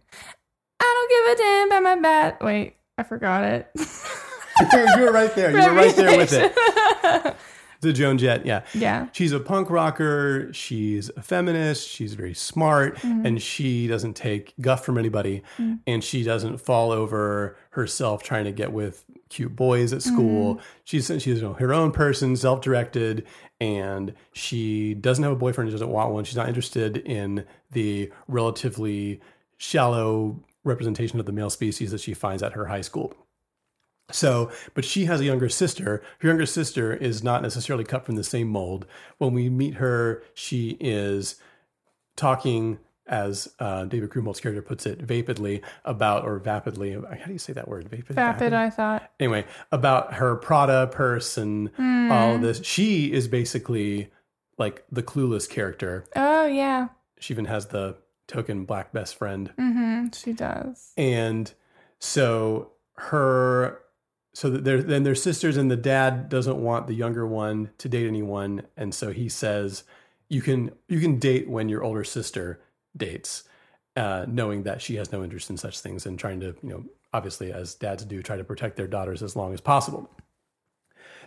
don't 1.08 1.36
give 1.36 1.38
a 1.38 1.42
damn 1.42 1.68
about 1.68 1.82
my 1.82 2.00
bat. 2.00 2.38
Wait, 2.42 2.76
I 2.98 3.02
forgot 3.02 3.44
it. 3.44 3.70
you 3.76 5.00
were 5.02 5.12
right 5.12 5.34
there. 5.34 5.50
You 5.50 5.56
were 5.70 5.74
right 5.76 5.94
there 5.96 6.16
with 6.16 6.32
it. 6.32 7.36
The 7.80 7.92
Joan 7.92 8.16
Jett, 8.16 8.46
yeah. 8.46 8.62
Yeah. 8.74 9.08
She's 9.10 9.32
a 9.32 9.40
punk 9.40 9.68
rocker. 9.68 10.52
She's 10.52 11.10
a 11.16 11.20
feminist. 11.20 11.88
She's 11.88 12.14
very 12.14 12.32
smart. 12.32 12.98
Mhm. 12.98 13.26
And 13.26 13.42
she 13.42 13.88
doesn't 13.88 14.14
take 14.14 14.54
guff 14.60 14.84
from 14.84 14.96
anybody. 14.96 15.42
Mhm. 15.58 15.80
And 15.88 16.04
she 16.04 16.22
doesn't 16.22 16.58
fall 16.58 16.92
over 16.92 17.56
herself 17.70 18.22
trying 18.22 18.44
to 18.44 18.52
get 18.52 18.72
with 18.72 19.04
cute 19.30 19.56
boys 19.56 19.92
at 19.92 20.00
school. 20.00 20.54
Mhm. 20.54 20.60
She's 20.84 21.06
she's 21.08 21.26
you 21.26 21.42
know, 21.42 21.54
her 21.54 21.74
own 21.74 21.90
person, 21.90 22.36
self 22.36 22.60
directed. 22.60 23.26
And 23.60 24.14
she 24.32 24.94
doesn't 24.94 25.24
have 25.24 25.32
a 25.32 25.36
boyfriend. 25.36 25.68
She 25.68 25.72
doesn't 25.72 25.90
want 25.90 26.12
one. 26.12 26.22
She's 26.22 26.36
not 26.36 26.46
interested 26.46 26.98
in 26.98 27.44
the 27.72 28.12
relatively 28.28 29.20
shallow 29.56 30.38
representation 30.64 31.18
of 31.20 31.26
the 31.26 31.32
male 31.32 31.50
species 31.50 31.90
that 31.90 32.00
she 32.00 32.14
finds 32.14 32.42
at 32.42 32.52
her 32.52 32.66
high 32.66 32.80
school. 32.80 33.14
So, 34.10 34.50
but 34.74 34.84
she 34.84 35.06
has 35.06 35.20
a 35.20 35.24
younger 35.24 35.48
sister. 35.48 36.02
Her 36.18 36.28
younger 36.28 36.44
sister 36.46 36.92
is 36.92 37.22
not 37.22 37.40
necessarily 37.42 37.84
cut 37.84 38.04
from 38.04 38.16
the 38.16 38.24
same 38.24 38.48
mold. 38.48 38.84
When 39.18 39.32
we 39.32 39.48
meet 39.48 39.74
her, 39.74 40.22
she 40.34 40.76
is 40.80 41.36
talking, 42.14 42.78
as 43.06 43.52
uh, 43.58 43.84
David 43.86 44.10
Krumholtz's 44.10 44.40
character 44.40 44.60
puts 44.60 44.84
it, 44.86 45.06
vapidly 45.06 45.62
about, 45.84 46.24
or 46.24 46.38
vapidly. 46.38 46.94
How 47.20 47.26
do 47.26 47.32
you 47.32 47.38
say 47.38 47.52
that 47.54 47.68
word? 47.68 47.88
Vapid. 47.88 48.14
Vapid, 48.14 48.52
I 48.52 48.68
thought. 48.70 49.10
Anyway, 49.18 49.46
about 49.70 50.14
her 50.14 50.36
Prada 50.36 50.88
purse 50.88 51.38
and 51.38 51.70
Hmm. 51.76 52.10
all 52.12 52.34
of 52.34 52.42
this. 52.42 52.60
She 52.64 53.12
is 53.12 53.28
basically 53.28 54.10
like 54.58 54.84
the 54.92 55.02
clueless 55.02 55.48
character. 55.48 56.04
Oh 56.14 56.44
yeah. 56.46 56.88
She 57.18 57.32
even 57.32 57.46
has 57.46 57.66
the 57.66 57.96
token 58.32 58.64
black 58.64 58.92
best 58.92 59.16
friend. 59.16 59.52
Mm-hmm. 59.58 60.08
She 60.14 60.32
does. 60.32 60.92
and 60.96 61.52
so 61.98 62.72
her 62.96 63.80
so 64.34 64.50
that 64.50 64.64
they're 64.64 64.82
then 64.82 65.02
they're 65.02 65.14
sisters 65.14 65.56
and 65.56 65.70
the 65.70 65.76
dad 65.76 66.28
doesn't 66.28 66.56
want 66.56 66.86
the 66.86 66.94
younger 66.94 67.26
one 67.26 67.70
to 67.78 67.88
date 67.88 68.06
anyone 68.06 68.62
and 68.76 68.94
so 68.94 69.12
he 69.12 69.28
says 69.28 69.84
you 70.28 70.42
can 70.42 70.72
you 70.88 70.98
can 70.98 71.18
date 71.18 71.48
when 71.48 71.68
your 71.68 71.82
older 71.84 72.04
sister 72.04 72.60
dates 72.96 73.44
uh, 73.94 74.24
knowing 74.26 74.62
that 74.62 74.80
she 74.80 74.96
has 74.96 75.12
no 75.12 75.22
interest 75.22 75.50
in 75.50 75.56
such 75.56 75.80
things 75.80 76.06
and 76.06 76.18
trying 76.18 76.40
to 76.40 76.54
you 76.62 76.70
know 76.70 76.84
obviously 77.12 77.52
as 77.52 77.74
dads 77.74 78.04
do 78.04 78.22
try 78.22 78.36
to 78.36 78.44
protect 78.44 78.76
their 78.76 78.88
daughters 78.88 79.22
as 79.22 79.36
long 79.36 79.54
as 79.54 79.60
possible 79.60 80.10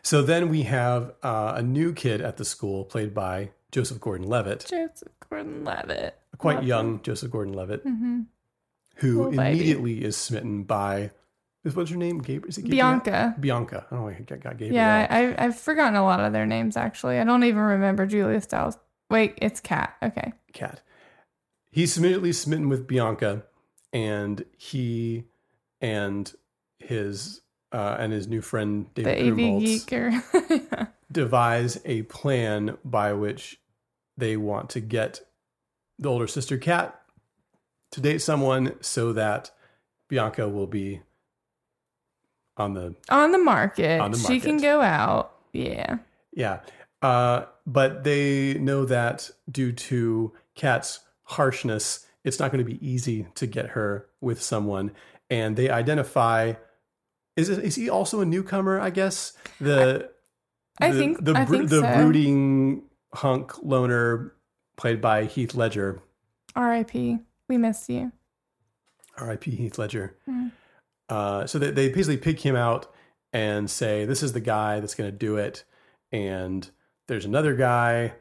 so 0.04 0.22
then 0.22 0.50
we 0.50 0.64
have 0.64 1.14
uh, 1.24 1.54
a 1.56 1.62
new 1.62 1.94
kid 1.94 2.22
at 2.22 2.38
the 2.38 2.46
school 2.46 2.84
played 2.84 3.14
by 3.14 3.50
joseph 3.72 4.00
gordon-levitt 4.00 4.66
Joseph 4.70 5.14
Gordon-Levitt. 5.30 6.18
Quite 6.38 6.56
Love 6.56 6.64
him. 6.64 6.68
young 6.70 7.02
joseph 7.02 7.32
gordon-levitt 7.32 7.86
Mm-hmm. 7.86 8.22
who 8.98 9.18
Little 9.18 9.32
baby. 9.32 9.50
immediately 9.60 10.04
is 10.04 10.16
smitten 10.18 10.64
by 10.64 11.12
is 11.64 11.76
what's 11.76 11.90
her 11.90 11.98
name? 11.98 12.20
Gabriel? 12.20 12.48
Is 12.50 12.58
it 12.60 12.62
Gabriel? 12.64 12.78
Bianca. 13.02 13.36
Bianca. 13.40 13.86
Oh, 13.92 14.08
I 14.08 14.14
got, 14.14 14.40
got 14.40 14.52
Gabriel. 14.58 14.76
Yeah, 14.76 15.08
I, 15.10 15.46
I've 15.46 15.56
forgotten 15.58 15.96
a 15.96 16.04
lot 16.04 16.20
of 16.20 16.32
their 16.32 16.46
names 16.46 16.78
actually. 16.78 17.18
I 17.20 17.24
don't 17.24 17.44
even 17.44 17.62
remember 17.62 18.06
Julia 18.06 18.40
Stiles. 18.42 18.78
Wait, 19.10 19.34
it's 19.42 19.60
Kat. 19.60 19.96
Okay. 20.04 20.34
Kat. 20.54 20.82
He's 21.72 21.98
immediately 21.98 22.32
smitten 22.34 22.70
with 22.70 22.86
Bianca, 22.88 23.44
and 23.92 24.46
he 24.58 25.26
and 25.82 26.32
his 26.80 27.42
uh, 27.72 27.98
and 28.00 28.14
his 28.14 28.28
new 28.28 28.42
friend 28.42 28.86
David 28.94 29.28
AV 29.28 29.38
Krumholtz 29.38 29.86
geeker. 29.86 30.90
devise 31.12 31.80
a 31.86 32.04
plan 32.04 32.78
by 32.86 33.12
which 33.14 33.60
they 34.18 34.38
want 34.38 34.70
to 34.72 34.80
get 34.80 35.22
the 36.00 36.10
older 36.10 36.28
sister 36.28 36.58
Kat 36.58 37.00
to 37.92 38.02
date 38.02 38.20
someone 38.22 38.76
so 38.82 39.14
that 39.14 39.52
Bianca 40.10 40.48
will 40.50 40.68
be 40.68 41.02
on 42.58 42.74
the 42.74 42.96
On 43.10 43.32
the 43.32 43.38
market. 43.38 44.00
On 44.00 44.12
the 44.12 44.18
She 44.18 44.40
can 44.40 44.58
go 44.58 44.82
out. 44.82 45.34
Yeah. 45.54 45.98
Yeah. 46.34 46.60
Uh, 47.02 47.46
but 47.68 48.04
they 48.04 48.56
know 48.56 48.86
that 48.86 49.30
due 49.50 49.72
to 49.72 50.34
Kat's 50.56 51.00
harshness, 51.24 52.06
it's 52.24 52.40
not 52.40 52.52
going 52.52 52.66
to 52.66 52.70
be 52.70 52.86
easy 52.86 53.28
to 53.36 53.46
get 53.48 53.68
her 53.72 54.08
with 54.22 54.42
someone. 54.42 54.92
And 55.30 55.56
they 55.56 55.70
identify 55.70 56.54
is 57.36 57.50
it, 57.50 57.64
is 57.66 57.76
he 57.76 57.90
also 57.90 58.22
a 58.22 58.26
newcomer, 58.26 58.80
I 58.80 58.90
guess? 58.92 59.34
The 59.60 60.10
I 60.80 60.92
the- 60.92 60.98
think- 61.00 61.24
the 61.26 61.34
I 61.36 61.46
think 61.46 61.70
the 61.70 61.82
so. 61.82 61.94
brooding 61.96 62.84
hunk 63.14 63.62
loner 63.64 64.34
played 64.76 65.02
by 65.02 65.26
Heath 65.26 65.56
Ledger. 65.56 66.02
R.I.P. 66.56 67.20
We 67.48 67.58
missed 67.58 67.90
you. 67.90 68.12
R.I.P. 69.18 69.52
Heath 69.52 69.78
Ledger. 69.78 70.16
Mm. 70.30 70.52
Uh, 71.10 71.46
so 71.46 71.60
they, 71.60 71.72
they 71.72 71.90
basically 71.90 72.18
pick 72.18 72.40
him 72.40 72.56
out 72.56 72.92
and 73.34 73.70
say, 73.70 74.06
"This 74.06 74.24
is 74.24 74.34
the 74.34 74.40
guy 74.40 74.80
that's 74.80 74.96
going 74.96 75.12
to 75.12 75.16
do 75.18 75.38
it." 75.38 75.64
And 76.12 76.70
there's 77.08 77.26
another 77.26 77.54
guy, 77.56 78.14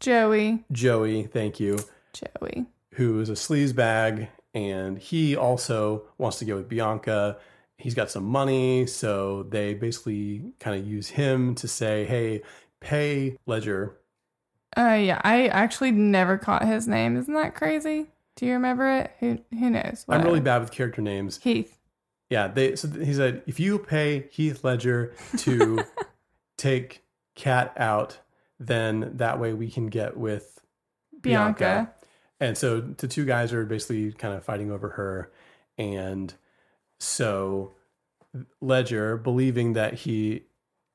Joey. 0.00 0.64
Joey. 0.70 1.24
Thank 1.24 1.60
you. 1.60 1.78
Joey. 2.12 2.66
who 2.94 3.20
is 3.20 3.28
a 3.28 3.32
sleaze 3.32 3.74
bag, 3.74 4.28
and 4.54 4.98
he 4.98 5.34
also 5.36 6.04
wants 6.18 6.38
to 6.38 6.44
go 6.44 6.56
with 6.56 6.68
Bianca. 6.68 7.38
He's 7.78 7.94
got 7.94 8.10
some 8.10 8.24
money, 8.24 8.86
so 8.86 9.44
they 9.44 9.74
basically 9.74 10.52
kind 10.60 10.78
of 10.80 10.86
use 10.86 11.08
him 11.08 11.54
to 11.56 11.68
say, 11.68 12.04
"Hey, 12.04 12.42
pay 12.80 13.36
Ledger." 13.46 13.98
Uh 14.76 14.98
yeah, 15.00 15.20
I 15.22 15.48
actually 15.48 15.90
never 15.90 16.38
caught 16.38 16.66
his 16.66 16.88
name. 16.88 17.16
Isn't 17.16 17.34
that 17.34 17.54
crazy? 17.54 18.06
Do 18.36 18.46
you 18.46 18.52
remember 18.54 18.88
it? 18.88 19.12
Who 19.20 19.38
who 19.50 19.70
knows? 19.70 20.04
I'm 20.08 20.22
really 20.22 20.40
bad 20.40 20.60
with 20.60 20.70
character 20.70 21.02
names. 21.02 21.38
Heath. 21.42 21.78
Yeah, 22.30 22.48
they. 22.48 22.76
So 22.76 22.88
he 22.88 23.12
said, 23.12 23.42
if 23.46 23.60
you 23.60 23.78
pay 23.78 24.26
Heath 24.30 24.64
Ledger 24.64 25.12
to 25.38 25.84
take 26.56 27.02
Kat 27.34 27.74
out, 27.76 28.18
then 28.58 29.12
that 29.16 29.38
way 29.38 29.52
we 29.52 29.70
can 29.70 29.88
get 29.88 30.16
with 30.16 30.60
Bianca. 31.20 31.58
Bianca. 31.58 31.94
And 32.40 32.58
so 32.58 32.80
the 32.80 33.06
two 33.06 33.24
guys 33.24 33.52
are 33.52 33.64
basically 33.64 34.12
kind 34.12 34.34
of 34.34 34.44
fighting 34.44 34.70
over 34.70 34.88
her. 34.90 35.30
And 35.76 36.32
so 36.98 37.74
Ledger, 38.60 39.16
believing 39.16 39.74
that 39.74 39.94
he 39.94 40.44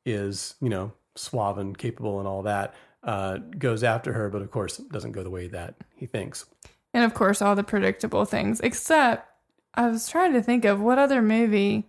is, 0.06 0.56
you 0.60 0.70
know, 0.70 0.94
suave 1.16 1.58
and 1.58 1.78
capable 1.78 2.20
and 2.20 2.28
all 2.28 2.42
that, 2.44 2.74
uh, 3.08 3.38
goes 3.58 3.84
after 3.84 4.14
her, 4.14 4.30
but 4.30 4.42
of 4.44 4.52
course 4.52 4.78
it 4.80 4.90
doesn't 4.92 5.14
go 5.14 5.24
the 5.24 5.30
way 5.32 5.48
that 5.48 5.76
he 5.96 6.06
thinks. 6.06 6.46
And 6.94 7.04
of 7.04 7.14
course, 7.14 7.42
all 7.42 7.56
the 7.56 7.64
predictable 7.64 8.26
things. 8.26 8.60
Except, 8.60 9.28
I 9.74 9.88
was 9.88 10.08
trying 10.10 10.34
to 10.34 10.42
think 10.44 10.66
of 10.66 10.80
what 10.82 11.00
other 11.00 11.22
movie. 11.22 11.88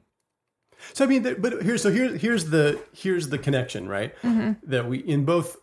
So 0.92 1.04
I 1.04 1.08
mean, 1.08 1.22
but 1.38 1.62
here's 1.62 1.82
so 1.82 1.90
here's 1.90 2.20
here's 2.20 2.50
the 2.50 2.80
here's 2.92 3.28
the 3.30 3.38
connection, 3.38 3.88
right? 3.88 4.14
Mhm. 4.22 4.56
That 4.62 4.88
we 4.88 4.98
in 4.98 5.24
both 5.24 5.56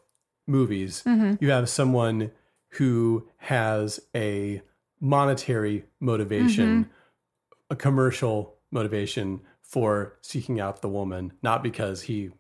movies, 0.47 1.03
Mhm. 1.05 1.41
you 1.41 1.49
have 1.51 1.69
someone 1.69 2.31
who 2.71 3.27
has 3.37 3.99
a 4.13 4.61
monetary 4.99 5.85
motivation, 5.99 6.85
Mhm. 6.85 6.89
a 7.69 7.75
commercial 7.75 8.55
motivation 8.71 9.41
for 9.61 10.17
seeking 10.21 10.59
out 10.59 10.81
the 10.81 10.89
woman, 10.89 11.31
not 11.41 11.63
because 11.63 12.03
he 12.03 12.31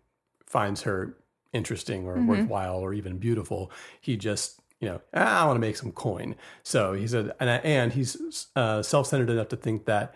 finds 0.45 0.81
her 0.83 1.17
interesting 1.55 2.05
or 2.07 2.17
Mhm. 2.17 2.27
worthwhile 2.27 2.75
or 2.77 2.93
even 2.93 3.17
beautiful. 3.17 3.71
He 4.01 4.17
just 4.17 4.59
you 4.81 4.89
know, 4.89 5.01
"Ah, 5.13 5.43
I 5.43 5.45
want 5.47 5.55
to 5.55 5.61
make 5.61 5.77
some 5.77 5.93
coin. 5.93 6.35
So 6.61 6.93
he 6.93 7.07
said, 7.07 7.31
and, 7.39 7.49
and 7.49 7.93
he's 7.93 8.47
uh, 8.57 8.83
self-centered 8.83 9.29
enough 9.29 9.47
to 9.49 9.55
think 9.55 9.85
that 9.85 10.13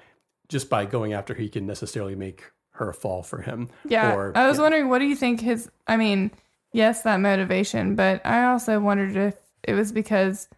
just 0.50 0.70
by 0.70 0.86
going 0.86 1.14
after 1.14 1.34
her, 1.34 1.40
he 1.42 1.48
can 1.48 1.66
necessarily 1.66 2.14
make 2.14 2.44
her 2.72 2.92
fall 2.92 3.24
for 3.24 3.42
him. 3.42 3.70
Yeah. 3.86 4.14
Or, 4.14 4.34
I 4.38 4.48
was 4.50 4.60
wondering, 4.60 4.90
what 4.90 5.00
do 5.00 5.06
you 5.06 5.16
think 5.16 5.40
his. 5.40 5.70
I 5.88 5.96
mean, 5.96 6.32
yes, 6.74 7.04
that 7.04 7.22
motivation, 7.22 7.96
but 7.96 8.24
I 8.26 8.46
also 8.46 8.80
wondered 8.82 9.16
if 9.16 9.36
it 9.64 9.74
was 9.76 9.94
because 9.94 10.50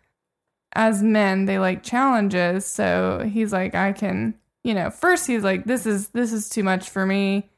as 0.74 1.04
men, 1.04 1.46
they 1.46 1.60
like 1.60 1.84
challenges. 1.84 2.66
So 2.66 3.30
he's 3.32 3.54
like, 3.54 3.76
I 3.76 3.94
can, 3.94 4.34
you 4.64 4.74
know, 4.74 4.90
first 4.90 5.28
he's 5.28 5.44
like, 5.44 5.66
this 5.66 5.86
is, 5.86 6.10
this 6.10 6.34
is 6.34 6.50
too 6.50 6.64
much 6.64 6.90
for 6.90 7.06
me. 7.06 7.50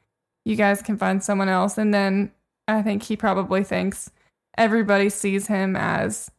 You 0.44 0.56
guys 0.56 0.82
can 0.82 0.98
find 0.98 1.24
someone 1.24 1.48
else. 1.48 1.78
And 1.78 1.92
then 1.94 2.32
I 2.66 2.82
think 2.82 3.02
he 3.02 3.16
probably 3.16 3.64
thinks 3.64 4.10
everybody 4.56 5.08
sees 5.08 5.46
him 5.46 5.76
as 5.76 6.30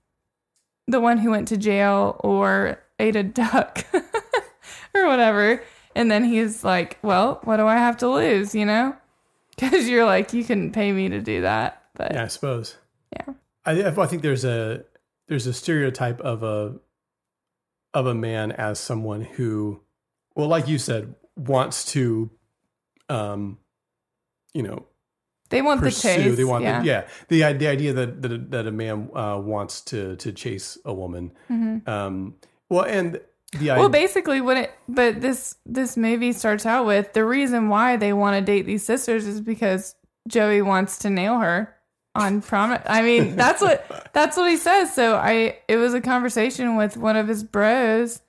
the 0.87 0.99
one 0.99 1.17
who 1.17 1.31
went 1.31 1.47
to 1.49 1.57
jail 1.57 2.19
or 2.23 2.79
ate 2.99 3.15
a 3.15 3.23
duck 3.23 3.85
or 4.95 5.07
whatever. 5.07 5.63
And 5.95 6.11
then 6.11 6.23
he's 6.23 6.63
like, 6.63 6.97
well, 7.01 7.39
what 7.43 7.57
do 7.57 7.67
I 7.67 7.77
have 7.77 7.97
to 7.97 8.09
lose, 8.09 8.53
you 8.55 8.65
know? 8.65 8.95
Because 9.57 9.87
you're 9.87 10.03
like, 10.03 10.33
you 10.33 10.43
couldn't 10.43 10.73
pay 10.73 10.91
me 10.91 11.07
to 11.07 11.21
do 11.21 11.43
that. 11.43 11.81
But 11.95 12.11
Yeah, 12.13 12.25
I 12.25 12.27
suppose. 12.27 12.75
Yeah. 13.13 13.33
I, 13.63 13.85
I 13.85 14.05
think 14.05 14.21
there's 14.21 14.43
a 14.43 14.83
there's 15.29 15.47
a 15.47 15.53
stereotype 15.53 16.19
of 16.19 16.43
a 16.43 16.75
of 17.93 18.05
a 18.05 18.13
man 18.13 18.51
as 18.51 18.79
someone 18.79 19.21
who, 19.21 19.79
well, 20.35 20.49
like 20.49 20.67
you 20.67 20.77
said, 20.77 21.15
wants 21.37 21.85
to, 21.93 22.29
um, 23.07 23.57
you 24.53 24.61
know, 24.61 24.85
they 25.49 25.61
want 25.61 25.79
pursue. 25.81 26.07
the 26.07 26.15
chase. 26.23 26.37
They 26.37 26.43
want, 26.43 26.63
yeah. 26.63 26.79
the, 26.81 26.85
yeah, 26.87 27.07
the, 27.51 27.53
the 27.57 27.67
idea 27.67 27.93
that 27.93 28.21
that, 28.21 28.51
that 28.51 28.67
a 28.67 28.71
man 28.71 29.09
uh, 29.15 29.37
wants 29.43 29.81
to 29.81 30.15
to 30.17 30.31
chase 30.31 30.77
a 30.85 30.93
woman. 30.93 31.31
Mhm. 31.49 31.87
Um, 31.87 32.35
well, 32.69 32.83
and 32.85 33.19
the 33.59 33.67
Well, 33.67 33.85
idea, 33.85 33.89
basically, 33.89 34.41
what 34.41 34.57
it 34.57 34.71
but 34.89 35.21
this 35.21 35.55
this 35.65 35.95
movie 35.97 36.33
starts 36.33 36.65
out 36.65 36.85
with 36.85 37.13
the 37.13 37.23
reason 37.25 37.69
why 37.69 37.95
they 37.97 38.11
want 38.13 38.35
to 38.35 38.41
date 38.41 38.65
these 38.65 38.83
sisters 38.83 39.25
is 39.27 39.39
because 39.41 39.95
Joey 40.27 40.61
wants 40.61 40.97
to 40.99 41.09
nail 41.09 41.37
her 41.39 41.73
on 42.15 42.41
prom. 42.41 42.77
I 42.85 43.01
mean, 43.01 43.35
that's 43.35 43.61
what 43.61 44.09
that's 44.13 44.35
what 44.37 44.49
he 44.49 44.57
says. 44.57 44.93
So 44.93 45.15
I 45.15 45.57
it 45.67 45.77
was 45.77 45.93
a 45.93 46.01
conversation 46.01 46.75
with 46.75 46.97
one 46.97 47.15
of 47.15 47.27
his 47.27 47.43
bros, 47.43 48.21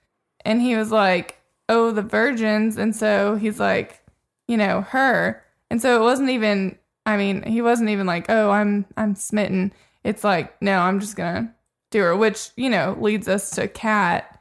and 0.45 0.61
he 0.61 0.77
was 0.77 0.91
like, 0.93 1.41
"Oh, 1.69 1.91
the 1.93 2.03
virgins," 2.03 2.77
and 2.77 2.95
so 2.95 3.37
he's 3.37 3.59
like, 3.59 4.03
you 4.47 4.57
know, 4.59 4.83
her, 4.83 5.43
and 5.71 5.81
so 5.81 5.97
it 6.01 6.05
wasn't 6.05 6.31
even. 6.31 6.77
I 7.07 7.17
mean, 7.17 7.45
he 7.45 7.63
wasn't 7.63 7.91
even 7.91 8.07
like, 8.07 8.27
"Oh, 8.29 8.51
I'm 8.51 8.85
I'm 8.97 9.15
smitten." 9.15 9.73
It's 10.05 10.25
like, 10.25 10.61
no, 10.61 10.79
I'm 10.79 11.01
just 11.01 11.17
gonna 11.17 11.55
do 11.91 12.01
her, 12.03 12.17
which 12.17 12.51
you 12.57 12.69
know 12.69 12.97
leads 13.01 13.29
us 13.29 13.51
to 13.51 13.69
Kat 13.69 14.41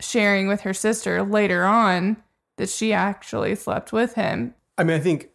sharing 0.00 0.48
with 0.48 0.62
her 0.62 0.74
sister 0.74 1.22
later 1.22 1.64
on 1.64 2.16
that 2.56 2.70
she 2.70 2.92
actually 2.92 3.54
slept 3.54 3.92
with 3.92 4.14
him. 4.14 4.54
I 4.76 4.84
mean, 4.84 4.96
I 4.96 5.00
think 5.00 5.28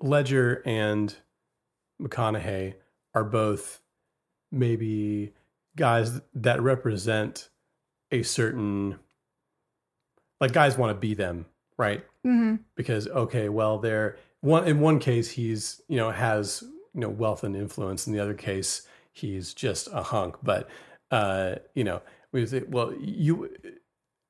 Ledger 0.00 0.62
and 0.66 1.14
McConaughey 2.00 2.74
are 3.14 3.24
both 3.24 3.80
maybe 4.52 5.32
guys 5.76 6.20
that 6.34 6.60
represent 6.62 7.48
a 8.10 8.22
certain 8.22 8.98
like 10.40 10.52
guys 10.52 10.76
want 10.76 10.90
to 10.90 11.00
be 11.00 11.14
them, 11.14 11.46
right? 11.76 12.04
Mm-hmm. 12.26 12.56
Because 12.74 13.08
okay, 13.08 13.48
well, 13.48 13.78
they're 13.78 14.16
one 14.40 14.66
in 14.66 14.80
one 14.80 14.98
case 14.98 15.30
he's 15.30 15.80
you 15.88 15.96
know 15.96 16.10
has 16.10 16.62
you 16.94 17.00
know 17.00 17.08
wealth 17.08 17.44
and 17.44 17.56
influence, 17.56 18.06
in 18.06 18.12
the 18.12 18.20
other 18.20 18.34
case 18.34 18.82
he's 19.12 19.52
just 19.54 19.88
a 19.92 20.02
hunk. 20.02 20.36
But 20.42 20.68
uh, 21.10 21.56
you 21.74 21.84
know, 21.84 22.02
we 22.32 22.44
say, 22.46 22.62
well, 22.68 22.92
you 22.98 23.50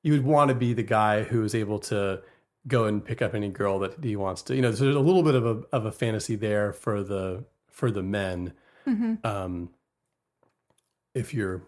you 0.02 0.12
would 0.12 0.24
want 0.24 0.48
to 0.48 0.54
be 0.54 0.72
the 0.74 0.82
guy 0.82 1.24
who 1.24 1.44
is 1.44 1.54
able 1.54 1.78
to 1.80 2.22
go 2.66 2.84
and 2.84 3.04
pick 3.04 3.22
up 3.22 3.34
any 3.34 3.48
girl 3.48 3.78
that 3.80 4.02
he 4.02 4.14
wants 4.16 4.42
to. 4.42 4.54
You 4.54 4.62
know, 4.62 4.72
so 4.72 4.84
there's 4.84 4.96
a 4.96 5.00
little 5.00 5.22
bit 5.22 5.34
of 5.34 5.44
a 5.46 5.62
of 5.72 5.84
a 5.86 5.92
fantasy 5.92 6.36
there 6.36 6.72
for 6.72 7.02
the 7.02 7.44
for 7.70 7.90
the 7.90 8.02
men. 8.02 8.52
Mhm. 8.86 9.24
Um, 9.24 9.70
if 11.14 11.34
you're 11.34 11.62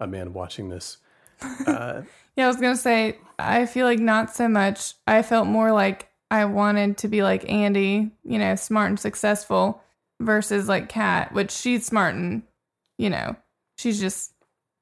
a 0.00 0.06
man 0.06 0.32
watching 0.32 0.68
this, 0.68 0.98
uh, 1.66 2.02
Yeah, 2.36 2.44
I 2.44 2.48
was 2.48 2.56
gonna 2.56 2.76
say 2.76 3.18
I 3.38 3.66
feel 3.66 3.86
like 3.86 3.98
not 4.00 4.34
so 4.34 4.48
much. 4.48 4.94
I 5.06 5.22
felt 5.22 5.46
more 5.46 5.72
like 5.72 6.10
I 6.30 6.44
wanted 6.44 6.98
to 6.98 7.08
be 7.08 7.22
like 7.22 7.48
Andy, 7.50 8.10
you 8.24 8.38
know, 8.38 8.56
smart 8.56 8.90
and 8.90 9.00
successful, 9.00 9.82
versus 10.20 10.68
like 10.68 10.88
Kat, 10.88 11.32
which 11.32 11.50
she's 11.50 11.86
smart 11.86 12.14
and 12.14 12.42
you 12.98 13.10
know 13.10 13.36
she's 13.76 14.00
just 14.00 14.32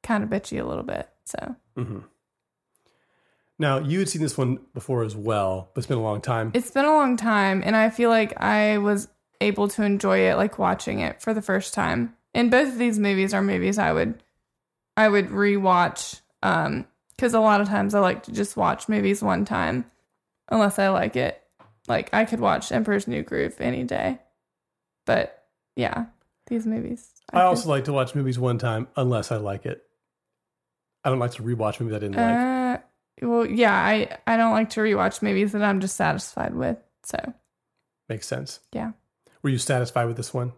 kind 0.02 0.22
of 0.22 0.30
bitchy 0.30 0.60
a 0.60 0.64
little 0.64 0.84
bit. 0.84 1.08
So 1.24 1.56
mhm. 1.76 2.04
now 3.58 3.78
you 3.78 3.98
had 3.98 4.08
seen 4.08 4.22
this 4.22 4.38
one 4.38 4.60
before 4.74 5.04
as 5.04 5.16
well, 5.16 5.70
but 5.74 5.80
it's 5.80 5.86
been 5.86 5.98
a 5.98 6.02
long 6.02 6.20
time. 6.20 6.52
it's 6.54 6.70
been 6.70 6.84
a 6.84 6.92
long 6.94 7.16
time, 7.16 7.62
and 7.64 7.76
I 7.76 7.90
feel 7.90 8.10
like 8.10 8.40
I 8.40 8.78
was 8.78 9.08
able 9.40 9.68
to 9.68 9.82
enjoy 9.82 10.30
it, 10.30 10.36
like 10.36 10.58
watching 10.58 11.00
it 11.00 11.20
for 11.20 11.34
the 11.34 11.42
first 11.42 11.74
time. 11.74 12.14
And 12.32 12.50
both 12.50 12.68
of 12.68 12.78
these 12.78 12.98
movies 12.98 13.34
are 13.34 13.42
movies 13.42 13.78
I 13.78 13.92
would 13.92 14.22
I 14.96 15.08
would 15.08 15.28
rewatch 15.28 16.20
um 16.42 16.86
because 17.16 17.34
a 17.34 17.40
lot 17.40 17.60
of 17.60 17.68
times 17.68 17.94
I 17.94 18.00
like 18.00 18.24
to 18.24 18.32
just 18.32 18.56
watch 18.56 18.88
movies 18.88 19.22
one 19.22 19.44
time 19.44 19.84
unless 20.48 20.78
I 20.78 20.88
like 20.88 21.16
it. 21.16 21.40
Like 21.88 22.10
I 22.12 22.24
could 22.24 22.40
watch 22.40 22.72
Emperor's 22.72 23.06
New 23.08 23.22
Groove 23.22 23.56
any 23.60 23.84
day. 23.84 24.18
But 25.06 25.44
yeah, 25.76 26.06
these 26.46 26.66
movies. 26.66 27.10
I 27.32 27.42
also 27.42 27.68
like 27.68 27.84
to 27.84 27.92
watch 27.92 28.14
movies 28.14 28.38
one 28.38 28.58
time 28.58 28.88
unless 28.96 29.32
I 29.32 29.36
like 29.36 29.66
it. 29.66 29.82
I 31.04 31.10
don't 31.10 31.18
like 31.18 31.32
to 31.32 31.42
rewatch 31.42 31.80
movies 31.80 31.94
I 31.96 31.98
didn't 31.98 32.16
like. 32.16 32.36
Uh, 32.36 33.26
well, 33.26 33.46
yeah, 33.46 33.74
I 33.74 34.16
I 34.26 34.36
don't 34.36 34.52
like 34.52 34.70
to 34.70 34.80
rewatch 34.80 35.20
movies 35.22 35.52
that 35.52 35.62
I'm 35.62 35.80
just 35.80 35.96
satisfied 35.96 36.54
with. 36.54 36.78
So 37.02 37.18
Makes 38.08 38.26
sense. 38.26 38.60
yeah. 38.72 38.92
Were 39.42 39.50
you 39.50 39.58
satisfied 39.58 40.06
with 40.06 40.16
this 40.16 40.32
one? 40.32 40.52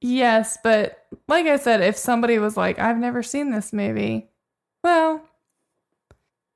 Yes, 0.00 0.58
but 0.62 1.06
like 1.28 1.46
I 1.46 1.56
said, 1.56 1.80
if 1.80 1.96
somebody 1.96 2.38
was 2.38 2.56
like, 2.56 2.78
"I've 2.78 2.98
never 2.98 3.22
seen 3.22 3.50
this 3.50 3.72
movie," 3.72 4.28
well, 4.82 5.22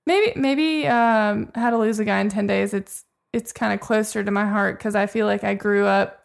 maybe 0.07 0.39
maybe 0.39 0.87
um, 0.87 1.51
How 1.55 1.71
to 1.71 1.79
Lose 1.79 1.99
a 1.99 2.05
Guy 2.05 2.21
in 2.21 2.29
Ten 2.29 2.47
Days. 2.47 2.73
It's 2.75 3.05
it's 3.33 3.53
kind 3.53 3.73
of 3.75 3.81
closer 3.81 4.25
to 4.25 4.31
my 4.31 4.47
heart 4.47 4.79
because 4.79 4.95
I 4.95 5.07
feel 5.07 5.27
like 5.27 5.45
I 5.45 5.55
grew 5.55 5.85
up 5.87 6.23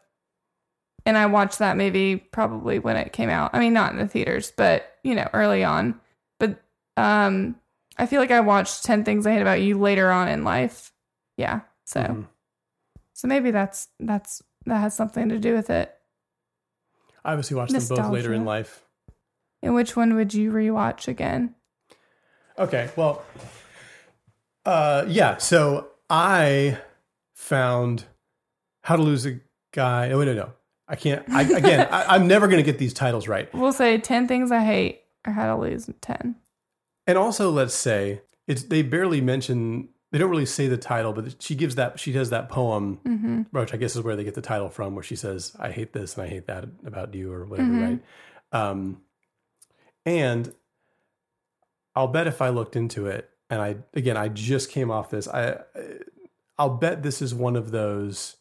and 1.06 1.18
I 1.18 1.26
watched 1.26 1.60
that 1.60 1.76
movie 1.78 2.16
probably 2.16 2.80
when 2.80 2.96
it 2.96 3.12
came 3.12 3.30
out. 3.30 3.52
I 3.54 3.60
mean, 3.60 3.74
not 3.74 3.92
in 3.92 3.98
the 3.98 4.08
theaters, 4.08 4.54
but 4.56 4.96
you 5.04 5.16
know, 5.16 5.28
early 5.34 5.64
on. 5.64 6.00
But 6.40 6.62
um, 6.96 7.56
I 7.98 8.06
feel 8.06 8.22
like 8.22 8.32
I 8.32 8.40
watched 8.40 8.84
Ten 8.86 9.04
Things 9.04 9.26
I 9.28 9.34
Hate 9.34 9.42
About 9.42 9.62
You 9.62 9.80
later 9.80 10.12
on 10.12 10.28
in 10.28 10.44
life. 10.44 10.92
Yeah, 11.38 11.62
so 11.86 12.02
Mm-hmm. 12.02 12.22
so 13.14 13.28
maybe 13.28 13.52
that's 13.52 13.88
that's 14.00 14.42
that 14.66 14.78
has 14.78 14.96
something 14.96 15.30
to 15.30 15.40
do 15.40 15.56
with 15.56 15.70
it. 15.70 15.94
I 17.26 17.32
obviously 17.32 17.56
watched 17.58 17.74
them 17.74 17.86
both 17.88 18.12
later 18.12 18.34
in 18.34 18.46
life. 18.46 18.84
And 19.64 19.76
which 19.76 19.96
one 19.96 20.16
would 20.16 20.34
you 20.34 20.52
rewatch 20.52 21.08
again? 21.08 21.54
Okay, 22.58 22.90
well, 22.96 23.24
uh, 24.66 25.06
yeah. 25.08 25.38
So 25.38 25.90
I 26.10 26.78
found 27.34 28.06
how 28.84 28.96
to 28.96 29.02
lose 29.02 29.26
a 29.26 29.40
guy. 29.74 30.12
Oh 30.12 30.24
no, 30.24 30.34
no, 30.34 30.54
I 30.88 30.96
can't. 30.96 31.24
I, 31.30 31.42
again, 31.44 31.88
I, 31.92 32.16
I'm 32.16 32.28
never 32.28 32.48
going 32.48 32.58
to 32.64 32.64
get 32.70 32.78
these 32.80 32.94
titles 32.94 33.28
right. 33.28 33.54
We'll 33.54 33.74
say 33.74 33.98
10 33.98 34.28
things 34.28 34.52
I 34.52 34.64
hate 34.64 35.02
or 35.26 35.34
how 35.34 35.56
to 35.56 35.62
lose 35.62 35.90
10. 36.02 36.36
And 37.08 37.18
also, 37.18 37.50
let's 37.52 37.74
say 37.74 38.22
it's 38.48 38.64
they 38.64 38.82
barely 38.82 39.22
mention. 39.22 39.90
They 40.12 40.18
don't 40.18 40.30
really 40.30 40.46
say 40.46 40.68
the 40.68 40.78
title, 40.78 41.14
but 41.14 41.42
she 41.42 41.56
gives 41.56 41.76
that. 41.76 41.98
She 42.00 42.12
does 42.12 42.30
that 42.32 42.50
poem, 42.50 43.00
Mhm. 43.08 43.46
which 43.52 43.74
I 43.74 43.78
guess 43.78 43.96
is 43.96 44.02
where 44.02 44.16
they 44.18 44.26
get 44.26 44.36
the 44.36 44.42
title 44.42 44.68
from, 44.70 44.94
where 44.94 45.04
she 45.04 45.16
says, 45.16 45.56
"I 45.58 45.72
hate 45.72 45.94
this 45.94 46.16
and 46.18 46.26
I 46.26 46.28
hate 46.28 46.48
that 46.48 46.66
about 46.86 47.14
you," 47.16 47.32
or 47.32 47.46
whatever, 47.46 47.70
Mhm. 47.70 47.82
right? 47.82 48.00
Um, 48.52 49.02
and 50.06 50.54
I'll 51.96 52.08
bet 52.10 52.28
if 52.28 52.42
I 52.42 52.50
looked 52.50 52.76
into 52.76 53.08
it, 53.08 53.30
and 53.52 53.62
I 53.62 53.76
again, 53.94 54.18
I 54.18 54.30
just 54.30 54.72
came 54.72 54.90
off 54.90 55.12
this. 55.12 55.28
I 55.28 55.60
I'll 56.58 56.78
bet 56.78 57.04
this 57.04 57.22
is 57.22 57.36
one 57.36 57.56
of 57.56 57.70
those 57.72 58.38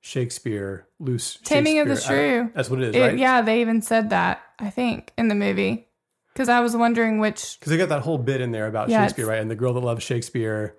Shakespeare, 0.00 0.86
loose. 1.00 1.38
Taming 1.44 1.78
of 1.78 1.88
the 1.88 1.94
Shakespeare. 1.96 2.44
Shrew. 2.44 2.52
That's 2.54 2.70
what 2.70 2.80
it 2.82 2.90
is, 2.90 2.96
It- 2.96 3.00
right? 3.00 3.18
Yeah, 3.18 3.40
they 3.42 3.60
even 3.60 3.82
said 3.82 4.10
that, 4.10 4.40
I 4.58 4.68
think, 4.70 5.12
in 5.16 5.28
the 5.28 5.34
movie. 5.34 5.88
Because 6.32 6.48
I 6.48 6.60
was 6.60 6.74
wondering 6.76 7.18
which. 7.20 7.58
Because 7.60 7.70
they 7.70 7.76
got 7.76 7.90
that 7.90 8.02
whole 8.02 8.18
bit 8.18 8.40
in 8.40 8.52
there 8.52 8.66
about 8.66 8.88
Yeah, 8.88 9.02
Shakespeare, 9.02 9.26
right? 9.26 9.38
And 9.40 9.50
the 9.50 9.54
girl 9.54 9.74
that 9.74 9.80
loves 9.80 10.02
Shakespeare. 10.02 10.76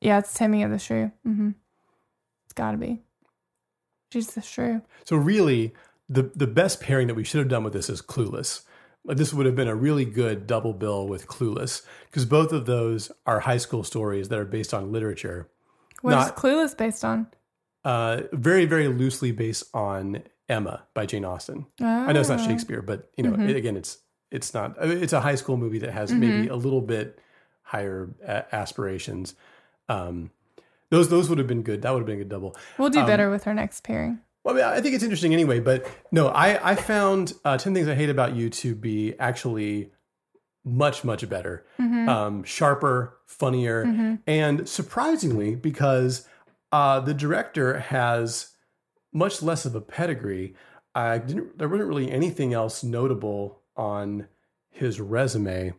Yeah, 0.00 0.18
it's 0.18 0.32
Taming 0.34 0.62
of 0.62 0.70
the 0.70 0.78
Shrew. 0.78 1.12
Mm-hmm. 1.26 1.50
It's 2.46 2.52
got 2.54 2.72
to 2.72 2.78
be. 2.78 3.00
She's 4.12 4.28
the 4.34 4.42
shrew. 4.42 4.80
So 5.04 5.16
really, 5.16 5.74
the 6.08 6.30
the 6.36 6.46
best 6.46 6.80
pairing 6.80 7.08
that 7.08 7.14
we 7.14 7.24
should 7.24 7.38
have 7.40 7.48
done 7.48 7.64
with 7.64 7.72
this 7.72 7.90
is 7.90 8.00
Clueless. 8.00 8.62
This 9.06 9.34
would 9.34 9.44
have 9.46 9.54
been 9.54 9.68
a 9.68 9.74
really 9.74 10.04
good 10.06 10.46
double 10.46 10.72
bill 10.72 11.06
with 11.06 11.26
Clueless 11.26 11.82
because 12.06 12.24
both 12.24 12.52
of 12.52 12.64
those 12.64 13.12
are 13.26 13.40
high 13.40 13.58
school 13.58 13.84
stories 13.84 14.28
that 14.30 14.38
are 14.38 14.44
based 14.46 14.72
on 14.72 14.92
literature. 14.92 15.48
What 16.00 16.12
is 16.12 16.16
Not 16.26 16.36
Clueless 16.36 16.76
based 16.76 17.04
on? 17.04 17.26
uh, 17.84 18.22
very 18.32 18.64
very 18.64 18.88
loosely 18.88 19.30
based 19.30 19.64
on 19.74 20.22
Emma 20.48 20.84
by 20.94 21.04
Jane 21.06 21.24
Austen. 21.24 21.66
I 21.80 22.12
know 22.12 22.20
it's 22.20 22.28
not 22.30 22.40
Ah. 22.40 22.46
Shakespeare, 22.46 22.80
but 22.80 23.10
you 23.16 23.24
know, 23.24 23.32
Mhm. 23.32 23.50
it- 23.50 23.56
again, 23.56 23.76
it's 23.76 23.98
it's 24.30 24.52
not. 24.54 24.74
It's 24.80 25.12
a 25.12 25.20
high 25.20 25.36
school 25.36 25.56
movie 25.56 25.78
that 25.78 25.92
has 25.92 26.10
maybe 26.10 26.48
Mhm. 26.48 26.50
a 26.50 26.56
little 26.56 26.80
bit 26.80 27.20
higher 27.62 28.08
a- 28.26 28.52
aspirations. 28.54 29.34
Um, 29.88 30.30
those 30.90 31.08
those 31.10 31.28
would 31.28 31.38
have 31.38 31.46
been 31.46 31.62
good. 31.62 31.82
That 31.82 31.92
would 31.92 32.00
have 32.00 32.06
been 32.06 32.16
a 32.16 32.18
good 32.20 32.30
double. 32.30 32.56
We'll 32.78 32.88
do 32.90 33.00
Um, 33.00 33.06
better 33.06 33.30
with 33.30 33.46
our 33.46 33.54
next 33.54 33.84
pairing. 33.84 34.20
Well, 34.44 34.54
I, 34.54 34.56
mean, 34.56 34.64
I 34.66 34.80
think 34.80 34.94
it's 34.94 35.02
interesting 35.04 35.32
anyway, 35.32 35.58
but 35.60 35.86
no, 36.12 36.28
I, 36.28 36.72
I 36.72 36.74
found 36.74 37.32
uh, 37.44 37.56
10 37.58 37.74
Things 37.74 37.88
I 37.88 37.94
Hate 37.94 38.10
About 38.10 38.36
You 38.36 38.50
to 38.50 38.74
be 38.74 39.14
actually 39.18 39.90
much, 40.64 41.04
much 41.04 41.28
better, 41.28 41.66
Mhm. 41.80 42.08
um, 42.08 42.44
sharper, 42.44 43.18
funnier, 43.26 43.84
Mhm. 43.84 44.20
and 44.26 44.68
surprisingly, 44.68 45.54
because 45.54 46.26
uh, 46.72 46.98
the 47.00 47.14
director 47.14 47.78
has 47.78 48.50
much 49.12 49.42
less 49.42 49.64
of 49.64 49.74
a 49.74 49.80
pedigree, 49.80 50.54
I 50.94 51.18
didn't, 51.18 51.56
there 51.58 51.68
wasn't 51.68 51.88
really 51.88 52.10
anything 52.10 52.52
else 52.52 52.82
notable 52.82 53.60
on 53.76 54.26
his 54.70 55.00
resume. 55.00 55.72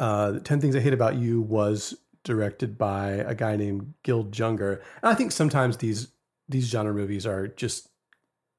Uh, 0.00 0.38
10 0.40 0.60
Things 0.60 0.76
I 0.76 0.80
Hate 0.80 0.92
About 0.92 1.16
You 1.16 1.40
was 1.40 1.94
directed 2.24 2.76
by 2.78 3.10
a 3.10 3.34
guy 3.34 3.56
named 3.56 3.94
Gil 4.02 4.24
Junger. 4.24 4.80
And 5.02 5.10
I 5.10 5.14
think 5.14 5.32
sometimes 5.32 5.76
these 5.76 6.08
these 6.48 6.68
genre 6.68 6.94
movies 6.94 7.26
are 7.26 7.48
just 7.48 7.88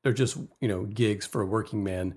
they're 0.03 0.13
just 0.13 0.37
you 0.61 0.67
know 0.67 0.85
gigs 0.85 1.25
for 1.25 1.41
a 1.41 1.45
working 1.45 1.83
man 1.83 2.15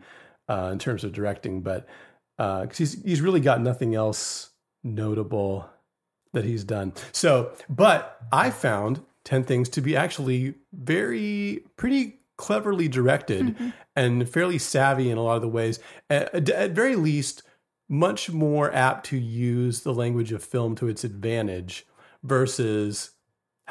uh, 0.49 0.71
in 0.73 0.79
terms 0.79 1.05
of 1.05 1.13
directing, 1.13 1.63
but 1.63 1.89
because 2.37 2.79
he's 2.79 3.03
he's 3.03 3.21
really 3.21 3.41
got 3.41 3.61
nothing 3.61 3.95
else 3.95 4.51
notable 4.85 5.69
that 6.33 6.45
he's 6.45 6.65
done. 6.65 6.93
So, 7.13 7.53
but 7.69 8.21
I 8.33 8.51
found 8.51 9.03
Ten 9.25 9.45
Things 9.45 9.69
to 9.71 9.81
be 9.81 9.97
actually 9.97 10.55
very 10.73 11.65
pretty 11.77 12.21
cleverly 12.37 12.89
directed 12.89 13.73
and 13.97 14.29
fairly 14.29 14.59
savvy 14.59 15.11
in 15.11 15.19
a 15.19 15.23
lot 15.23 15.37
of 15.37 15.43
the 15.43 15.49
ways. 15.49 15.79
At, 16.11 16.49
at 16.49 16.73
very 16.73 16.97
least, 16.97 17.43
much 17.89 18.31
more 18.31 18.73
apt 18.75 19.07
to 19.07 19.19
use 19.19 19.83
the 19.83 19.95
language 19.95 20.33
of 20.33 20.43
film 20.43 20.75
to 20.77 20.89
its 20.89 21.05
advantage 21.05 21.87
versus 22.23 23.12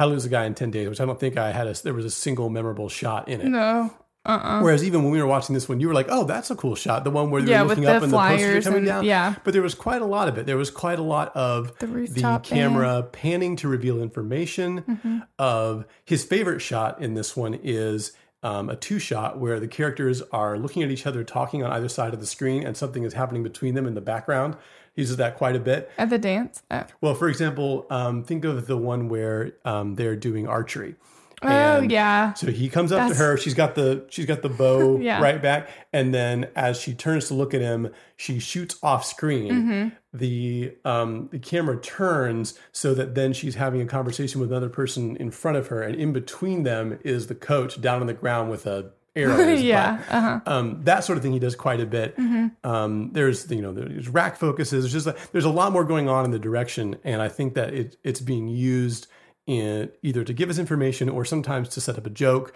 How 0.02 0.08
to 0.08 0.14
Lose 0.14 0.26
a 0.26 0.30
Guy 0.30 0.46
in 0.46 0.56
Ten 0.56 0.72
Days, 0.72 0.90
which 0.90 1.00
I 1.00 1.06
don't 1.06 1.20
think 1.20 1.38
I 1.38 1.52
had 1.52 1.68
a 1.68 1.74
there 1.84 1.94
was 1.94 2.06
a 2.06 2.10
single 2.10 2.50
memorable 2.50 2.90
shot 2.90 3.28
in 3.28 3.40
it. 3.40 3.46
No. 3.46 3.94
Uh 4.26 4.30
uh 4.32 4.62
Whereas 4.62 4.84
even 4.84 5.04
when 5.04 5.12
we 5.12 5.22
were 5.22 5.28
watching 5.28 5.54
this 5.54 5.70
one, 5.70 5.80
you 5.80 5.88
were 5.88 5.94
like, 5.94 6.08
"Oh, 6.10 6.24
that's 6.24 6.50
a 6.50 6.56
cool 6.56 6.74
shot." 6.74 7.04
The 7.04 7.12
one 7.12 7.30
where 7.30 7.44
they're 7.44 7.52
Yeah, 7.52 7.62
with 7.62 7.70
looking 7.78 7.84
the 7.84 7.94
up 7.96 8.02
and 8.02 8.12
the 8.12 8.18
posters 8.18 8.64
coming 8.64 8.78
and- 8.80 8.88
down. 8.88 9.06
yeah. 9.06 9.36
but 9.44 9.54
there 9.54 9.62
was 9.62 9.76
quite 9.76 10.02
a 10.02 10.06
lot 10.06 10.28
of 10.28 10.40
it. 10.40 10.48
There 10.48 10.58
was 10.58 10.72
quite 10.72 10.98
a 10.98 11.04
lot 11.04 11.36
of 11.36 11.78
The 11.78 11.86
the, 11.86 12.40
camera 12.42 13.04
panning 13.04 13.56
to 13.58 13.68
reveal 13.68 14.02
information. 14.02 14.82
Mhm. 14.90 15.28
Of 15.38 15.86
his 16.04 16.24
favorite 16.24 16.62
shot 16.62 17.00
in 17.00 17.14
this 17.14 17.38
one 17.38 17.54
is 17.62 18.12
um, 18.44 18.70
a 18.70 18.76
two 18.76 19.00
shot 19.00 19.40
where 19.40 19.60
the 19.60 19.68
characters 19.68 20.22
are 20.32 20.58
looking 20.58 20.84
at 20.84 20.90
each 20.92 21.06
other, 21.06 21.24
talking 21.24 21.64
on 21.64 21.72
either 21.72 21.90
side 21.90 22.14
of 22.14 22.20
the 22.20 22.26
screen, 22.26 22.64
and 22.66 22.76
something 22.76 23.04
is 23.04 23.14
happening 23.14 23.44
between 23.44 23.76
them 23.76 23.86
in 23.86 23.94
the 23.94 24.02
background. 24.02 24.56
He 24.94 25.02
uses 25.04 25.18
that 25.18 25.38
quite 25.38 25.56
a 25.56 25.60
bit. 25.60 25.90
At 25.98 26.10
the 26.10 26.18
dance. 26.18 26.64
Oh, 26.72 26.84
Well, 27.00 27.16
for 27.16 27.30
example, 27.30 27.86
um, 27.90 28.24
think 28.24 28.44
of 28.44 28.68
the 28.68 28.78
one 28.78 29.08
where 29.10 29.54
um, 29.64 29.96
they're 29.96 30.16
doing 30.18 30.48
archery. 30.48 30.96
Oh, 31.44 31.48
And 31.48 31.92
yeah. 31.92 32.34
So 32.34 32.52
he 32.52 32.70
comes 32.70 32.92
up 32.92 33.00
That's- 33.00 33.18
to 33.18 33.24
her. 33.24 33.38
She's 33.38 33.56
got 33.56 33.74
the 33.76 34.06
she's 34.10 34.28
got 34.28 34.42
the 34.44 34.50
bow 34.50 35.00
Yeah. 35.02 35.20
right 35.22 35.42
back, 35.42 35.70
and 35.92 36.14
then 36.14 36.50
as 36.56 36.80
she 36.80 36.94
turns 36.94 37.28
to 37.30 37.34
look 37.34 37.54
at 37.56 37.62
him, 37.62 37.90
she 38.16 38.38
shoots 38.40 38.78
off 38.84 39.04
screen. 39.06 39.52
Mhm. 39.52 39.92
The 40.14 40.76
um, 40.84 41.30
the 41.32 41.40
camera 41.40 41.80
turns 41.80 42.60
so 42.74 42.94
that 42.96 43.16
then 43.16 43.32
she's 43.32 43.56
having 43.56 43.82
a 43.82 43.86
conversation 43.86 44.42
with 44.42 44.52
another 44.52 44.68
person 44.70 45.16
in 45.18 45.32
front 45.32 45.58
of 45.58 45.68
her, 45.68 45.82
and 45.82 45.96
in 45.96 46.12
between 46.12 46.64
them 46.64 47.00
is 47.06 47.28
the 47.28 47.36
coach 47.36 47.80
down 47.80 48.02
on 48.02 48.08
the 48.08 48.14
ground 48.14 48.50
with 48.52 48.66
a 48.66 48.92
arrow. 49.16 49.38
Yeah, 49.56 50.02
uh-huh. 50.10 50.40
Um, 50.46 50.84
that 50.84 51.04
sort 51.06 51.18
of 51.18 51.24
thing 51.24 51.32
he 51.32 51.40
does 51.40 51.56
quite 51.56 51.80
a 51.80 51.86
bit. 51.86 52.18
Mhm. 52.18 52.52
Um, 52.66 53.12
there's 53.14 53.50
you 53.50 53.62
know 53.62 53.72
there's 53.72 54.10
rack 54.10 54.36
focuses. 54.38 54.84
There's 54.84 54.94
just 54.94 55.06
like, 55.06 55.32
there's 55.32 55.46
a 55.46 55.50
lot 55.50 55.72
more 55.72 55.86
going 55.86 56.10
on 56.10 56.26
in 56.26 56.32
the 56.32 56.40
direction, 56.40 56.98
and 57.06 57.22
I 57.22 57.30
think 57.30 57.54
that 57.54 57.74
it 57.74 57.96
it's 58.04 58.20
being 58.20 58.50
used 58.50 59.08
in 59.48 59.90
either 60.04 60.24
to 60.24 60.34
give 60.34 60.50
us 60.50 60.58
information 60.60 61.10
or 61.10 61.26
sometimes 61.26 61.70
to 61.70 61.82
set 61.82 61.98
up 61.98 62.06
a 62.06 62.10
joke. 62.10 62.54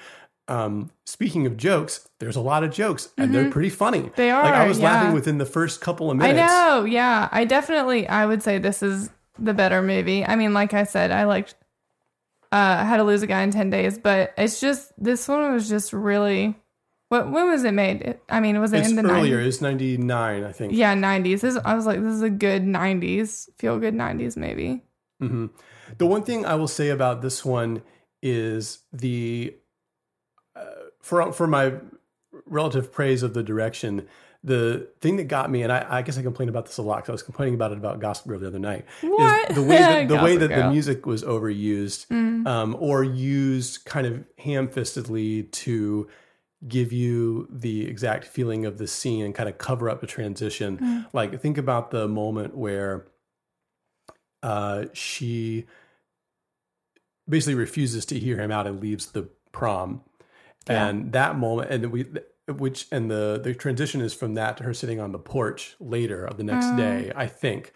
Um, 0.47 0.91
speaking 1.05 1.47
of 1.47 1.57
jokes, 1.57 2.07
there's 2.19 2.35
a 2.35 2.41
lot 2.41 2.63
of 2.63 2.71
jokes, 2.71 3.09
and 3.17 3.33
they're 3.33 3.45
Mhm. 3.45 3.51
pretty 3.51 3.69
funny. 3.71 4.11
They 4.15 4.29
are. 4.29 4.43
Like 4.43 4.53
I 4.53 4.67
was 4.67 4.79
yeah. 4.79 4.85
laughing 4.93 5.13
within 5.13 5.37
the 5.39 5.45
first 5.45 5.81
couple 5.81 6.11
of 6.11 6.17
minutes. 6.17 6.39
I 6.39 6.45
know. 6.45 6.85
Yeah. 6.85 7.29
I 7.31 7.45
definitely, 7.45 8.07
I 8.07 8.25
would 8.27 8.43
say 8.43 8.59
this 8.59 8.83
is 8.83 9.09
the 9.39 9.53
better 9.55 9.81
movie. 9.81 10.23
I 10.23 10.35
mean, 10.35 10.53
like 10.53 10.73
I 10.73 10.83
said, 10.83 11.11
I 11.11 11.23
liked 11.23 11.55
uh, 12.51 12.85
How 12.85 12.97
to 12.97 13.03
Lose 13.03 13.23
a 13.23 13.27
Guy 13.27 13.41
in 13.41 13.51
10 13.51 13.69
Days, 13.71 13.97
but 13.97 14.33
it's 14.37 14.59
just, 14.61 14.93
this 15.03 15.27
one 15.27 15.51
was 15.51 15.67
just 15.67 15.91
really, 15.91 16.55
what, 17.09 17.29
when 17.31 17.49
was 17.49 17.63
it 17.63 17.73
made? 17.73 18.17
I 18.29 18.39
mean, 18.39 18.61
was 18.61 18.71
it 18.71 18.79
It's 18.81 18.89
in 18.89 18.95
the 18.95 19.03
earlier. 19.11 19.39
90s? 19.41 19.47
It's 19.47 19.61
ninety 19.61 19.97
nine, 19.97 20.43
I 20.43 20.51
think. 20.51 20.73
Yeah, 20.73 20.95
90s. 20.95 21.41
This, 21.41 21.57
I 21.65 21.73
was 21.73 21.85
like, 21.85 21.99
this 22.01 22.13
is 22.13 22.21
a 22.21 22.29
good 22.29 22.61
90s, 22.63 23.49
feel 23.57 23.79
good 23.79 23.95
90s 23.95 24.37
maybe. 24.37 24.83
hmm 25.19 25.47
The 25.97 26.05
one 26.05 26.23
thing 26.23 26.45
I 26.45 26.53
will 26.55 26.67
say 26.67 26.89
about 26.89 27.21
this 27.23 27.43
one 27.43 27.81
is 28.21 28.79
the 28.93 29.53
for 31.05 31.31
for 31.31 31.45
my 31.45 31.73
relative 32.47 32.91
praise 32.91 33.21
of 33.23 33.33
the 33.33 33.43
direction. 33.43 34.07
The 34.43 34.89
thing 35.01 35.15
that 35.15 35.23
got 35.23 35.49
me, 35.49 35.63
and 35.63 35.71
I, 35.71 35.85
I 35.89 36.01
guess 36.03 36.19
I 36.19 36.21
complained 36.21 36.49
about 36.49 36.67
this 36.67 36.77
a 36.77 36.83
lot 36.83 36.97
because 36.97 37.09
I 37.09 37.11
was 37.13 37.23
complaining 37.23 37.55
about 37.55 37.71
it 37.71 37.79
about 37.79 37.99
Gossip 37.99 38.27
Girl 38.27 38.37
the 38.39 38.45
other 38.47 38.59
night. 38.59 38.85
What? 39.01 39.49
Is 39.49 39.55
the 39.61 39.63
way 39.63 39.77
that, 39.77 40.07
the 40.07 40.15
way 40.17 40.35
Gossip 40.35 40.49
that 40.49 40.55
the 40.55 40.69
music 40.71 41.05
was 41.07 41.23
overused, 41.23 42.05
Mm. 42.07 42.45
um, 42.47 42.75
or 42.79 43.03
used 43.03 43.85
kind 43.85 44.05
of 44.05 44.23
ham-fistedly 44.37 45.51
to 45.51 46.07
give 46.67 46.91
you 46.93 47.47
the 47.51 47.87
exact 47.87 48.25
feeling 48.25 48.65
of 48.67 48.77
the 48.77 48.85
scene 48.87 49.25
and 49.25 49.33
kind 49.33 49.49
of 49.49 49.57
cover 49.57 49.89
up 49.89 49.99
the 49.99 50.07
transition. 50.07 50.77
Mm. 50.77 51.05
Like 51.11 51.39
think 51.41 51.57
about 51.57 51.89
the 51.89 52.07
moment 52.07 52.55
where 52.55 53.07
uh, 54.43 54.85
she 54.93 55.65
basically 57.27 57.55
refuses 57.55 58.05
to 58.07 58.19
hear 58.19 58.37
him 58.37 58.51
out 58.51 58.67
and 58.67 58.79
leaves 58.79 59.07
the 59.07 59.23
prom. 59.51 60.01
Yeah. 60.69 60.87
And 60.87 61.11
that 61.13 61.37
moment, 61.37 61.71
and 61.71 61.91
we, 61.91 62.05
which, 62.47 62.87
and 62.91 63.09
the 63.09 63.39
the 63.43 63.53
transition 63.53 64.01
is 64.01 64.13
from 64.13 64.33
that 64.35 64.57
to 64.57 64.63
her 64.63 64.73
sitting 64.73 64.99
on 64.99 65.11
the 65.11 65.19
porch 65.19 65.75
later 65.79 66.25
of 66.25 66.37
the 66.37 66.43
next 66.43 66.67
Oh. 66.67 66.77
day, 66.77 67.11
I 67.15 67.27
think. 67.27 67.73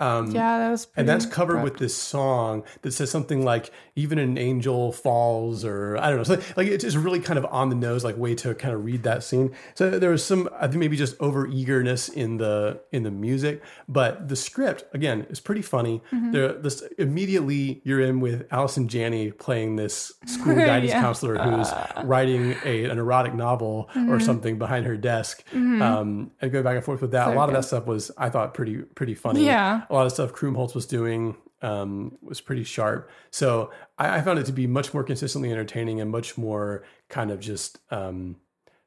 Um, 0.00 0.30
Yeah, 0.30 0.58
that 0.58 0.70
was 0.70 0.88
and 0.96 1.08
that's 1.08 1.26
covered 1.26 1.62
with 1.62 1.76
this 1.78 1.94
song 1.94 2.64
that 2.82 2.92
says 2.92 3.10
something 3.10 3.44
like 3.44 3.70
"Even 3.96 4.18
an 4.18 4.38
angel 4.38 4.92
falls," 4.92 5.64
or 5.64 5.96
I 5.98 6.08
don't 6.08 6.16
know, 6.18 6.24
so 6.24 6.40
like 6.56 6.68
it's 6.68 6.82
just 6.84 6.96
really 6.96 7.20
kind 7.20 7.38
of 7.38 7.46
on 7.50 7.68
the 7.68 7.76
nose, 7.76 8.02
like 8.02 8.16
way 8.16 8.34
to 8.36 8.54
kind 8.54 8.74
of 8.74 8.84
read 8.84 9.02
that 9.02 9.22
scene. 9.22 9.52
So 9.74 9.98
there 9.98 10.10
was 10.10 10.24
some, 10.24 10.48
I 10.58 10.66
think 10.68 10.80
maybe 10.80 10.96
just 10.96 11.16
over 11.20 11.46
eagerness 11.46 12.08
in 12.08 12.38
the 12.38 12.80
in 12.92 13.02
the 13.02 13.10
music, 13.10 13.62
but 13.88 14.28
the 14.28 14.36
script 14.36 14.84
again 14.94 15.26
is 15.30 15.38
pretty 15.40 15.62
funny. 15.62 16.02
Mhm. 16.12 16.32
There, 16.32 16.52
this 16.54 16.82
immediately 16.98 17.80
you're 17.84 18.00
in 18.00 18.20
with 18.20 18.46
Allison 18.50 18.88
Janney 18.88 19.30
playing 19.32 19.76
this 19.76 20.12
school 20.26 20.54
guidance 20.70 20.90
Yeah. 20.92 21.00
counselor 21.02 21.36
who's 21.36 21.68
Uh. 21.68 22.02
writing 22.04 22.54
a 22.64 22.84
an 22.84 22.98
erotic 22.98 23.34
novel 23.34 23.88
or 23.94 24.16
Mhm. 24.18 24.22
something 24.22 24.58
behind 24.58 24.86
her 24.86 24.96
desk, 24.96 25.44
Mhm. 25.54 25.82
um, 25.82 26.30
and 26.40 26.50
going 26.50 26.64
back 26.64 26.76
and 26.76 26.84
forth 26.84 27.02
with 27.02 27.10
that. 27.12 27.26
So 27.26 27.32
a 27.32 27.34
lot 27.34 27.48
of 27.48 27.54
that 27.54 27.64
stuff 27.64 27.86
was 27.86 28.10
I 28.16 28.30
thought 28.30 28.54
pretty 28.54 28.76
pretty 28.94 29.14
funny. 29.14 29.44
Yeah. 29.44 29.82
A 29.90 29.94
lot 29.94 30.06
of 30.06 30.12
stuff 30.12 30.32
Krumholtz 30.32 30.74
was 30.74 30.86
doing 30.86 31.36
um, 31.62 32.16
was 32.22 32.40
pretty 32.40 32.64
sharp. 32.64 33.10
So 33.30 33.70
I, 33.98 34.18
I 34.18 34.22
found 34.22 34.38
it 34.38 34.46
to 34.46 34.52
be 34.52 34.66
much 34.66 34.94
more 34.94 35.04
consistently 35.04 35.50
entertaining 35.52 36.00
and 36.00 36.10
much 36.10 36.38
more 36.38 36.84
kind 37.08 37.30
of 37.30 37.40
just 37.40 37.78
um, 37.90 38.36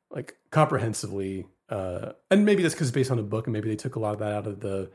like 0.10 0.38
comprehensively. 0.50 1.46
Uh, 1.70 2.14
and 2.32 2.46
maybe 2.46 2.64
that's 2.64 2.74
because 2.74 2.88
it's 2.90 2.96
based 2.96 3.12
on 3.12 3.20
a 3.20 3.24
book, 3.24 3.48
and 3.48 3.54
maybe 3.54 3.70
they 3.70 3.76
took 3.76 3.96
a 3.96 4.00
lot 4.00 4.14
of 4.14 4.20
that 4.20 4.32
out 4.32 4.48
of 4.48 4.60
the. 4.60 4.90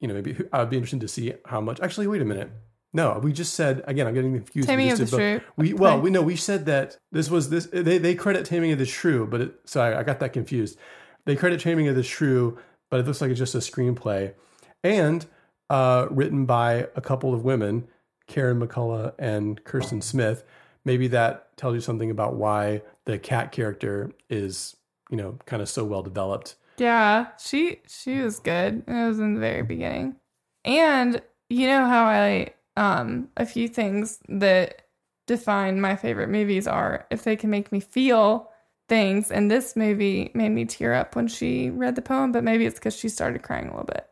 You 0.00 0.08
know, 0.08 0.14
maybe 0.14 0.36
I'd 0.52 0.68
be 0.68 0.76
interested 0.76 1.00
to 1.00 1.08
see 1.08 1.32
how 1.46 1.60
much. 1.60 1.80
Actually, 1.80 2.08
wait 2.08 2.20
a 2.22 2.24
minute. 2.24 2.50
No, 2.92 3.18
we 3.22 3.32
just 3.32 3.54
said 3.54 3.82
again. 3.86 4.06
I'm 4.06 4.14
getting 4.14 4.34
confused. 4.34 4.68
We 4.68 4.72
Taming 4.72 4.88
just 4.88 5.02
of 5.02 5.10
the. 5.10 5.16
Shrew. 5.16 5.40
We 5.56 5.74
well, 5.74 6.00
we 6.00 6.10
know 6.10 6.22
we 6.22 6.36
said 6.36 6.66
that 6.66 6.96
this 7.12 7.30
was 7.30 7.50
this. 7.50 7.66
They 7.66 7.98
they 7.98 8.14
credit 8.14 8.44
Taming 8.44 8.72
of 8.72 8.78
the 8.78 8.86
Shrew, 8.86 9.26
but 9.26 9.40
it, 9.40 9.54
sorry, 9.64 9.94
I 9.94 10.02
got 10.02 10.20
that 10.20 10.32
confused. 10.32 10.78
They 11.24 11.36
credit 11.36 11.60
Taming 11.60 11.88
of 11.88 11.94
the 11.94 12.02
Shrew, 12.02 12.58
but 12.90 13.00
it 13.00 13.06
looks 13.06 13.20
like 13.20 13.30
it's 13.30 13.38
just 13.38 13.54
a 13.54 13.58
screenplay, 13.58 14.34
and 14.82 15.24
uh, 15.72 16.06
written 16.10 16.44
by 16.44 16.86
a 16.94 17.00
couple 17.00 17.32
of 17.32 17.44
women, 17.44 17.88
Karen 18.26 18.60
McCullah 18.60 19.14
and 19.18 19.64
Kirsten 19.64 20.02
Smith. 20.02 20.44
maybe 20.84 21.08
that 21.08 21.56
tells 21.56 21.74
you 21.74 21.80
something 21.80 22.10
about 22.10 22.34
why 22.34 22.82
the 23.06 23.18
Kat 23.18 23.52
character 23.52 24.12
is, 24.28 24.76
you 25.10 25.16
know, 25.16 25.38
kind 25.46 25.62
of 25.62 25.70
so 25.70 25.82
well 25.84 26.02
developed. 26.02 26.56
Yeah, 26.76 27.28
she 27.38 27.80
she 27.88 28.18
was 28.18 28.38
good. 28.38 28.84
It 28.86 29.08
was 29.08 29.18
in 29.18 29.34
the 29.34 29.40
very 29.40 29.62
beginning. 29.62 30.16
And 30.64 31.22
you 31.48 31.66
know 31.66 31.86
how 31.86 32.04
I 32.04 32.52
um 32.76 33.28
a 33.38 33.46
few 33.46 33.66
things 33.66 34.18
that 34.28 34.82
define 35.26 35.80
my 35.80 35.96
favorite 35.96 36.28
movies 36.28 36.66
are 36.66 37.06
if 37.10 37.24
they 37.24 37.36
can 37.36 37.48
make 37.48 37.72
me 37.72 37.80
feel 37.80 38.50
things 38.90 39.30
and 39.30 39.50
this 39.50 39.74
movie 39.74 40.30
made 40.34 40.50
me 40.50 40.66
tear 40.66 40.92
up 40.92 41.16
when 41.16 41.28
she 41.28 41.70
read 41.70 41.94
the 41.94 42.02
poem, 42.02 42.30
but 42.30 42.44
maybe 42.44 42.66
it's 42.66 42.78
cuz 42.78 42.94
she 42.94 43.08
started 43.08 43.42
crying 43.42 43.68
a 43.68 43.70
little 43.70 43.86
bit. 43.86 44.06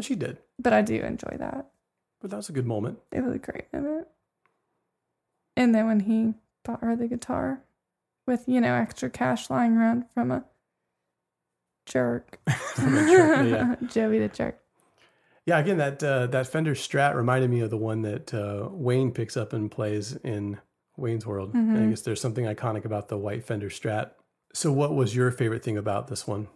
She 0.00 0.14
did. 0.14 0.38
But 0.62 0.72
I 0.72 0.82
do 0.82 0.96
enjoy 1.00 1.36
that. 1.38 1.70
But 2.20 2.30
that 2.30 2.36
was 2.36 2.48
a 2.48 2.52
good 2.52 2.66
moment. 2.66 2.98
It 3.12 3.22
was 3.24 3.34
a 3.34 3.38
great 3.38 3.72
moment. 3.72 4.06
And 5.56 5.74
then 5.74 5.86
when 5.86 6.00
he 6.00 6.34
bought 6.64 6.82
her 6.82 6.94
the 6.96 7.08
guitar 7.08 7.60
with, 8.26 8.44
you 8.46 8.60
know, 8.60 8.74
extra 8.74 9.08
cash 9.10 9.48
lying 9.50 9.76
around 9.76 10.04
from 10.12 10.30
a 10.30 10.44
jerk. 11.86 12.38
From 12.74 12.96
a 12.96 13.06
jerk, 13.06 13.46
yeah. 13.48 13.76
Joey 13.88 14.18
the 14.18 14.28
jerk. 14.28 14.58
Yeah, 15.46 15.58
again, 15.58 15.78
that 15.78 16.02
uh, 16.02 16.26
that 16.28 16.46
Fender 16.46 16.74
Strat 16.74 17.14
reminded 17.16 17.50
me 17.50 17.60
of 17.60 17.70
the 17.70 17.76
one 17.76 18.02
that 18.02 18.32
uh, 18.32 18.68
Wayne 18.70 19.10
picks 19.10 19.36
up 19.36 19.52
and 19.52 19.70
plays 19.70 20.14
in 20.16 20.58
Wayne's 20.96 21.26
World. 21.26 21.52
Mhm. 21.54 21.86
I 21.86 21.90
guess 21.90 22.02
there's 22.02 22.20
something 22.20 22.44
iconic 22.44 22.84
about 22.84 23.08
the 23.08 23.18
white 23.18 23.44
Fender 23.44 23.70
Strat. 23.70 24.12
So, 24.52 24.70
what 24.70 24.94
was 24.94 25.16
your 25.16 25.30
favorite 25.30 25.64
thing 25.64 25.76
about 25.78 26.08
this 26.08 26.26
one? 26.26 26.48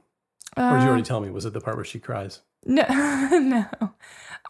or 0.56 0.62
did 0.74 0.82
you 0.82 0.86
Uh, 0.86 0.88
already 0.88 1.02
tell 1.02 1.20
me? 1.20 1.30
Was 1.30 1.46
it 1.46 1.52
the 1.52 1.60
part 1.60 1.74
where 1.76 1.84
she 1.84 1.98
cries? 1.98 2.42
No, 2.64 2.84
no. 3.32 3.66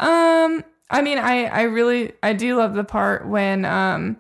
Um, 0.01 0.65
I 0.91 1.03
mean, 1.03 1.19
I 1.19 1.45
I 1.47 1.63
really 1.63 2.13
I 2.23 2.33
do 2.33 2.57
love 2.57 2.75
the 2.75 2.85
part 2.85 3.27
when 3.27 3.65
um 3.65 4.17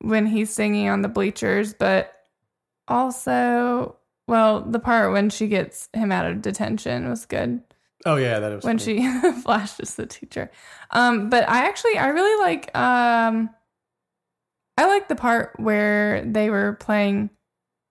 when 0.00 0.26
he's 0.26 0.50
singing 0.50 0.88
on 0.88 1.02
the 1.02 1.08
bleachers, 1.08 1.74
but 1.74 2.12
also, 2.88 3.96
well, 4.26 4.62
the 4.62 4.80
part 4.80 5.12
when 5.12 5.30
she 5.30 5.46
gets 5.46 5.88
him 5.92 6.10
out 6.10 6.26
of 6.26 6.42
detention 6.42 7.08
was 7.08 7.26
good. 7.26 7.62
Oh 8.06 8.16
yeah, 8.16 8.40
that 8.40 8.54
was 8.54 8.64
when 8.64 8.78
funny. 8.78 9.02
she 9.02 9.32
flashes 9.42 9.94
the 9.94 10.06
teacher. 10.06 10.50
Um, 10.90 11.30
but 11.30 11.48
I 11.48 11.66
actually 11.68 11.98
I 11.98 12.08
really 12.08 12.42
like 12.42 12.76
um 12.76 13.50
I 14.78 14.86
like 14.86 15.08
the 15.08 15.16
part 15.16 15.52
where 15.58 16.24
they 16.24 16.48
were 16.50 16.74
playing 16.80 17.30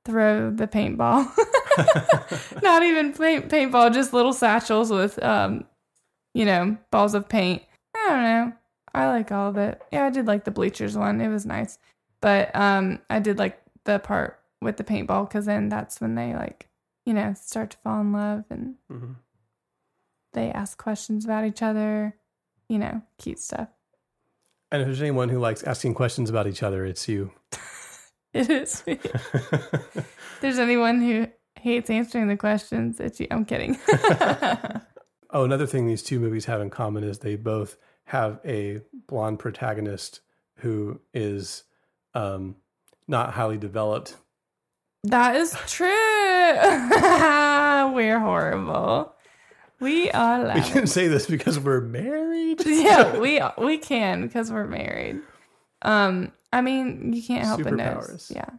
throw 0.05 0.49
the 0.49 0.67
paintball. 0.67 1.31
Not 2.61 2.83
even 2.83 3.13
paint, 3.13 3.49
paintball, 3.49 3.93
just 3.93 4.13
little 4.13 4.33
satchels 4.33 4.91
with 4.91 5.21
um 5.23 5.65
you 6.33 6.45
know, 6.45 6.77
balls 6.91 7.13
of 7.15 7.27
paint. 7.27 7.63
I 7.95 8.07
don't 8.09 8.23
know. 8.23 8.53
I 8.93 9.07
like 9.07 9.31
all 9.31 9.49
of 9.49 9.57
it. 9.57 9.81
Yeah, 9.91 10.05
I 10.05 10.09
did 10.09 10.27
like 10.27 10.43
the 10.45 10.51
bleachers 10.51 10.97
one. 10.97 11.19
It 11.21 11.27
was 11.29 11.45
nice. 11.45 11.77
But 12.21 12.55
um 12.55 12.99
I 13.09 13.19
did 13.19 13.37
like 13.39 13.61
the 13.85 13.99
part 13.99 14.39
with 14.61 14.77
the 14.77 14.83
paintball 14.83 15.29
cuz 15.29 15.45
then 15.45 15.69
that's 15.69 15.99
when 16.01 16.15
they 16.15 16.33
like, 16.33 16.67
you 17.05 17.13
know, 17.13 17.33
start 17.33 17.71
to 17.71 17.77
fall 17.77 18.01
in 18.01 18.13
love 18.13 18.43
and 18.49 18.75
Mhm. 18.91 19.15
they 20.33 20.51
ask 20.51 20.77
questions 20.77 21.25
about 21.25 21.45
each 21.45 21.61
other, 21.61 22.15
you 22.67 22.77
know, 22.77 23.01
cute 23.17 23.39
stuff. 23.39 23.69
And 24.71 24.81
if 24.83 24.87
there's 24.87 25.01
anyone 25.01 25.29
who 25.29 25.39
likes 25.39 25.63
asking 25.63 25.95
questions 25.95 26.29
about 26.29 26.45
each 26.45 26.61
other, 26.61 26.85
it's 26.85 27.07
you. 27.07 27.31
It 28.31 28.47
is 28.51 28.83
me. 28.85 28.99
there's 30.41 30.59
anyone 30.59 31.01
who 31.01 31.25
hates 31.59 31.89
answering 31.89 32.27
the 32.27 32.37
questions, 32.37 32.99
you. 33.19 33.27
I'm 33.31 33.45
kidding. 33.45 33.77
Oh, 35.31 35.43
another 35.43 35.67
thing 35.67 35.85
these 35.85 36.01
two 36.01 36.19
movies 36.19 36.45
have 36.45 36.59
in 36.59 36.71
common 36.71 37.03
is 37.03 37.19
they 37.19 37.35
both 37.35 37.77
have 38.05 38.39
a 38.43 38.81
blonde 39.07 39.37
protagonist 39.37 40.21
who 40.55 40.99
is 41.13 41.65
um, 42.15 42.55
not 43.07 43.33
highly 43.33 43.59
developed. 43.59 44.15
that 45.03 45.35
is 45.35 45.55
true. 45.67 45.87
We're 47.93 48.19
horrible. 48.19 49.13
We 49.79 50.09
are 50.11 50.39
We 50.39 50.45
loud. 50.47 50.63
can 50.71 50.87
say 50.87 51.07
this 51.07 51.27
because 51.27 51.59
we're 51.59 51.81
married. 51.81 52.65
yeah, 52.65 53.19
we 53.19 53.39
we 53.59 53.77
can 53.77 54.23
because 54.23 54.51
we're 54.51 54.65
married. 54.67 55.19
Um, 55.83 56.31
I 56.51 56.61
mean, 56.61 57.13
you 57.13 57.21
can't 57.21 57.45
help 57.45 57.61
but 57.63 57.73
notice. 57.75 58.31
Yeah. 58.35 58.49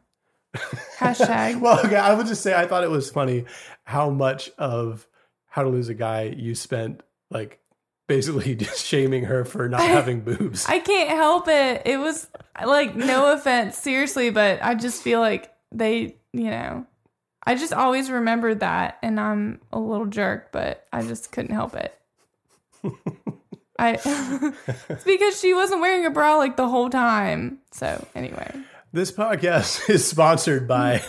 Hashtag. 0.98 1.60
well, 1.60 1.84
okay, 1.84 1.96
I 1.96 2.14
would 2.14 2.26
just 2.26 2.42
say 2.42 2.54
I 2.54 2.66
thought 2.66 2.84
it 2.84 2.90
was 2.90 3.10
funny 3.10 3.44
how 3.84 4.10
much 4.10 4.50
of 4.58 5.06
How 5.46 5.62
to 5.62 5.68
Lose 5.68 5.88
a 5.88 5.94
Guy 5.94 6.34
you 6.36 6.54
spent 6.54 7.02
like 7.30 7.60
basically 8.08 8.54
just 8.56 8.84
shaming 8.84 9.24
her 9.24 9.44
for 9.44 9.68
not 9.68 9.82
having 9.82 10.20
boobs. 10.20 10.66
I 10.68 10.80
can't 10.80 11.10
help 11.10 11.48
it. 11.48 11.82
It 11.84 11.98
was 11.98 12.28
like 12.64 12.96
no 12.96 13.32
offense, 13.32 13.78
seriously, 13.78 14.30
but 14.30 14.60
I 14.62 14.74
just 14.74 15.02
feel 15.02 15.20
like 15.20 15.52
they, 15.72 16.16
you 16.32 16.50
know, 16.50 16.86
I 17.44 17.54
just 17.54 17.72
always 17.72 18.10
remembered 18.10 18.60
that, 18.60 18.98
and 19.02 19.18
I'm 19.18 19.60
a 19.72 19.78
little 19.78 20.06
jerk, 20.06 20.52
but 20.52 20.86
I 20.92 21.02
just 21.02 21.32
couldn't 21.32 21.54
help 21.54 21.74
it. 21.74 21.96
I 23.78 23.98
it's 24.88 25.04
because 25.04 25.40
she 25.40 25.54
wasn't 25.54 25.80
wearing 25.80 26.04
a 26.04 26.10
bra 26.10 26.36
like 26.36 26.56
the 26.56 26.68
whole 26.68 26.90
time. 26.90 27.58
So 27.72 28.06
anyway, 28.14 28.52
This 28.92 29.12
podcast 29.12 29.88
is 29.90 30.04
sponsored 30.04 30.66
by 30.66 31.02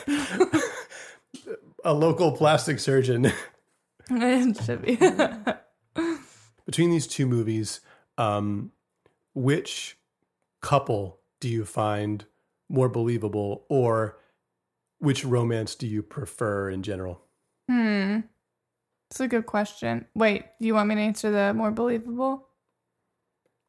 a 1.84 1.94
local 1.94 2.32
plastic 2.32 2.80
surgeon. 2.80 3.32
it 4.10 4.64
should 4.64 4.82
be. 4.84 4.98
Between 6.66 6.92
these 6.92 7.08
two 7.08 7.26
movies, 7.26 7.82
um, 8.20 8.72
which 9.34 9.98
couple 10.62 11.20
do 11.40 11.50
you 11.50 11.66
find 11.66 12.26
more 12.70 12.88
believable, 12.88 13.66
or 13.68 14.18
which 15.00 15.26
romance 15.26 15.74
do 15.74 15.88
you 15.88 16.04
prefer 16.04 16.70
in 16.70 16.84
general? 16.84 17.22
hmm, 17.68 18.20
it's 19.10 19.20
a 19.20 19.28
good 19.28 19.48
question. 19.48 20.06
Wait, 20.14 20.46
do 20.62 20.68
you 20.68 20.76
want 20.76 20.88
me 20.88 20.96
to 20.96 21.02
answer 21.02 21.32
the 21.32 21.54
more 21.54 21.72
believable? 21.72 22.48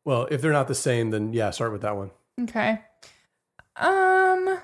Well, 0.05 0.29
if 0.31 0.43
they're 0.43 0.53
not 0.53 0.69
the 0.69 0.75
same, 0.75 1.11
then 1.11 1.33
yeah, 1.33 1.51
start 1.51 1.73
with 1.73 1.81
that 1.83 1.97
one. 1.97 2.11
Okay. 2.43 2.81
Um. 3.77 4.59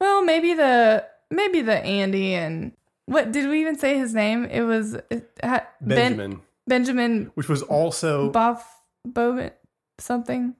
Well, 0.00 0.22
maybe 0.22 0.54
the 0.54 1.06
maybe 1.30 1.62
the 1.62 1.76
Andy 1.78 2.34
and 2.34 2.72
what 3.06 3.32
did 3.32 3.48
we 3.48 3.60
even 3.60 3.78
say 3.78 3.98
his 3.98 4.14
name? 4.14 4.44
It 4.46 4.62
was 4.62 4.94
it 5.10 5.30
had, 5.42 5.66
Ben- 5.80 6.16
Benjamin, 6.16 6.40
Benjamin 6.66 7.30
which 7.34 7.48
was 7.48 7.62
also 7.62 8.30
Boff 8.32 8.62
Bowman 9.04 9.50
something. 9.98 10.54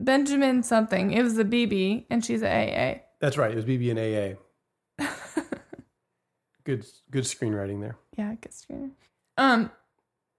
Benjamin 0.00 0.62
something. 0.62 1.12
It 1.12 1.22
was 1.22 1.34
the 1.34 1.44
BB 1.44 2.06
and 2.10 2.24
she's 2.24 2.42
a 2.42 2.46
AA. 2.48 3.00
that's 3.20 3.38
right. 3.38 3.50
It 3.50 3.56
was 3.56 3.64
BB 3.64 3.90
and 3.90 4.38
AA. 4.98 5.06
good, 6.64 6.86
good 7.10 7.24
screenwriting 7.24 7.80
there. 7.80 7.96
Yeah, 8.16 8.34
good 8.40 8.52
yeah. 8.68 8.86
Um, 9.38 9.70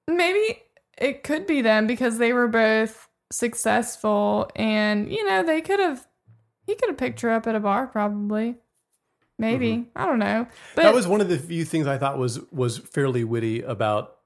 maybe 0.08 0.62
it 0.98 1.24
could 1.24 1.48
be 1.48 1.62
them 1.62 1.88
because 1.88 2.20
they 2.20 2.32
were 2.32 2.48
both 2.48 3.08
successful, 3.34 4.50
and 4.56 5.12
you 5.12 5.26
know 5.28 5.44
they 5.44 5.62
could 5.62 5.80
have. 5.80 6.08
He 6.66 6.76
could 6.76 6.90
have 6.90 6.98
picked 6.98 7.22
her 7.22 7.32
up 7.32 7.46
at 7.48 7.56
a 7.56 7.60
bar, 7.60 7.88
probably. 7.88 8.56
Maybe 9.38 9.90
I 9.96 10.06
don't 10.06 10.20
know. 10.20 10.48
But 10.76 10.84
that 10.84 10.94
was 10.94 11.08
one 11.08 11.20
of 11.20 11.28
the 11.28 11.38
few 11.40 11.66
things 11.66 11.88
I 11.88 11.98
thought 11.98 12.18
was 12.18 12.40
was 12.52 12.78
fairly 12.78 13.24
witty 13.24 13.62
about 13.62 14.18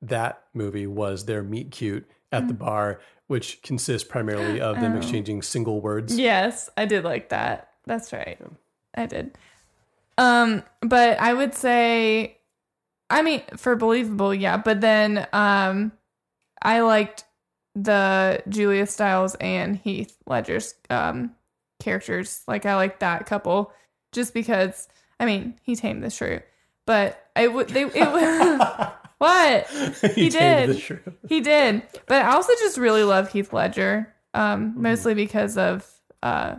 that 0.00 0.44
movie 0.54 0.86
was 0.86 1.26
their 1.26 1.42
meet 1.42 1.70
cute 1.70 2.08
at 2.30 2.48
the 2.48 2.54
bar, 2.54 3.00
which 3.26 3.60
consists 3.62 4.08
primarily 4.08 4.60
of 4.68 4.76
them 4.80 4.92
Mm. 4.92 4.94
Oh. 4.94 4.98
exchanging 4.98 5.42
single 5.42 5.80
words. 5.80 6.18
Yes, 6.18 6.70
I 6.76 6.86
did 6.86 7.04
like 7.04 7.28
that. 7.30 7.68
That's 7.84 8.12
right. 8.12 8.38
I 8.94 9.06
did. 9.06 9.36
Um, 10.16 10.62
but 10.80 11.18
I 11.20 11.34
would 11.34 11.54
say 11.54 12.38
I 13.10 13.20
mean 13.22 13.42
for 13.56 13.76
believable, 13.76 14.32
yeah, 14.32 14.56
but 14.56 14.80
then 14.80 15.26
um 15.32 15.92
I 16.62 16.80
liked 16.80 17.24
the 17.74 18.42
Julia 18.48 18.86
Stiles 18.86 19.34
and 19.36 19.76
Heath 19.76 20.16
Ledger's 20.26 20.74
um 20.90 21.32
characters. 21.80 22.42
Like 22.46 22.66
I 22.66 22.76
like 22.76 23.00
that 23.00 23.26
couple 23.26 23.72
just 24.12 24.34
because 24.34 24.88
I 25.18 25.26
mean, 25.26 25.54
he 25.62 25.76
tamed 25.76 26.02
the 26.02 26.10
shrew. 26.10 26.40
But 26.86 27.24
I 27.36 27.46
would 27.48 27.68
they 27.68 27.84
it 27.84 28.60
What? 29.18 29.68
He 29.68 30.24
He, 30.24 30.30
tamed 30.30 30.32
did. 30.32 30.68
the 30.70 30.78
shrew. 30.80 30.98
He 31.28 31.40
did. 31.40 31.82
But 32.06 32.22
I 32.24 32.32
also 32.32 32.52
just 32.58 32.76
really 32.76 33.04
love 33.04 33.30
Heath 33.32 33.52
Ledger. 33.52 34.12
Um, 34.34 34.74
mostly 34.76 35.14
because 35.14 35.56
of 35.56 35.88
uh 36.22 36.56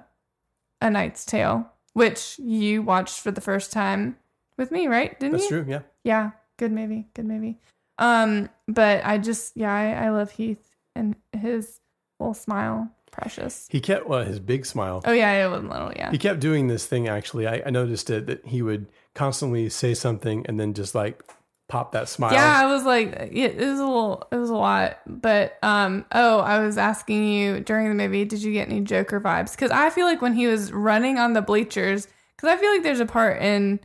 A 0.82 0.90
Knight's 0.90 1.26
Tale, 1.26 1.70
which 1.94 2.40
you 2.40 2.82
watched 2.82 3.20
for 3.20 3.32
the 3.32 3.42
first 3.42 3.72
time 3.72 4.16
with 4.58 4.72
me, 4.72 4.88
right? 4.88 5.20
Didn't 5.20 5.34
That's 5.34 5.44
you? 5.52 5.64
true. 5.64 5.66
Yeah. 5.68 5.82
Yeah, 6.04 6.32
good 6.58 6.72
movie, 6.72 7.08
good 7.14 7.26
movie. 7.26 7.60
Um, 7.98 8.50
but 8.68 9.04
I 9.06 9.18
just 9.18 9.58
yeah, 9.58 9.74
I, 9.74 10.06
I 10.06 10.10
love 10.10 10.32
Heath 10.32 10.73
and 10.96 11.16
his 11.32 11.80
little 12.20 12.34
smile, 12.34 12.90
precious. 13.12 13.68
He 13.70 13.80
kept 13.80 14.08
well, 14.08 14.24
his 14.24 14.40
big 14.40 14.66
smile. 14.66 15.02
Oh 15.06 15.12
yeah, 15.12 15.46
it 15.46 15.50
was 15.50 15.64
little, 15.64 15.92
yeah. 15.96 16.12
He 16.12 16.18
kept 16.18 16.40
doing 16.40 16.68
this 16.68 16.86
thing. 16.86 17.08
Actually, 17.08 17.48
I, 17.48 17.64
I 17.66 17.70
noticed 17.70 18.10
it 18.10 18.28
that 18.28 18.46
he 18.46 18.62
would 18.62 18.88
constantly 19.16 19.70
say 19.70 19.94
something 19.94 20.46
and 20.48 20.60
then 20.60 20.74
just 20.74 20.96
like 20.96 21.24
pop 21.70 21.92
that 21.94 22.10
smile. 22.10 22.34
Yeah, 22.34 22.62
I 22.62 22.66
was 22.66 22.84
like, 22.84 23.14
it, 23.14 23.36
it 23.36 23.58
was 23.58 23.80
a 23.80 23.86
little, 23.86 24.28
it 24.32 24.36
was 24.36 24.50
a 24.50 24.56
lot. 24.56 25.00
But 25.08 25.58
um, 25.64 26.06
oh, 26.12 26.40
I 26.40 26.60
was 26.60 26.78
asking 26.78 27.28
you 27.28 27.60
during 27.62 27.90
the 27.90 27.96
movie, 27.96 28.26
did 28.26 28.44
you 28.44 28.52
get 28.52 28.68
any 28.68 28.82
Joker 28.82 29.20
vibes? 29.22 29.52
Because 29.52 29.72
I 29.72 29.90
feel 29.90 30.06
like 30.06 30.22
when 30.22 30.34
he 30.34 30.48
was 30.48 30.72
running 30.72 31.18
on 31.18 31.34
the 31.34 31.42
bleachers, 31.42 32.08
because 32.36 32.50
I 32.50 32.58
feel 32.58 32.72
like 32.72 32.84
there's 32.84 33.00
a 33.00 33.06
part 33.06 33.42
in 33.42 33.80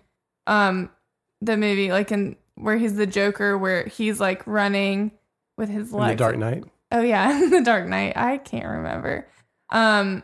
um 0.46 0.90
the 1.40 1.56
movie, 1.56 1.90
like 1.92 2.10
in 2.10 2.36
where 2.56 2.76
he's 2.76 2.96
the 2.96 3.06
Joker, 3.06 3.56
where 3.56 3.86
he's 3.86 4.18
like 4.18 4.46
running 4.46 5.12
with 5.56 5.68
his 5.68 5.92
In 5.92 6.06
the 6.06 6.14
Dark 6.14 6.36
Knight. 6.36 6.64
Oh 6.90 7.02
yeah, 7.02 7.46
the 7.50 7.62
Dark 7.62 7.86
Knight. 7.86 8.16
I 8.16 8.38
can't 8.38 8.66
remember. 8.66 9.28
Um, 9.70 10.22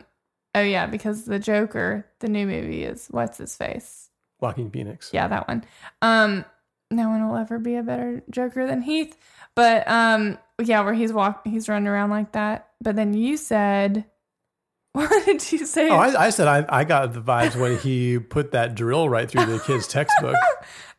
oh 0.53 0.61
yeah, 0.61 0.87
because 0.87 1.25
the 1.25 1.39
Joker, 1.39 2.05
the 2.19 2.27
new 2.27 2.47
movie 2.47 2.83
is 2.83 3.07
what's 3.11 3.37
his 3.37 3.55
face? 3.55 4.09
Joaquin 4.39 4.69
Phoenix. 4.69 5.11
Yeah, 5.13 5.27
that 5.27 5.47
one. 5.47 5.63
Um, 6.01 6.45
no 6.91 7.09
one 7.09 7.27
will 7.27 7.37
ever 7.37 7.59
be 7.59 7.75
a 7.75 7.83
better 7.83 8.23
Joker 8.29 8.67
than 8.67 8.81
Heath. 8.81 9.17
But 9.55 9.87
um, 9.87 10.37
yeah, 10.61 10.81
where 10.81 10.93
he's 10.93 11.13
walk, 11.13 11.47
he's 11.47 11.69
running 11.69 11.87
around 11.87 12.09
like 12.09 12.33
that. 12.33 12.69
But 12.81 12.95
then 12.95 13.13
you 13.13 13.37
said, 13.37 14.05
what 14.93 15.25
did 15.25 15.51
you 15.51 15.65
say? 15.65 15.89
Oh, 15.89 15.95
I, 15.95 16.25
I 16.25 16.29
said 16.29 16.47
I, 16.47 16.65
I 16.69 16.83
got 16.83 17.13
the 17.13 17.21
vibes 17.21 17.55
when 17.55 17.77
he 17.77 18.19
put 18.29 18.51
that 18.51 18.75
drill 18.75 19.09
right 19.09 19.29
through 19.29 19.45
the 19.45 19.59
kid's 19.59 19.87
textbook. 19.87 20.35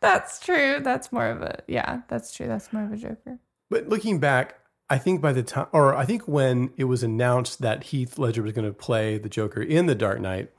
that's 0.00 0.40
true. 0.40 0.80
That's 0.80 1.12
more 1.12 1.26
of 1.26 1.42
a 1.42 1.60
yeah. 1.66 2.02
That's 2.08 2.32
true. 2.34 2.46
That's 2.46 2.72
more 2.72 2.84
of 2.84 2.92
a 2.92 2.96
Joker. 2.96 3.38
But 3.68 3.88
looking 3.88 4.20
back, 4.20 4.58
I 4.88 4.98
think 4.98 5.20
by 5.20 5.32
the 5.32 5.42
time, 5.42 5.66
or 5.72 5.94
I 5.96 6.04
think 6.04 6.28
when 6.28 6.70
it 6.76 6.84
was 6.84 7.02
announced 7.02 7.60
that 7.60 7.84
Heath 7.84 8.18
Ledger 8.18 8.42
was 8.42 8.52
going 8.52 8.66
to 8.66 8.72
play 8.72 9.18
the 9.18 9.28
Joker 9.28 9.60
in 9.62 9.86
The 9.86 9.94
Dark 9.96 10.20
Knight, 10.20 10.50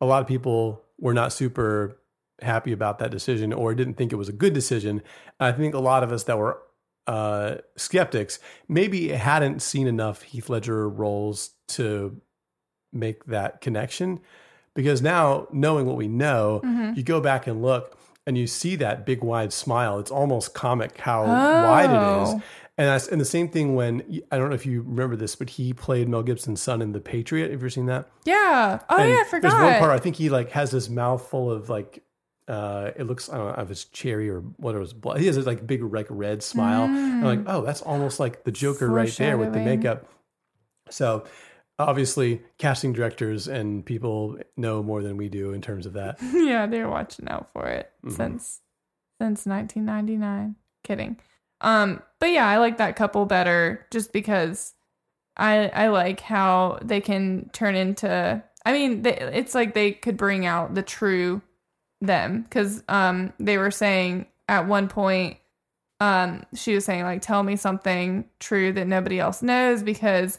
a 0.00 0.06
lot 0.06 0.22
of 0.22 0.28
people 0.28 0.82
were 1.00 1.14
not 1.14 1.32
super 1.32 1.98
happy 2.42 2.70
about 2.70 2.98
that 2.98 3.10
decision 3.10 3.52
or 3.52 3.74
didn't 3.74 3.94
think 3.94 4.12
it 4.12 4.16
was 4.16 4.28
a 4.28 4.32
good 4.32 4.52
decision. 4.52 5.02
I 5.40 5.52
think 5.52 5.74
a 5.74 5.78
lot 5.80 6.02
of 6.04 6.12
us 6.12 6.24
that 6.24 6.38
were 6.38 6.58
uh, 7.08 7.56
skeptics 7.76 8.38
maybe 8.68 9.08
hadn't 9.08 9.62
seen 9.62 9.86
enough 9.86 10.22
Heath 10.22 10.48
Ledger 10.48 10.88
roles 10.88 11.50
to 11.68 12.20
make 12.92 13.24
that 13.26 13.60
connection. 13.60 14.20
Because 14.74 15.00
now, 15.00 15.46
knowing 15.52 15.86
what 15.86 15.96
we 15.96 16.08
know, 16.08 16.60
Mhm. 16.64 16.96
you 16.96 17.02
go 17.02 17.20
back 17.20 17.46
and 17.46 17.62
look 17.62 17.96
and 18.26 18.36
you 18.36 18.46
see 18.46 18.74
that 18.76 19.06
big 19.06 19.22
wide 19.22 19.52
smile. 19.52 19.98
It's 19.98 20.10
almost 20.10 20.52
comic 20.52 20.98
how 20.98 21.24
wide 21.24 21.90
it 21.90 22.22
is. 22.36 22.42
And 22.78 22.88
that's 22.88 23.08
and 23.08 23.18
the 23.20 23.24
same 23.24 23.48
thing 23.48 23.74
when 23.74 24.20
I 24.30 24.36
don't 24.36 24.50
know 24.50 24.54
if 24.54 24.66
you 24.66 24.82
remember 24.82 25.16
this, 25.16 25.34
but 25.34 25.48
he 25.50 25.72
played 25.72 26.08
Mel 26.10 26.22
Gibson's 26.22 26.60
son 26.60 26.82
in 26.82 26.92
The 26.92 27.00
Patriot. 27.00 27.44
Have 27.44 27.52
you 27.52 27.56
ever 27.58 27.70
seen 27.70 27.86
that? 27.86 28.08
Yeah. 28.24 28.80
Oh 28.90 28.96
And 28.98 29.10
yeah, 29.10 29.20
I 29.20 29.24
forgot. 29.24 29.50
There's 29.50 29.62
one 29.72 29.78
part 29.80 29.90
I 29.92 29.98
think 29.98 30.16
he 30.16 30.28
like 30.28 30.50
has 30.50 30.70
this 30.72 30.88
mouth 30.90 31.26
full 31.26 31.50
of 31.50 31.70
like 31.70 32.02
uh 32.48 32.90
it 32.94 33.04
looks 33.04 33.30
I 33.30 33.38
don't 33.38 33.56
know 33.56 33.62
if 33.62 33.70
it's 33.70 33.84
cherry 33.86 34.28
or 34.28 34.40
what 34.40 34.74
it 34.74 34.78
was 34.78 34.92
blood. 34.92 35.20
He 35.20 35.26
has 35.26 35.36
this 35.36 35.46
like 35.46 35.66
big 35.66 35.82
like 35.82 36.06
red 36.10 36.42
smile. 36.42 36.84
And 36.84 36.96
I'm 36.96 37.22
like, 37.24 37.38
Mm. 37.40 37.44
oh, 37.48 37.62
that's 37.62 37.80
almost 37.80 38.20
like 38.20 38.44
the 38.44 38.52
Joker 38.52 38.88
right 38.88 39.10
there 39.16 39.38
with 39.38 39.52
the 39.54 39.60
makeup. 39.60 40.06
So 40.90 41.24
obviously 41.78 42.42
casting 42.58 42.92
directors 42.92 43.48
and 43.48 43.84
people 43.84 44.38
know 44.56 44.82
more 44.82 45.02
than 45.02 45.16
we 45.16 45.28
do 45.28 45.52
in 45.52 45.60
terms 45.62 45.86
of 45.86 45.94
that. 45.94 46.18
yeah, 46.32 46.66
they're 46.66 46.88
watching 46.88 47.26
out 47.28 47.48
for 47.52 47.66
it 47.66 47.90
Mhm. 48.04 48.12
since 48.16 48.60
since 49.20 49.46
1999. 49.46 50.56
Kidding. 50.84 51.16
Um, 51.60 52.02
but 52.20 52.30
yeah, 52.30 52.46
I 52.46 52.58
like 52.58 52.78
that 52.78 52.96
couple 52.96 53.24
better 53.26 53.86
just 53.90 54.12
because 54.12 54.74
I 55.36 55.68
I 55.68 55.88
like 55.88 56.20
how 56.20 56.78
they 56.82 57.00
can 57.00 57.50
turn 57.52 57.74
into. 57.74 58.42
I 58.64 58.72
mean, 58.72 59.02
they, 59.02 59.16
it's 59.16 59.54
like 59.54 59.74
they 59.74 59.92
could 59.92 60.16
bring 60.16 60.44
out 60.44 60.74
the 60.74 60.82
true 60.82 61.42
them 62.00 62.42
because 62.42 62.82
um 62.88 63.32
they 63.38 63.58
were 63.58 63.70
saying 63.70 64.26
at 64.48 64.66
one 64.66 64.88
point 64.88 65.38
um 66.00 66.44
she 66.54 66.74
was 66.74 66.84
saying 66.84 67.04
like 67.04 67.22
tell 67.22 67.42
me 67.42 67.56
something 67.56 68.24
true 68.38 68.72
that 68.72 68.86
nobody 68.86 69.18
else 69.18 69.42
knows 69.42 69.82
because 69.82 70.38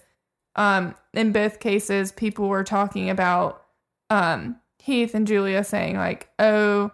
um 0.55 0.93
in 1.13 1.31
both 1.31 1.59
cases 1.59 2.11
people 2.11 2.47
were 2.47 2.63
talking 2.63 3.09
about 3.09 3.63
um 4.09 4.55
Heath 4.79 5.15
and 5.15 5.25
Julia 5.25 5.63
saying 5.63 5.97
like 5.97 6.29
oh 6.37 6.91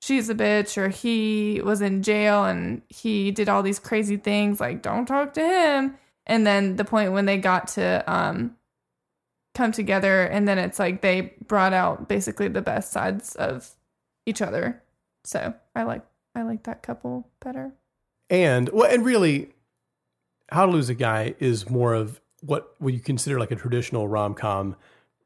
she's 0.00 0.28
a 0.28 0.34
bitch 0.34 0.76
or 0.76 0.88
he 0.88 1.60
was 1.64 1.80
in 1.80 2.02
jail 2.02 2.44
and 2.44 2.82
he 2.88 3.30
did 3.30 3.48
all 3.48 3.62
these 3.62 3.78
crazy 3.78 4.16
things 4.16 4.60
like 4.60 4.82
don't 4.82 5.06
talk 5.06 5.32
to 5.34 5.40
him 5.40 5.96
and 6.26 6.46
then 6.46 6.76
the 6.76 6.84
point 6.84 7.12
when 7.12 7.26
they 7.26 7.38
got 7.38 7.68
to 7.68 8.02
um 8.06 8.54
come 9.54 9.72
together 9.72 10.22
and 10.24 10.46
then 10.46 10.58
it's 10.58 10.78
like 10.78 11.00
they 11.00 11.32
brought 11.46 11.72
out 11.72 12.08
basically 12.08 12.48
the 12.48 12.60
best 12.62 12.92
sides 12.92 13.34
of 13.36 13.70
each 14.26 14.42
other 14.42 14.82
so 15.24 15.54
i 15.74 15.82
like 15.82 16.02
i 16.34 16.42
like 16.42 16.62
that 16.64 16.82
couple 16.82 17.26
better 17.40 17.72
And 18.28 18.68
well, 18.70 18.90
and 18.92 19.04
really, 19.04 19.50
How 20.50 20.66
to 20.66 20.72
Lose 20.72 20.88
a 20.88 20.94
Guy 20.94 21.34
is 21.38 21.70
more 21.70 21.94
of 21.94 22.20
what 22.42 22.74
what 22.78 22.92
you 22.92 23.00
consider 23.00 23.38
like 23.38 23.50
a 23.50 23.56
traditional 23.56 24.08
rom 24.08 24.34
com 24.34 24.74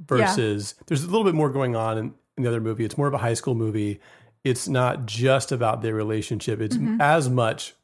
versus 0.07 0.75
there's 0.87 1.03
a 1.03 1.07
little 1.07 1.25
bit 1.25 1.35
more 1.35 1.51
going 1.51 1.75
on 1.77 1.99
in, 1.99 2.15
in 2.37 2.43
the 2.45 2.49
other 2.49 2.61
movie. 2.61 2.85
It's 2.85 2.97
more 2.99 3.07
of 3.09 3.15
a 3.15 3.19
high 3.19 3.35
school 3.35 3.55
movie. 3.55 4.01
It's 4.45 4.69
not 4.69 5.07
just 5.07 5.53
about 5.53 5.83
their 5.83 5.95
relationship. 5.95 6.61
It's 6.61 6.77
Mhm. 6.77 7.01
as 7.01 7.29
much, 7.29 7.75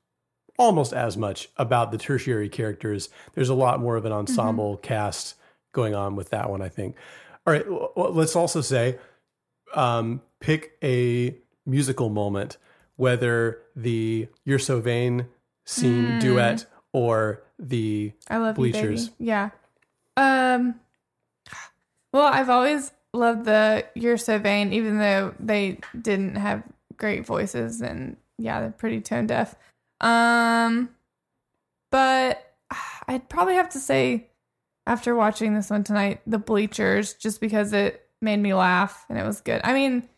almost 0.59 0.93
as 0.93 1.17
much 1.17 1.49
about 1.57 1.91
the 1.93 1.99
tertiary 1.99 2.49
characters. 2.49 3.11
There's 3.35 3.49
a 3.51 3.55
lot 3.55 3.81
more 3.81 3.97
of 3.97 4.05
an 4.07 4.13
ensemble 4.13 4.79
cast 4.79 5.35
going 5.73 5.95
on 5.95 6.17
with 6.17 6.31
that 6.31 6.49
one, 6.49 6.63
I 6.63 6.69
think. 6.71 6.97
All 7.47 7.53
right, 7.53 7.69
well, 7.71 8.13
let's 8.13 8.35
also 8.37 8.61
say 8.61 8.99
um, 9.75 10.23
pick 10.41 10.79
a 10.83 11.37
musical 11.67 12.09
moment, 12.09 12.57
whether 12.97 13.59
the 13.75 14.29
"You're 14.45 14.59
So 14.61 14.81
Vain" 14.81 15.27
scene 15.67 16.05
Mm. 16.13 16.21
duet 16.21 16.67
or 16.93 17.43
the 17.59 18.13
I 18.31 18.39
love 18.39 18.55
bleachers. 18.55 19.07
you, 19.07 19.11
baby. 19.11 19.25
Yeah. 19.27 19.51
Um. 20.17 20.81
Well, 22.13 22.27
I've 22.33 22.49
always 22.49 22.93
loved 23.17 23.45
the 23.45 23.87
"You're 23.95 24.17
So 24.17 24.39
Vain," 24.39 24.73
even 24.73 24.99
though 24.99 25.35
they 25.41 25.79
didn't 26.01 26.37
have 26.37 26.63
great 26.97 27.27
voices, 27.27 27.81
and 27.81 28.17
yeah, 28.39 28.61
they're 28.61 28.71
pretty 28.71 29.01
tone 29.01 29.27
deaf. 29.27 29.55
Um, 30.01 30.91
but 31.91 32.55
I'd 33.09 33.29
probably 33.29 33.55
have 33.55 33.71
to 33.71 33.79
say, 33.79 34.29
after 34.87 35.15
watching 35.15 35.55
this 35.55 35.71
one 35.71 35.85
tonight, 35.85 36.21
the 36.27 36.39
Bleachers, 36.39 37.15
just 37.15 37.41
because 37.41 37.73
it 37.73 38.09
made 38.21 38.39
me 38.39 38.55
laugh 38.55 39.05
and 39.09 39.19
it 39.19 39.25
was 39.25 39.41
good. 39.41 39.61
I 39.65 39.73
mean, 39.73 40.09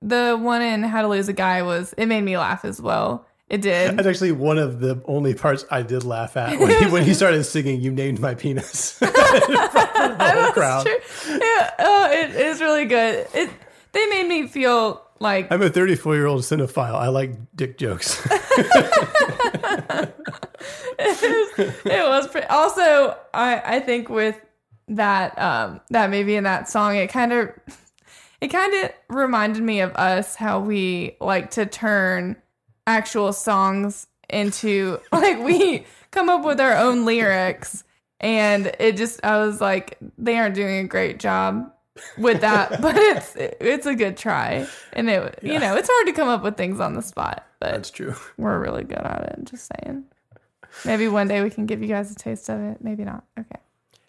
the 0.00 0.38
one 0.40 0.62
in 0.62 0.82
How 0.82 1.02
to 1.02 1.08
Lose 1.08 1.28
a 1.28 1.32
Guy 1.32 1.62
was 1.62 1.94
it 1.96 2.06
made 2.06 2.22
me 2.24 2.36
laugh 2.36 2.64
as 2.64 2.80
well. 2.80 3.26
It 3.52 3.60
did. 3.60 3.98
That's 3.98 4.08
actually 4.08 4.32
one 4.32 4.56
of 4.56 4.80
the 4.80 5.02
only 5.04 5.34
parts 5.34 5.66
I 5.70 5.82
did 5.82 6.04
laugh 6.04 6.38
at 6.38 6.58
when 6.58 6.70
he, 6.70 6.90
when 6.90 7.04
he 7.04 7.12
started 7.12 7.44
singing 7.44 7.82
"You 7.82 7.92
Named 7.92 8.18
My 8.18 8.34
Penis." 8.34 8.98
whole 9.02 10.52
crowd. 10.52 10.86
True. 10.86 10.98
Yeah, 11.28 11.70
oh, 11.78 12.08
it 12.10 12.34
is 12.34 12.62
really 12.62 12.86
good. 12.86 13.26
It 13.34 13.50
they 13.92 14.06
made 14.06 14.26
me 14.26 14.46
feel 14.46 15.02
like 15.18 15.52
I'm 15.52 15.60
a 15.60 15.68
34 15.68 16.14
year 16.14 16.26
old 16.26 16.40
cinephile. 16.42 16.94
I 16.94 17.08
like 17.08 17.34
dick 17.54 17.76
jokes. 17.76 18.26
it 18.30 18.40
was, 20.98 21.76
it 21.84 22.08
was 22.08 22.28
pretty. 22.28 22.46
Also, 22.46 23.18
I 23.34 23.76
I 23.76 23.80
think 23.80 24.08
with 24.08 24.40
that 24.88 25.38
um 25.38 25.82
that 25.90 26.08
movie 26.10 26.36
and 26.36 26.46
that 26.46 26.70
song, 26.70 26.96
it 26.96 27.08
kind 27.08 27.34
of 27.34 27.50
it 28.40 28.48
kind 28.48 28.72
of 28.82 28.90
reminded 29.08 29.62
me 29.62 29.80
of 29.80 29.94
us 29.94 30.36
how 30.36 30.58
we 30.58 31.16
like 31.20 31.50
to 31.52 31.66
turn 31.66 32.36
actual 32.86 33.32
songs 33.32 34.06
into 34.28 34.98
like 35.12 35.38
we 35.40 35.86
come 36.10 36.28
up 36.28 36.44
with 36.44 36.60
our 36.60 36.76
own 36.76 37.04
lyrics. 37.04 37.84
And 38.20 38.72
it 38.78 38.96
just 38.96 39.24
I 39.24 39.38
was 39.38 39.60
like 39.60 39.98
they 40.16 40.38
aren't 40.38 40.54
doing 40.54 40.84
a 40.84 40.88
great 40.88 41.18
job 41.18 41.72
with 42.16 42.40
that 42.40 42.80
but 42.80 42.96
it's 42.96 43.34
it's 43.36 43.86
a 43.86 43.94
good 43.94 44.16
try. 44.16 44.66
And 44.92 45.08
it 45.10 45.38
you 45.42 45.58
know 45.58 45.76
it's 45.76 45.88
hard 45.90 46.06
to 46.06 46.12
come 46.12 46.28
up 46.28 46.42
with 46.42 46.56
things 46.56 46.80
on 46.80 46.94
the 46.94 47.02
spot 47.02 47.46
but 47.62 47.72
That's 47.72 47.90
true. 47.90 48.14
we're 48.36 48.58
really 48.58 48.82
good 48.82 48.98
at 48.98 49.36
it 49.38 49.44
just 49.44 49.70
saying. 49.76 50.04
Maybe 50.84 51.06
one 51.06 51.28
day 51.28 51.42
we 51.42 51.50
can 51.50 51.66
give 51.66 51.82
you 51.82 51.88
guys 51.88 52.10
a 52.10 52.14
taste 52.14 52.48
of 52.48 52.60
it. 52.60 52.78
Maybe 52.82 53.04
not. 53.04 53.24
Okay. 53.38 53.60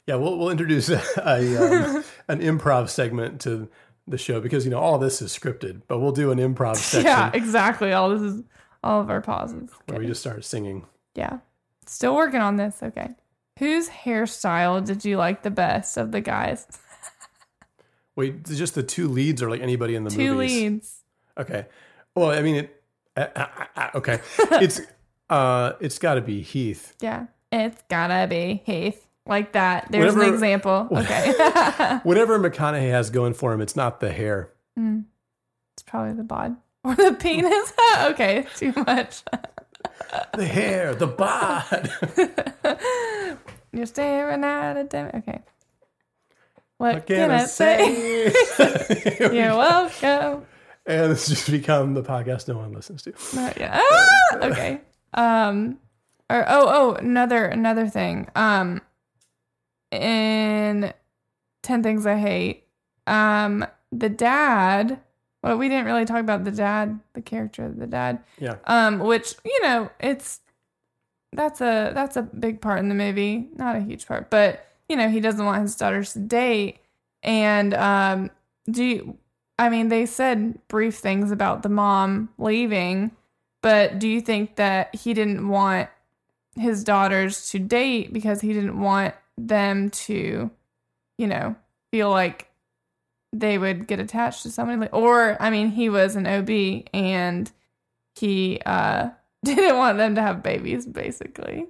Yeah, 0.08 0.16
we'll 0.16 0.38
we'll 0.38 0.50
introduce 0.50 0.90
a, 0.90 1.02
a 1.18 1.58
um, 1.58 2.04
an 2.28 2.40
improv 2.40 2.90
segment 2.90 3.42
to 3.42 3.70
the 4.08 4.18
show 4.18 4.42
because 4.42 4.66
you 4.66 4.72
know 4.72 4.80
all 4.80 4.98
this 4.98 5.22
is 5.22 5.38
scripted, 5.38 5.82
but 5.88 6.00
we'll 6.00 6.12
do 6.12 6.32
an 6.32 6.40
improv 6.40 6.78
section. 6.78 7.06
yeah 7.06 7.32
exactly. 7.34 7.94
All 7.94 8.10
this 8.10 8.22
is 8.22 8.44
all 8.84 9.02
of 9.02 9.10
our 9.10 9.22
pauses 9.22 9.70
where 9.88 10.00
we 10.00 10.06
just 10.08 10.22
start 10.22 10.44
singing. 10.46 10.86
yeah 11.16 11.40
still 11.86 12.16
working 12.16 12.40
on 12.42 12.58
this 12.58 12.82
okay 12.84 13.10
whose 13.60 13.90
hairstyle 13.90 14.84
did 14.86 15.04
you 15.06 15.18
like 15.18 15.44
the 15.44 15.52
best 15.52 15.98
of 15.98 16.12
the 16.12 16.22
guys 16.22 16.68
Wait, 18.16 18.46
just 18.46 18.76
the 18.76 18.84
two 18.84 19.08
leads 19.08 19.42
or 19.42 19.50
like 19.50 19.62
anybody 19.62 19.96
in 19.96 20.04
the 20.04 20.10
two 20.12 20.34
movies? 20.36 20.52
leads 20.52 21.00
Okay. 21.36 21.66
Well, 22.16 22.30
I 22.30 22.44
mean 22.44 22.56
it. 22.58 22.84
Uh, 23.18 23.26
uh, 23.36 23.48
uh, 23.76 23.90
okay, 23.96 24.20
it's 24.62 24.82
uh, 25.32 25.74
it's 25.80 25.98
got 25.98 26.14
to 26.16 26.22
be 26.22 26.42
Heath. 26.42 26.96
yeah 27.02 27.26
it's 27.52 27.82
gotta 27.88 28.28
be 28.28 28.62
heath 28.66 29.06
like 29.28 29.52
that 29.54 29.88
there's 29.92 30.14
Whatever- 30.16 30.24
an 30.28 30.34
example 30.34 30.88
okay 30.96 32.00
Whatever 32.04 32.40
McConaughey 32.40 32.90
has 32.90 33.10
going 33.12 33.34
for 33.36 33.54
him, 33.54 33.62
it's 33.62 33.76
not 33.76 34.00
the 34.00 34.12
hair. 34.12 34.52
Mm. 34.78 35.06
it's 35.76 35.84
probably 35.84 36.14
the 36.14 36.24
bod 36.24 36.56
Or 36.86 36.96
the 36.96 37.14
penis? 37.14 37.72
okay, 38.12 38.46
too 38.58 38.74
much. 38.86 39.24
the 40.34 40.46
hair, 40.46 40.94
the 40.94 41.08
bod. 41.08 41.90
You're 43.72 43.86
staring 43.86 44.44
at 44.44 44.76
a 44.76 44.84
dim. 44.84 45.10
Okay. 45.14 45.40
What, 46.78 46.96
What 46.96 47.06
can, 47.06 47.32
I 47.32 47.46
say? 47.46 48.34
You're 49.18 49.56
welcome. 49.56 50.46
And 50.86 51.12
this 51.12 51.30
has 51.30 51.38
just 51.38 51.50
become 51.50 51.94
the 51.94 52.04
podcast 52.04 52.50
no 52.50 52.58
one 52.58 52.74
listens 52.74 53.04
to. 53.04 53.14
Not 53.34 53.58
yet. 53.58 53.72
Ah! 53.74 54.36
Okay. 54.42 54.82
Um. 55.14 55.78
Or 56.30 56.44
oh 56.50 56.68
oh 56.68 56.94
another 56.96 57.46
another 57.46 57.88
thing. 57.88 58.28
Um. 58.36 58.82
In 59.92 60.94
ten 61.62 61.82
things 61.82 62.06
I 62.06 62.18
hate. 62.18 62.68
Um. 63.08 63.66
The 63.94 64.10
dad. 64.10 65.00
Well, 65.44 65.58
we 65.58 65.70
didn't 65.70 65.86
really 65.86 66.06
talk 66.06 66.22
about 66.22 66.46
the 66.46 66.52
dad, 66.52 67.00
the 67.14 67.22
character 67.22 67.66
of 67.66 67.78
the 67.78 67.88
dad. 67.88 68.24
Yeah. 68.40 68.56
Um. 68.66 69.00
Which 69.00 69.36
you 69.44 69.62
know 69.64 69.92
it's 70.00 70.40
that's 71.34 71.62
a 71.62 71.92
that's 71.94 72.16
a 72.16 72.22
big 72.22 72.62
part 72.62 72.80
in 72.80 72.90
the 72.90 72.96
movie. 72.96 73.50
Not 73.56 73.76
a 73.76 73.82
huge 73.82 74.08
part, 74.08 74.30
but 74.30 74.66
you 74.88 74.96
know 74.96 75.10
he 75.10 75.20
doesn't 75.20 75.46
want 75.46 75.62
his 75.62 75.76
daughters 75.76 76.14
to 76.14 76.20
date. 76.20 76.80
And 77.22 77.74
um. 77.74 78.32
Do 78.72 78.82
you, 78.82 79.18
I 79.60 79.68
mean, 79.68 79.90
they 79.90 80.06
said 80.06 80.58
brief 80.70 80.96
things 80.96 81.32
about 81.32 81.64
the 81.64 81.70
mom 81.70 82.30
leaving, 82.38 83.12
but 83.62 84.00
do 84.00 84.08
you 84.08 84.22
think 84.22 84.56
that 84.56 84.96
he 84.96 85.14
didn't 85.14 85.50
want 85.50 85.90
his 86.56 86.86
daughters 86.86 87.50
to 87.50 87.60
date 87.60 88.14
because 88.14 88.40
he 88.40 88.54
didn't 88.54 88.80
want 88.80 89.16
them 89.38 89.90
to, 89.90 90.50
you 91.18 91.28
know, 91.28 91.58
feel 91.92 92.10
like 92.10 92.48
they 93.34 93.58
would 93.58 93.88
get 93.88 94.00
attached 94.00 94.44
to 94.44 94.52
somebody? 94.52 94.80
Like, 94.80 94.94
or, 94.94 95.36
I 95.42 95.50
mean, 95.50 95.70
he 95.70 95.90
was 95.90 96.16
an 96.16 96.26
OB 96.28 96.84
and 96.94 97.52
he 98.16 98.62
uh, 98.66 99.10
didn't 99.44 99.76
want 99.78 99.98
them 99.98 100.16
to 100.16 100.22
have 100.22 100.44
babies, 100.44 100.86
basically. 100.86 101.66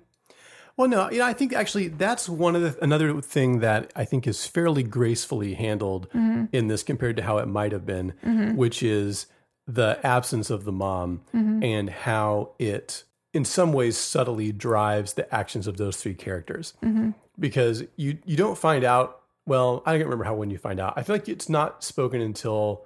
Well, 0.76 0.88
no, 0.90 1.10
you 1.12 1.20
know, 1.20 1.26
I 1.26 1.34
think 1.34 1.54
actually 1.54 1.88
that's 1.88 2.28
one 2.28 2.56
of 2.56 2.62
the 2.64 2.84
another 2.84 3.22
thing 3.22 3.60
that 3.60 3.92
I 3.96 4.06
think 4.06 4.26
is 4.28 4.48
fairly 4.48 4.82
gracefully 4.82 5.54
handled 5.54 6.10
Mhm. 6.10 6.50
in 6.52 6.68
this 6.68 6.82
compared 6.82 7.16
to 7.18 7.24
how 7.24 7.38
it 7.38 7.48
might 7.48 7.72
have 7.72 7.86
been, 7.86 8.14
Mhm. 8.26 8.56
which 8.56 8.82
is 8.82 9.28
the 9.68 10.00
absence 10.04 10.50
of 10.50 10.64
the 10.66 10.72
mom 10.72 11.22
Mhm. 11.34 11.64
and 11.64 11.90
how 11.92 12.50
it, 12.58 13.04
in 13.36 13.46
some 13.46 13.72
ways, 13.72 13.96
subtly 13.98 14.52
drives 14.52 15.14
the 15.14 15.32
actions 15.34 15.68
of 15.68 15.78
those 15.78 15.98
three 15.98 16.16
characters. 16.16 16.74
Mhm. 16.84 17.14
Because 17.40 17.84
you 17.96 18.18
you 18.26 18.36
don't 18.36 18.58
find 18.58 18.84
out. 18.84 19.20
Well, 19.46 19.84
I 19.86 19.94
don't 19.94 20.04
remember 20.04 20.24
how 20.24 20.36
when 20.36 20.50
you 20.50 20.58
find 20.58 20.80
out. 20.80 20.94
I 20.96 21.04
feel 21.04 21.16
like 21.16 21.28
it's 21.30 21.50
not 21.50 21.84
spoken 21.84 22.22
until 22.22 22.86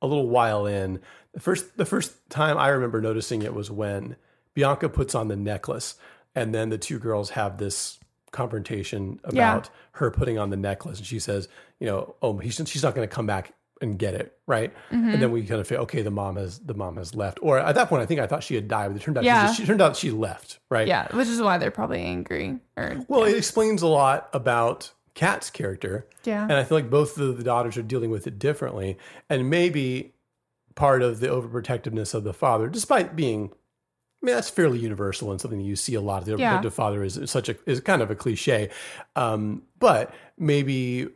a 0.00 0.06
little 0.06 0.28
while 0.28 0.66
in. 0.66 1.00
The 1.34 1.40
first 1.40 1.76
the 1.76 1.84
first 1.86 2.28
time 2.30 2.56
I 2.56 2.68
remember 2.68 3.00
noticing 3.00 3.42
it 3.42 3.54
was 3.54 3.70
when 3.70 4.16
Bianca 4.54 4.88
puts 4.88 5.14
on 5.14 5.28
the 5.28 5.36
necklace 5.36 5.96
and 6.34 6.54
then 6.54 6.68
the 6.68 6.78
two 6.78 6.98
girls 6.98 7.30
have 7.30 7.58
this 7.58 7.98
confrontation 8.30 9.18
about 9.24 9.64
Yeah. 9.66 9.70
her 9.92 10.10
putting 10.10 10.38
on 10.38 10.50
the 10.50 10.56
necklace 10.56 10.98
and 10.98 11.06
she 11.06 11.18
says, 11.18 11.48
you 11.80 11.86
know, 11.86 12.14
oh, 12.22 12.38
he's, 12.38 12.60
she's 12.66 12.82
not 12.82 12.94
going 12.94 13.08
to 13.08 13.12
come 13.14 13.26
back 13.26 13.52
and 13.80 13.98
get 13.98 14.14
it, 14.14 14.36
right? 14.46 14.72
Mhm. 14.90 15.14
And 15.14 15.22
then 15.22 15.30
we 15.30 15.44
kind 15.46 15.60
of 15.60 15.66
feel, 15.66 15.80
okay, 15.82 16.02
the 16.02 16.10
mom 16.10 16.36
has 16.36 16.58
the 16.58 16.74
mom 16.74 16.96
has 16.96 17.14
left. 17.14 17.38
Or 17.42 17.58
at 17.58 17.74
that 17.76 17.88
point, 17.88 18.02
I 18.02 18.06
think 18.06 18.20
I 18.20 18.26
thought 18.26 18.42
she 18.42 18.54
had 18.54 18.68
died, 18.68 18.88
but 18.92 19.00
it 19.00 19.04
turned 19.04 19.18
out 19.18 19.24
Yeah. 19.24 19.42
she, 19.42 19.46
just, 19.48 19.60
she 19.60 19.66
turned 19.66 19.80
out 19.82 19.96
she 19.96 20.10
left, 20.10 20.58
right? 20.70 20.86
Yeah, 20.86 21.08
which 21.16 21.28
is 21.28 21.40
why 21.40 21.58
they're 21.58 21.70
probably 21.70 22.02
angry. 22.02 22.58
Or 22.76 23.00
Well, 23.08 23.24
it 23.24 23.36
explains 23.36 23.82
a 23.82 23.86
lot 23.88 24.28
about 24.32 24.90
Kat's 25.18 25.50
character. 25.50 26.06
Yeah. 26.22 26.42
And 26.44 26.52
I 26.52 26.62
feel 26.62 26.78
like 26.78 26.88
both 26.90 27.18
of 27.18 27.36
the 27.36 27.42
daughters 27.42 27.76
are 27.76 27.82
dealing 27.82 28.10
with 28.10 28.28
it 28.28 28.38
differently. 28.38 28.96
And 29.28 29.50
maybe 29.50 30.12
part 30.76 31.02
of 31.02 31.18
the 31.18 31.26
overprotectiveness 31.26 32.14
of 32.14 32.22
the 32.22 32.32
father, 32.32 32.68
despite 32.68 33.16
being, 33.16 33.50
I 34.22 34.26
mean, 34.26 34.36
that's 34.36 34.48
fairly 34.48 34.78
universal 34.78 35.32
and 35.32 35.40
something 35.40 35.58
that 35.58 35.64
you 35.64 35.74
see 35.74 35.94
a 35.94 36.00
lot. 36.00 36.20
Of 36.22 36.26
the 36.26 36.36
Yeah. 36.38 36.60
overprotective 36.62 36.72
father 36.72 37.02
is 37.02 37.20
such 37.26 37.48
a, 37.48 37.56
is 37.66 37.80
kind 37.80 38.00
of 38.00 38.12
a 38.12 38.14
cliche. 38.14 38.70
Um, 39.16 39.62
but 39.80 40.14
maybe 40.38 41.08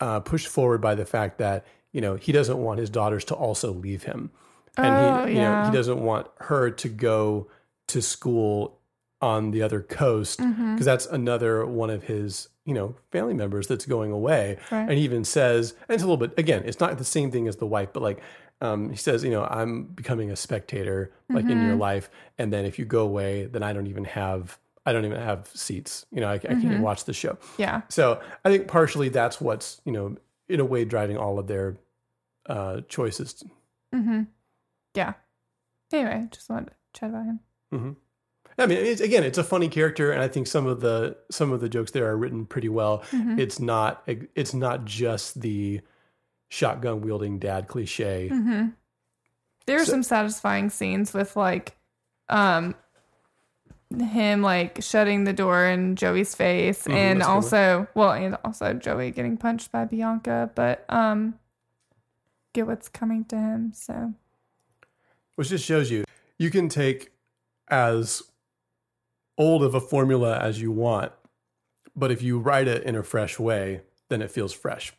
uh, 0.00 0.20
pushed 0.20 0.46
forward 0.48 0.80
by 0.80 0.94
the 0.94 1.04
fact 1.04 1.36
that, 1.38 1.66
you 1.92 2.00
know, 2.00 2.14
he 2.16 2.32
doesn't 2.32 2.56
want 2.56 2.80
his 2.80 2.88
daughters 2.88 3.24
to 3.26 3.34
also 3.34 3.70
leave 3.70 4.04
him. 4.04 4.30
And 4.78 4.96
Oh, 4.96 5.26
he, 5.26 5.34
you 5.34 5.40
know, 5.42 5.64
he 5.66 5.70
doesn't 5.76 6.00
want 6.00 6.28
her 6.38 6.70
to 6.70 6.88
go 6.88 7.50
to 7.88 8.00
school 8.00 8.77
on 9.20 9.50
the 9.50 9.62
other 9.62 9.80
coast 9.80 10.38
because 10.38 10.54
Mhm. 10.56 10.84
that's 10.84 11.06
another 11.06 11.66
one 11.66 11.90
of 11.90 12.04
his 12.04 12.48
you 12.64 12.74
know 12.74 12.94
family 13.10 13.34
members 13.34 13.66
that's 13.66 13.84
going 13.86 14.12
away 14.12 14.58
Right. 14.70 14.82
and 14.88 14.92
he 14.92 15.00
even 15.04 15.24
says 15.24 15.72
and 15.88 15.94
it's 15.94 16.02
a 16.02 16.06
little 16.06 16.16
bit 16.28 16.38
again 16.38 16.62
it's 16.66 16.78
not 16.80 16.96
the 16.98 17.04
same 17.04 17.30
thing 17.30 17.48
as 17.48 17.56
the 17.56 17.66
wife 17.66 17.88
but 17.92 18.02
like 18.02 18.20
um, 18.60 18.90
he 18.90 18.96
says 18.96 19.24
you 19.24 19.30
know 19.30 19.44
i'm 19.44 19.84
becoming 19.84 20.30
a 20.30 20.36
spectator 20.36 21.12
like 21.30 21.48
in 21.48 21.60
your 21.60 21.74
Mhm. 21.74 21.78
life 21.80 22.10
and 22.38 22.52
then 22.52 22.64
if 22.64 22.78
you 22.78 22.84
go 22.84 23.00
away 23.02 23.46
then 23.46 23.62
i 23.62 23.72
don't 23.72 23.86
even 23.88 24.04
have 24.04 24.58
i 24.86 24.92
don't 24.92 25.04
even 25.04 25.20
have 25.20 25.48
seats 25.54 26.06
you 26.12 26.20
know 26.20 26.28
i, 26.28 26.34
I 26.34 26.38
can't 26.38 26.62
even 26.64 26.78
Mhm. 26.78 26.82
watch 26.82 27.04
the 27.04 27.12
show 27.12 27.38
Yeah. 27.56 27.82
so 27.88 28.20
i 28.44 28.48
think 28.50 28.68
partially 28.68 29.08
that's 29.08 29.40
what's 29.40 29.80
you 29.84 29.92
know 29.92 30.16
in 30.48 30.60
a 30.60 30.64
way 30.64 30.84
driving 30.84 31.16
all 31.16 31.38
of 31.38 31.46
their 31.48 31.76
uh 32.46 32.82
choices 32.88 33.42
Mm-hmm. 33.94 34.22
Yeah. 34.94 35.14
Anyway, 35.92 36.28
just 36.30 36.50
wanted 36.50 36.66
to 36.66 36.74
chat 37.00 37.08
about 37.10 37.24
him. 37.24 37.96
I 38.60 38.66
mean, 38.66 38.78
it's, 38.78 39.00
again, 39.00 39.22
it's 39.22 39.38
a 39.38 39.44
funny 39.44 39.68
character, 39.68 40.10
and 40.10 40.20
I 40.20 40.26
think 40.28 40.46
some 40.48 40.66
of 40.66 40.80
the 40.80 41.16
some 41.30 41.52
of 41.52 41.60
the 41.60 41.68
jokes 41.68 41.92
there 41.92 42.06
are 42.08 42.16
written 42.16 42.44
pretty 42.46 42.68
well. 42.68 43.04
Mhm. 43.10 43.38
It's 43.38 43.60
not 43.60 44.02
it's 44.34 44.52
not 44.54 44.84
just 44.84 45.40
the 45.40 45.80
shotgun 46.48 47.00
wielding 47.02 47.38
dad 47.38 47.68
cliche. 47.68 48.28
Mm-hmm. 48.32 48.68
There 49.66 49.76
are 49.80 49.84
So- 49.84 49.92
some 49.92 50.02
satisfying 50.02 50.70
scenes 50.70 51.12
with 51.14 51.36
like, 51.36 51.76
um, 52.30 52.74
him 53.96 54.42
like 54.42 54.82
shutting 54.82 55.24
the 55.24 55.32
door 55.32 55.64
in 55.66 55.94
Joey's 55.96 56.34
face, 56.34 56.84
Mhm, 56.84 56.94
and 56.94 57.22
also, 57.22 57.86
well, 57.94 58.12
and 58.12 58.36
also 58.44 58.72
Joey 58.74 59.10
getting 59.10 59.36
punched 59.36 59.70
by 59.72 59.84
Bianca, 59.84 60.50
but 60.54 60.84
um, 60.88 61.38
get 62.54 62.66
what's 62.66 62.88
coming 62.88 63.24
to 63.26 63.36
him. 63.36 63.72
So 63.74 64.14
which 65.36 65.50
just 65.50 65.64
shows 65.64 65.90
you 65.90 66.04
you 66.38 66.50
can 66.50 66.68
take 66.68 67.12
as 67.68 68.22
old 69.38 69.62
of 69.62 69.74
a 69.74 69.80
formula 69.80 70.38
as 70.38 70.60
you 70.60 70.70
want, 70.70 71.12
but 71.96 72.10
if 72.10 72.20
you 72.22 72.38
write 72.38 72.68
it 72.68 72.82
in 72.82 72.94
a 72.96 73.02
fresh 73.02 73.38
way, 73.38 73.80
then 74.10 74.20
it 74.20 74.30
feels 74.30 74.52
fresh. 74.52 74.92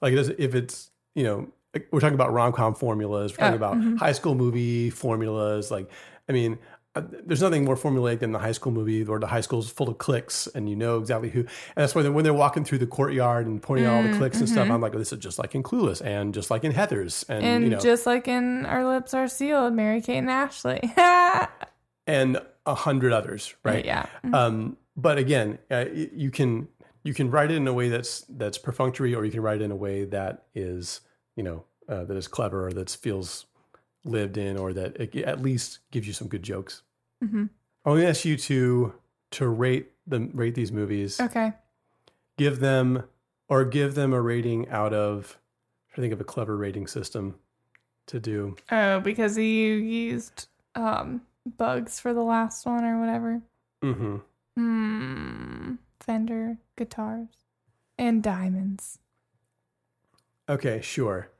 Like 0.00 0.12
it 0.12 0.16
does, 0.16 0.28
if 0.28 0.54
it's 0.54 0.90
you 1.14 1.24
know 1.24 1.48
we're 1.90 2.00
talking 2.00 2.14
about 2.14 2.32
rom 2.32 2.52
com 2.52 2.74
formulas, 2.74 3.32
we're 3.32 3.38
talking 3.38 3.52
Oh, 3.54 3.56
about 3.56 3.76
mhm. 3.76 3.98
high 3.98 4.12
school 4.12 4.34
movie 4.34 4.90
formulas. 4.90 5.70
Like 5.70 5.90
I 6.28 6.32
mean. 6.32 6.58
uh, 6.96 7.02
There's 7.26 7.42
nothing 7.42 7.64
more 7.66 7.76
formulaic 7.76 8.20
than 8.20 8.32
the 8.32 8.38
high 8.38 8.52
school 8.52 8.72
movie 8.72 9.04
where 9.04 9.18
the 9.20 9.26
high 9.26 9.42
school 9.42 9.58
is 9.58 9.68
full 9.68 9.90
of 9.90 9.98
cliques 9.98 10.46
and 10.54 10.66
you 10.70 10.74
know 10.74 10.96
exactly 10.98 11.28
who. 11.28 11.40
And 11.40 11.48
that's 11.76 11.94
why 11.94 12.08
when 12.08 12.24
they're 12.24 12.32
walking 12.32 12.64
through 12.64 12.78
the 12.78 12.86
courtyard 12.86 13.46
and 13.46 13.60
pointing 13.60 13.84
out 13.86 13.96
all 13.96 14.02
the 14.02 14.08
Mm, 14.08 14.16
cliques 14.16 14.40
and 14.40 14.48
stuff, 14.48 14.66
mhm. 14.66 14.70
I'm 14.72 14.80
like, 14.80 14.94
oh, 14.94 14.98
this 14.98 15.12
is 15.12 15.18
just 15.18 15.38
like 15.38 15.54
in 15.54 15.62
Clueless 15.62 16.00
and 16.02 16.32
just 16.32 16.50
like 16.50 16.64
in 16.64 16.72
Heathers. 16.72 17.22
And, 17.28 17.44
and 17.44 17.64
you 17.64 17.70
know, 17.70 17.78
just 17.80 18.06
like 18.06 18.28
in 18.28 18.64
Our 18.64 18.86
Lips 18.88 19.12
Are 19.12 19.28
Sealed, 19.28 19.74
Mary 19.74 20.00
Kate 20.00 20.16
and 20.24 20.30
Ashley. 20.30 20.80
and 22.06 22.40
a 22.66 22.74
hundred 22.74 23.12
others, 23.12 23.54
right? 23.62 23.84
Yeah. 23.84 24.06
Um, 24.32 24.76
but 24.96 25.18
again, 25.18 25.58
uh, 25.70 25.86
you 25.92 26.30
can 26.30 26.68
you 27.04 27.14
can 27.14 27.30
write 27.30 27.50
it 27.50 27.56
in 27.56 27.66
a 27.68 27.72
way 27.72 27.88
that's 27.88 28.22
that's 28.28 28.58
perfunctory, 28.58 29.14
or 29.14 29.24
you 29.24 29.30
can 29.30 29.40
write 29.40 29.60
it 29.60 29.64
in 29.64 29.70
a 29.70 29.76
way 29.76 30.04
that 30.04 30.44
is 30.54 31.00
you 31.36 31.42
know 31.42 31.64
uh, 31.88 32.04
that 32.04 32.16
is 32.16 32.28
clever 32.28 32.66
or 32.66 32.72
that 32.72 32.90
feels 32.90 33.46
lived 34.04 34.36
in, 34.36 34.56
or 34.56 34.72
that 34.72 34.96
it 35.00 35.14
at 35.16 35.40
least 35.42 35.78
gives 35.90 36.06
you 36.06 36.12
some 36.12 36.28
good 36.28 36.42
jokes. 36.42 36.82
Mhm. 37.24 37.50
I 37.84 37.90
want 37.90 38.02
to 38.02 38.08
ask 38.08 38.24
you 38.24 38.36
to 38.36 38.94
to 39.32 39.48
rate 39.48 39.92
them 40.06 40.30
rate 40.34 40.54
these 40.54 40.72
movies. 40.72 41.20
Okay. 41.20 41.52
Give 42.36 42.60
them 42.60 43.04
or 43.48 43.64
give 43.64 43.94
them 43.94 44.12
a 44.12 44.20
rating 44.20 44.68
out 44.68 44.92
of. 44.92 45.38
I 45.96 46.00
think 46.00 46.12
of 46.12 46.20
a 46.20 46.24
clever 46.24 46.58
rating 46.58 46.86
system 46.88 47.36
to 48.06 48.20
do. 48.20 48.56
Oh, 48.70 49.00
because 49.00 49.38
you 49.38 49.44
used 49.44 50.48
um 50.74 51.22
bugs 51.46 52.00
for 52.00 52.12
the 52.12 52.22
last 52.22 52.66
one 52.66 52.84
or 52.84 53.00
whatever. 53.00 53.42
Mm-hmm. 53.82 54.16
Hmm. 54.56 55.74
Fender 56.00 56.58
guitars 56.76 57.28
and 57.98 58.22
diamonds. 58.22 58.98
Okay, 60.48 60.80
sure. 60.80 61.30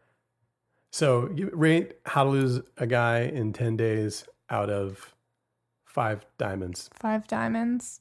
So 0.91 1.31
you 1.35 1.51
rate 1.53 1.97
How 2.07 2.25
to 2.25 2.31
Lose 2.31 2.61
a 2.77 2.87
Guy 2.87 3.21
in 3.21 3.53
10 3.53 3.77
Days 3.77 4.25
out 4.51 4.71
of 4.71 5.15
five 5.85 6.25
diamonds. 6.39 6.91
Five 6.95 7.27
diamonds. 7.27 8.01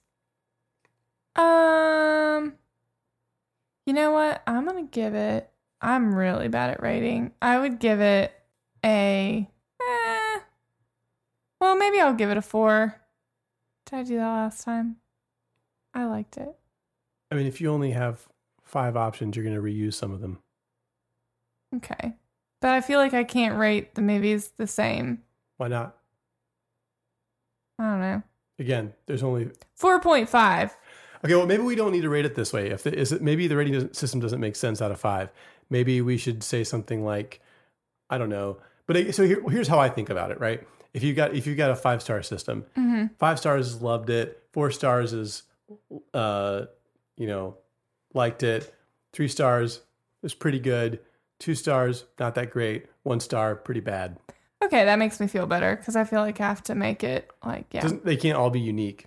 Um. 1.36 2.54
You 3.86 3.94
know 3.94 4.12
what? 4.12 4.42
I'm 4.48 4.66
gonna 4.66 4.84
give 4.84 5.14
it. 5.14 5.50
I'm 5.82 6.16
really 6.16 6.48
bad 6.48 6.72
at 6.72 6.82
rating. 6.82 7.34
I 7.42 7.60
would 7.60 7.80
give 7.80 8.02
it 8.02 8.34
a. 8.84 9.50
Well, 11.60 11.76
maybe 11.76 12.00
I'll 12.00 12.14
give 12.14 12.30
it 12.30 12.38
a 12.38 12.42
four. 12.42 12.96
Did 13.86 13.96
I 14.00 14.04
do 14.04 14.16
that 14.18 14.28
last 14.28 14.64
time? 14.64 14.98
I 15.94 16.06
liked 16.06 16.38
it. 16.38 16.50
I 17.32 17.36
mean, 17.36 17.48
if 17.48 17.62
you 17.62 17.72
only 17.72 17.92
have 17.92 18.28
five 18.64 18.98
options, 18.98 19.36
you're 19.36 19.46
going 19.46 19.56
to 19.56 19.62
reuse 19.62 19.94
some 19.94 20.12
of 20.12 20.22
them. 20.22 20.40
Okay. 21.76 22.14
But 22.62 22.72
I 22.72 22.82
feel 22.82 23.00
like 23.00 23.14
I 23.14 23.24
can't 23.24 23.58
rate 23.58 23.96
the 23.96 24.02
movies 24.02 24.52
the 24.58 24.68
same. 24.68 25.22
Why 25.58 25.68
not? 25.68 25.96
I 27.80 27.84
don't 27.84 28.00
know. 28.02 28.24
Again, 28.60 28.94
there's 29.06 29.24
only 29.24 29.50
4.5. 29.80 30.72
Okay, 31.24 31.36
well, 31.36 31.46
maybe 31.46 31.64
we 31.64 31.76
don't 31.76 31.92
need 31.92 32.02
to 32.02 32.10
rate 32.10 32.26
it 32.26 32.36
this 32.36 32.54
way. 32.54 32.70
If 32.70 32.84
the, 32.84 32.98
is 32.98 33.12
it, 33.12 33.22
maybe 33.22 33.48
the 33.48 33.56
rating 33.58 33.74
doesn't- 33.74 33.96
system 33.96 34.20
doesn't 34.20 34.40
make 34.40 34.56
sense 34.56 34.82
out 34.82 34.92
of 34.92 35.00
five. 35.00 35.30
Maybe 35.70 36.02
we 36.02 36.18
should 36.18 36.44
say 36.44 36.64
something 36.64 37.04
like, 37.04 37.42
I 38.10 38.18
don't 38.18 38.30
know. 38.30 38.58
But 38.88 38.98
I- 38.98 39.12
so 39.12 39.24
here, 39.24 39.42
here's 39.50 39.68
how 39.68 39.80
I 39.80 39.90
think 39.90 40.10
about 40.10 40.32
it. 40.32 40.40
Right? 40.40 40.66
If 40.96 41.04
you 41.04 41.14
got 41.14 41.36
if 41.36 41.46
you 41.46 41.56
got 41.56 41.72
a 41.72 41.76
five 41.76 42.02
star 42.02 42.24
system, 42.24 42.66
Mhm. 42.78 43.10
five 43.20 43.38
stars 43.38 43.68
is 43.68 43.82
loved 43.82 44.10
it. 44.10 44.42
Four 44.54 44.72
stars 44.72 45.12
is, 45.12 45.44
uh, 46.14 46.68
you 47.18 47.28
know, 47.28 47.58
liked 48.14 48.44
it. 48.44 48.74
Three 49.12 49.28
stars 49.28 49.82
is 50.24 50.34
pretty 50.34 50.60
good. 50.60 51.02
Two 51.38 51.54
stars 51.54 52.06
not 52.18 52.34
that 52.36 52.50
great. 52.50 52.88
One 53.04 53.20
star 53.20 53.56
pretty 53.58 53.82
bad. 53.82 54.18
Okay, 54.64 54.86
that 54.86 54.98
makes 54.98 55.20
me 55.20 55.28
feel 55.28 55.46
better 55.46 55.76
because 55.76 55.98
I 55.98 56.06
feel 56.06 56.22
like 56.22 56.40
I 56.40 56.48
have 56.48 56.64
to 56.64 56.76
make 56.76 57.04
it 57.04 57.30
like, 57.46 57.66
yeah. 57.74 57.82
Doesn't, 57.82 58.06
they 58.06 58.16
can't 58.16 58.38
all 58.38 58.50
be 58.50 58.62
unique. 58.62 59.06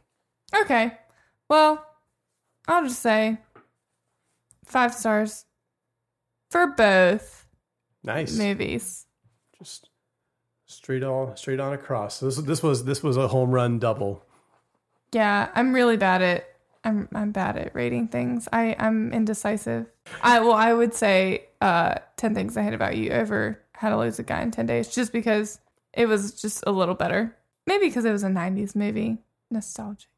Okay. 0.54 0.96
Well, 1.48 1.84
I'll 2.68 2.84
just 2.84 3.00
say 3.00 3.38
five 4.66 4.92
stars 4.92 5.46
for 6.50 6.66
both 6.66 7.46
Nice. 8.04 8.36
movies. 8.36 9.06
Just 9.58 9.87
straight 10.68 11.02
all 11.02 11.34
straight 11.34 11.58
on 11.58 11.72
across. 11.72 12.20
This 12.20 12.36
this 12.36 12.62
was 12.62 12.84
this 12.84 13.02
was 13.02 13.16
a 13.16 13.26
home 13.28 13.50
run 13.50 13.78
double. 13.78 14.24
Yeah, 15.12 15.48
I'm 15.54 15.72
really 15.74 15.96
bad 15.96 16.22
at 16.22 16.54
I'm 16.84 17.08
I'm 17.12 17.32
bad 17.32 17.56
at 17.56 17.74
rating 17.74 18.08
things. 18.08 18.48
I 18.52 18.76
I'm 18.78 19.12
indecisive. 19.12 19.86
I 20.22 20.40
well, 20.40 20.52
I 20.52 20.72
would 20.72 20.94
say 20.94 21.46
uh 21.60 21.96
10 22.16 22.34
things 22.34 22.56
I 22.56 22.62
hate 22.62 22.74
about 22.74 22.96
you 22.96 23.10
over 23.10 23.60
how 23.72 23.90
to 23.90 23.98
lose 23.98 24.18
a 24.18 24.22
guy 24.22 24.42
in 24.42 24.50
10 24.50 24.66
days 24.66 24.88
just 24.88 25.12
because 25.12 25.58
it 25.92 26.06
was 26.06 26.40
just 26.40 26.62
a 26.66 26.70
little 26.70 26.94
better. 26.94 27.34
Maybe 27.66 27.86
because 27.86 28.04
it 28.04 28.12
was 28.12 28.22
a 28.22 28.28
90s 28.28 28.76
movie. 28.76 29.18
Nostalgic. 29.50 30.08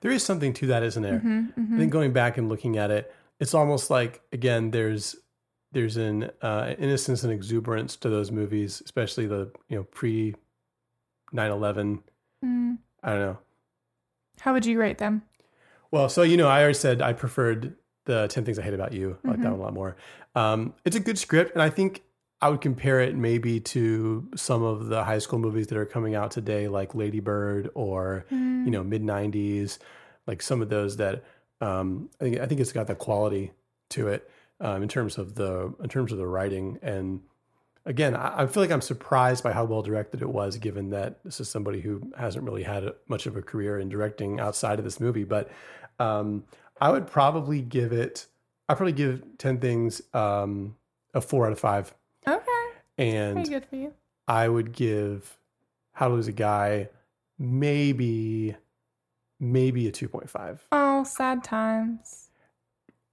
There 0.00 0.10
is 0.10 0.22
something 0.24 0.52
to 0.54 0.66
that, 0.68 0.82
isn't 0.82 1.02
there? 1.02 1.20
Mhm, 1.20 1.54
mhm. 1.54 1.74
I 1.74 1.78
think 1.78 1.92
going 1.92 2.12
back 2.12 2.38
and 2.38 2.48
looking 2.48 2.76
at 2.78 2.90
it, 2.90 3.12
it's 3.38 3.54
almost 3.54 3.90
like 3.90 4.22
again 4.32 4.70
there's 4.70 5.16
there's 5.72 5.96
an 5.96 6.30
uh, 6.42 6.74
innocence 6.78 7.24
and 7.24 7.32
exuberance 7.32 7.96
to 7.96 8.08
those 8.08 8.30
movies, 8.30 8.82
especially 8.84 9.26
the 9.26 9.50
you 9.68 9.76
know 9.76 9.84
pre 9.84 10.34
9/11. 11.32 12.02
Mm. 12.44 12.78
I 13.02 13.10
don't 13.10 13.20
know. 13.20 13.38
How 14.40 14.52
would 14.52 14.66
you 14.66 14.78
rate 14.78 14.98
them? 14.98 15.22
Well, 15.90 16.08
so 16.08 16.22
you 16.22 16.36
know, 16.36 16.48
I 16.48 16.60
already 16.60 16.74
said 16.74 17.02
I 17.02 17.12
preferred 17.12 17.74
the 18.04 18.26
Ten 18.28 18.44
Things 18.44 18.58
I 18.58 18.62
Hate 18.62 18.74
About 18.74 18.92
You. 18.92 19.18
I 19.24 19.28
like 19.28 19.40
that 19.42 19.48
Mhm. 19.48 19.50
one 19.52 19.60
a 19.60 19.62
lot 19.62 19.74
more. 19.74 19.96
Um, 20.34 20.74
it's 20.84 20.96
a 20.96 21.00
good 21.00 21.18
script, 21.18 21.52
and 21.52 21.62
I 21.62 21.70
think 21.70 22.02
I 22.40 22.48
would 22.48 22.60
compare 22.60 23.00
it 23.00 23.14
maybe 23.14 23.60
to 23.60 24.28
some 24.34 24.62
of 24.64 24.86
the 24.86 25.04
high 25.04 25.18
school 25.18 25.38
movies 25.38 25.68
that 25.68 25.78
are 25.78 25.86
coming 25.86 26.14
out 26.16 26.32
today, 26.32 26.66
like 26.66 26.94
Lady 26.94 27.20
Bird 27.20 27.70
or 27.74 28.24
Mm. 28.30 28.64
you 28.64 28.70
know 28.70 28.82
mid 28.82 29.02
'90s, 29.02 29.78
like 30.26 30.42
some 30.42 30.60
of 30.62 30.68
those 30.68 30.96
that 30.96 31.24
um, 31.60 32.10
I 32.20 32.24
think 32.24 32.40
I 32.40 32.46
think 32.46 32.60
it's 32.60 32.72
got 32.72 32.88
the 32.88 32.96
quality 32.96 33.52
to 33.90 34.08
it 34.08 34.28
um, 34.62 34.82
in 34.82 34.88
terms 34.88 35.18
of 35.18 35.34
the 35.34 35.74
in 35.82 35.88
terms 35.90 36.12
of 36.12 36.18
the 36.18 36.26
writing 36.26 36.78
and. 36.82 37.20
Again, 37.84 38.14
I 38.14 38.42
I 38.42 38.46
feel 38.46 38.62
like 38.62 38.70
I'm 38.70 38.80
surprised 38.80 39.42
by 39.42 39.50
how 39.52 39.64
well 39.64 39.82
directed 39.82 40.22
it 40.22 40.28
was, 40.28 40.56
given 40.56 40.90
that 40.90 41.18
this 41.24 41.40
is 41.40 41.48
somebody 41.48 41.80
who 41.80 42.12
hasn't 42.16 42.44
really 42.44 42.62
had 42.62 42.84
a, 42.84 42.94
much 43.08 43.26
of 43.26 43.36
a 43.36 43.42
career 43.42 43.80
in 43.80 43.88
directing 43.88 44.38
outside 44.38 44.78
of 44.78 44.84
this 44.84 45.00
movie. 45.00 45.24
But 45.24 45.50
um, 45.98 46.44
I 46.80 46.92
would 46.92 47.08
probably 47.08 47.60
give 47.60 47.90
it. 47.92 48.28
I'd 48.68 48.76
probably 48.76 48.92
give 48.92 49.24
Ten 49.36 49.58
Things 49.58 50.00
um, 50.14 50.76
a 51.12 51.20
four 51.20 51.44
out 51.46 51.50
of 51.50 51.58
five, 51.58 51.92
Okay. 52.24 52.44
and 52.98 53.34
Pretty 53.34 53.50
good 53.50 53.64
for 53.64 53.74
you. 53.74 53.92
I 54.28 54.48
would 54.48 54.70
give 54.70 55.36
How 55.94 56.06
to 56.06 56.14
Lose 56.14 56.28
a 56.28 56.32
Guy 56.32 56.88
maybe 57.36 58.54
maybe 59.40 59.88
a 59.88 59.90
two 59.90 60.08
point 60.08 60.30
five. 60.30 60.64
Oh, 60.70 61.02
sad 61.02 61.42
times. 61.42 62.21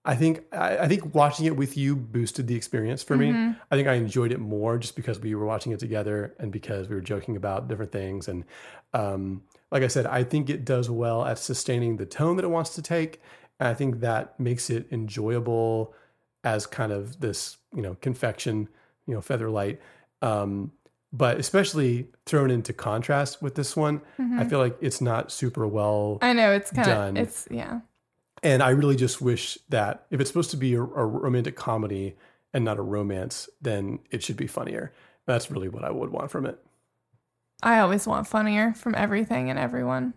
I 0.05 0.15
think 0.15 0.43
I, 0.53 0.77
I 0.79 0.87
think 0.87 1.13
watching 1.13 1.45
it 1.45 1.55
with 1.55 1.75
you 1.77 1.95
boosted 1.95 2.47
the 2.47 2.55
experience 2.55 3.03
for 3.03 3.17
me. 3.17 3.31
Mhm. 3.31 3.57
I 3.69 3.75
think 3.75 3.87
I 3.87 3.93
enjoyed 3.93 4.31
it 4.31 4.39
more 4.39 4.77
just 4.77 4.95
because 4.95 5.19
we 5.19 5.35
were 5.35 5.45
watching 5.45 5.71
it 5.73 5.79
together 5.79 6.33
and 6.39 6.51
because 6.51 6.87
we 6.87 6.95
were 6.95 7.01
joking 7.01 7.35
about 7.35 7.67
different 7.67 7.91
things. 7.91 8.27
And 8.27 8.45
um, 8.93 9.43
like 9.71 9.83
I 9.83 9.87
said, 9.87 10.05
I 10.05 10.23
think 10.23 10.49
it 10.49 10.63
does 10.65 10.89
well 10.89 11.25
at 11.25 11.37
sustaining 11.37 11.97
the 11.97 12.05
tone 12.05 12.37
that 12.37 12.45
it 12.45 12.49
wants 12.49 12.73
to 12.75 12.81
take. 12.81 13.21
And 13.59 13.67
I 13.67 13.73
think 13.73 13.99
that 13.99 14.39
makes 14.39 14.69
it 14.69 14.87
enjoyable 14.91 15.93
as 16.45 16.65
kind 16.65 16.91
of 16.93 17.19
this, 17.19 17.57
you 17.75 17.81
know, 17.81 17.95
confection, 17.95 18.69
you 19.05 19.13
know, 19.13 19.21
feather 19.21 19.49
light. 19.49 19.81
Um, 20.21 20.71
but 21.11 21.37
especially 21.39 22.07
thrown 22.25 22.51
into 22.51 22.71
contrast 22.71 23.41
with 23.41 23.55
this 23.55 23.75
one, 23.75 24.01
I 24.17 24.21
Mhm. 24.21 24.49
feel 24.49 24.59
like 24.59 24.77
it's 24.79 25.01
not 25.01 25.31
super 25.31 25.67
well 25.67 26.19
I 26.21 26.33
know 26.33 26.51
it's 26.51 26.71
kind 26.71 26.85
done. 26.87 27.17
of 27.17 27.23
it's 27.23 27.47
yeah. 27.51 27.81
And 28.43 28.63
I 28.63 28.69
really 28.69 28.95
just 28.95 29.21
wish 29.21 29.57
that 29.69 30.05
if 30.09 30.19
it's 30.19 30.29
supposed 30.29 30.51
to 30.51 30.57
be 30.57 30.73
a, 30.73 30.81
a 30.81 31.05
romantic 31.05 31.55
comedy 31.55 32.15
and 32.53 32.65
not 32.65 32.79
a 32.79 32.81
romance, 32.81 33.49
then 33.61 33.99
it 34.11 34.23
should 34.23 34.37
be 34.37 34.47
funnier. 34.47 34.93
That's 35.25 35.51
really 35.51 35.69
what 35.69 35.83
I 35.83 35.91
would 35.91 36.09
want 36.11 36.31
from 36.31 36.45
it. 36.45 36.59
I 37.61 37.79
always 37.79 38.07
want 38.07 38.27
funnier 38.27 38.73
from 38.73 38.95
everything 38.95 39.49
and 39.49 39.59
everyone. 39.59 40.13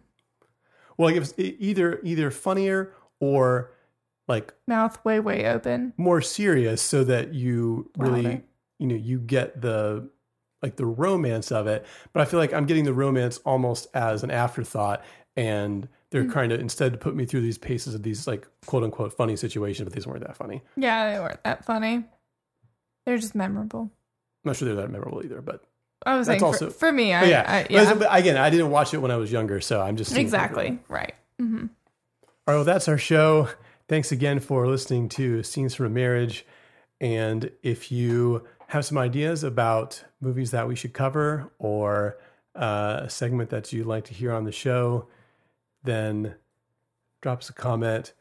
Well, 0.97 1.09
like 1.09 1.21
if 1.21 1.39
either 1.39 2.01
either 2.03 2.31
funnier 2.31 2.93
or 3.21 3.73
like 4.29 4.55
Mouth 4.67 5.05
way 5.05 5.21
way 5.21 5.47
open. 5.47 5.93
more 5.97 6.21
serious, 6.21 6.81
so 6.81 7.03
that 7.05 7.35
you 7.35 7.91
really 7.97 8.23
Louder. 8.23 8.43
you 8.79 8.87
know 8.87 8.95
you 8.95 9.19
get 9.19 9.61
the 9.61 10.09
like 10.63 10.77
the 10.77 10.87
romance 10.87 11.51
of 11.51 11.67
it. 11.67 11.85
But 12.13 12.21
I 12.21 12.25
feel 12.27 12.39
like 12.39 12.53
I'm 12.53 12.67
getting 12.67 12.85
the 12.85 12.93
romance 12.93 13.39
almost 13.39 13.89
as 13.95 14.23
an 14.23 14.31
afterthought, 14.31 15.03
and 15.37 15.89
they're 16.13 16.25
Mm. 16.25 16.33
trying 16.33 16.49
to 16.51 16.59
instead 16.61 17.01
put 17.01 17.17
me 17.17 17.27
through 17.27 17.41
these 17.41 17.59
paces 17.59 17.95
of 17.95 18.03
these 18.05 18.27
like 18.29 18.47
quote 18.67 18.85
unquote 18.85 19.13
funny 19.15 19.35
situations, 19.35 19.85
but 19.87 19.93
these 19.95 20.07
weren't 20.07 20.25
that 20.25 20.37
funny. 20.37 20.63
Yeah, 20.77 21.13
they 21.13 21.19
weren't 21.19 21.43
that 21.43 21.65
funny. 21.65 22.05
They're 23.05 23.19
just 23.19 23.35
memorable. 23.35 23.81
I'm 24.45 24.49
not 24.51 24.57
sure 24.57 24.67
they're 24.67 24.77
that 24.77 24.91
memorable 24.91 25.23
either, 25.25 25.41
but 25.43 25.65
I 26.07 26.17
was 26.17 26.27
That's 26.29 26.43
also- 26.43 26.67
for, 26.71 26.79
for 26.79 26.93
me, 26.93 27.13
I, 27.13 27.25
yeah, 27.25 27.45
I, 27.47 27.67
yeah. 27.71 27.95
but 27.95 28.09
again, 28.11 28.37
I 28.37 28.51
didn't 28.51 28.71
watch 28.71 28.93
it 28.95 28.99
when 28.99 29.11
I 29.11 29.17
was 29.17 29.31
younger, 29.33 29.61
so 29.61 29.81
I'm 29.81 29.97
just 29.97 30.17
exactly 30.17 30.79
right. 30.89 31.15
hmm 31.39 31.57
All 32.23 32.29
right, 32.49 32.55
well, 32.55 32.65
that's 32.65 32.89
our 32.89 32.99
show. 32.99 33.49
Thanks 33.89 34.11
again 34.13 34.41
for 34.41 34.67
listening 34.67 35.09
to 35.11 35.43
Scenes 35.43 35.75
from 35.75 35.87
a 35.87 35.91
Marriage. 35.91 36.45
And 37.01 37.51
if 37.63 37.91
you 37.93 38.47
have 38.69 38.85
some 38.85 38.97
ideas 38.99 39.43
about 39.45 40.05
movies 40.21 40.51
that 40.53 40.67
we 40.69 40.75
should 40.77 40.93
cover 40.93 41.51
or 41.59 42.17
uh, 42.55 43.01
a 43.05 43.11
segment 43.11 43.51
that 43.51 43.73
you'd 43.73 43.87
like 43.87 44.05
to 44.05 44.15
hear 44.15 44.33
on 44.33 44.45
the 44.45 44.53
show, 44.53 45.07
then 45.85 46.35
drop 47.21 47.39
us 47.39 47.51
a 47.51 47.53
comment 47.53 48.13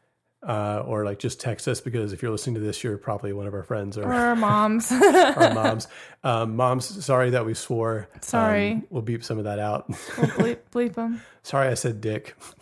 uh, 0.47 0.83
or 0.87 1.05
like 1.05 1.19
just 1.19 1.39
text 1.39 1.67
us 1.67 1.81
because 1.81 2.13
if 2.13 2.21
you're 2.21 2.31
listening 2.31 2.55
to 2.55 2.61
this, 2.61 2.83
you're 2.83 2.97
probably 2.97 3.31
one 3.33 3.45
of 3.47 3.53
our 3.53 3.63
friends 3.63 3.97
or, 3.97 4.03
Or 4.05 4.13
our 4.13 4.35
moms. 4.35 4.91
our 4.91 5.53
moms. 5.53 5.87
Um, 6.23 6.55
moms, 6.55 7.05
sorry 7.05 7.29
that 7.31 7.45
we 7.45 7.53
swore. 7.53 8.07
Sorry. 8.21 8.71
Um, 8.71 8.87
we'll 8.89 9.03
beep 9.03 9.23
some 9.23 9.37
of 9.37 9.43
that 9.43 9.59
out. 9.59 9.87
We'll 9.89 10.27
bleep, 10.29 10.57
bleep 10.71 10.93
them. 10.95 11.21
sorry, 11.43 11.67
I 11.67 11.75
said 11.75 12.01
dick. 12.01 12.35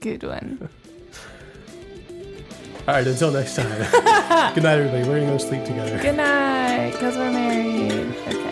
Good 0.00 0.22
one. 0.22 0.68
All 2.88 2.94
right, 2.94 3.06
until 3.06 3.32
next 3.32 3.56
time. 3.56 3.68
Good 4.54 4.62
night, 4.62 4.78
everybody. 4.78 5.02
We're 5.02 5.20
going 5.20 5.26
to 5.26 5.32
go 5.32 5.38
sleep 5.38 5.64
together. 5.64 6.00
Good 6.00 6.16
night, 6.16 6.92
because 6.92 7.16
we're 7.16 7.32
married. 7.32 8.14
Okay. 8.28 8.45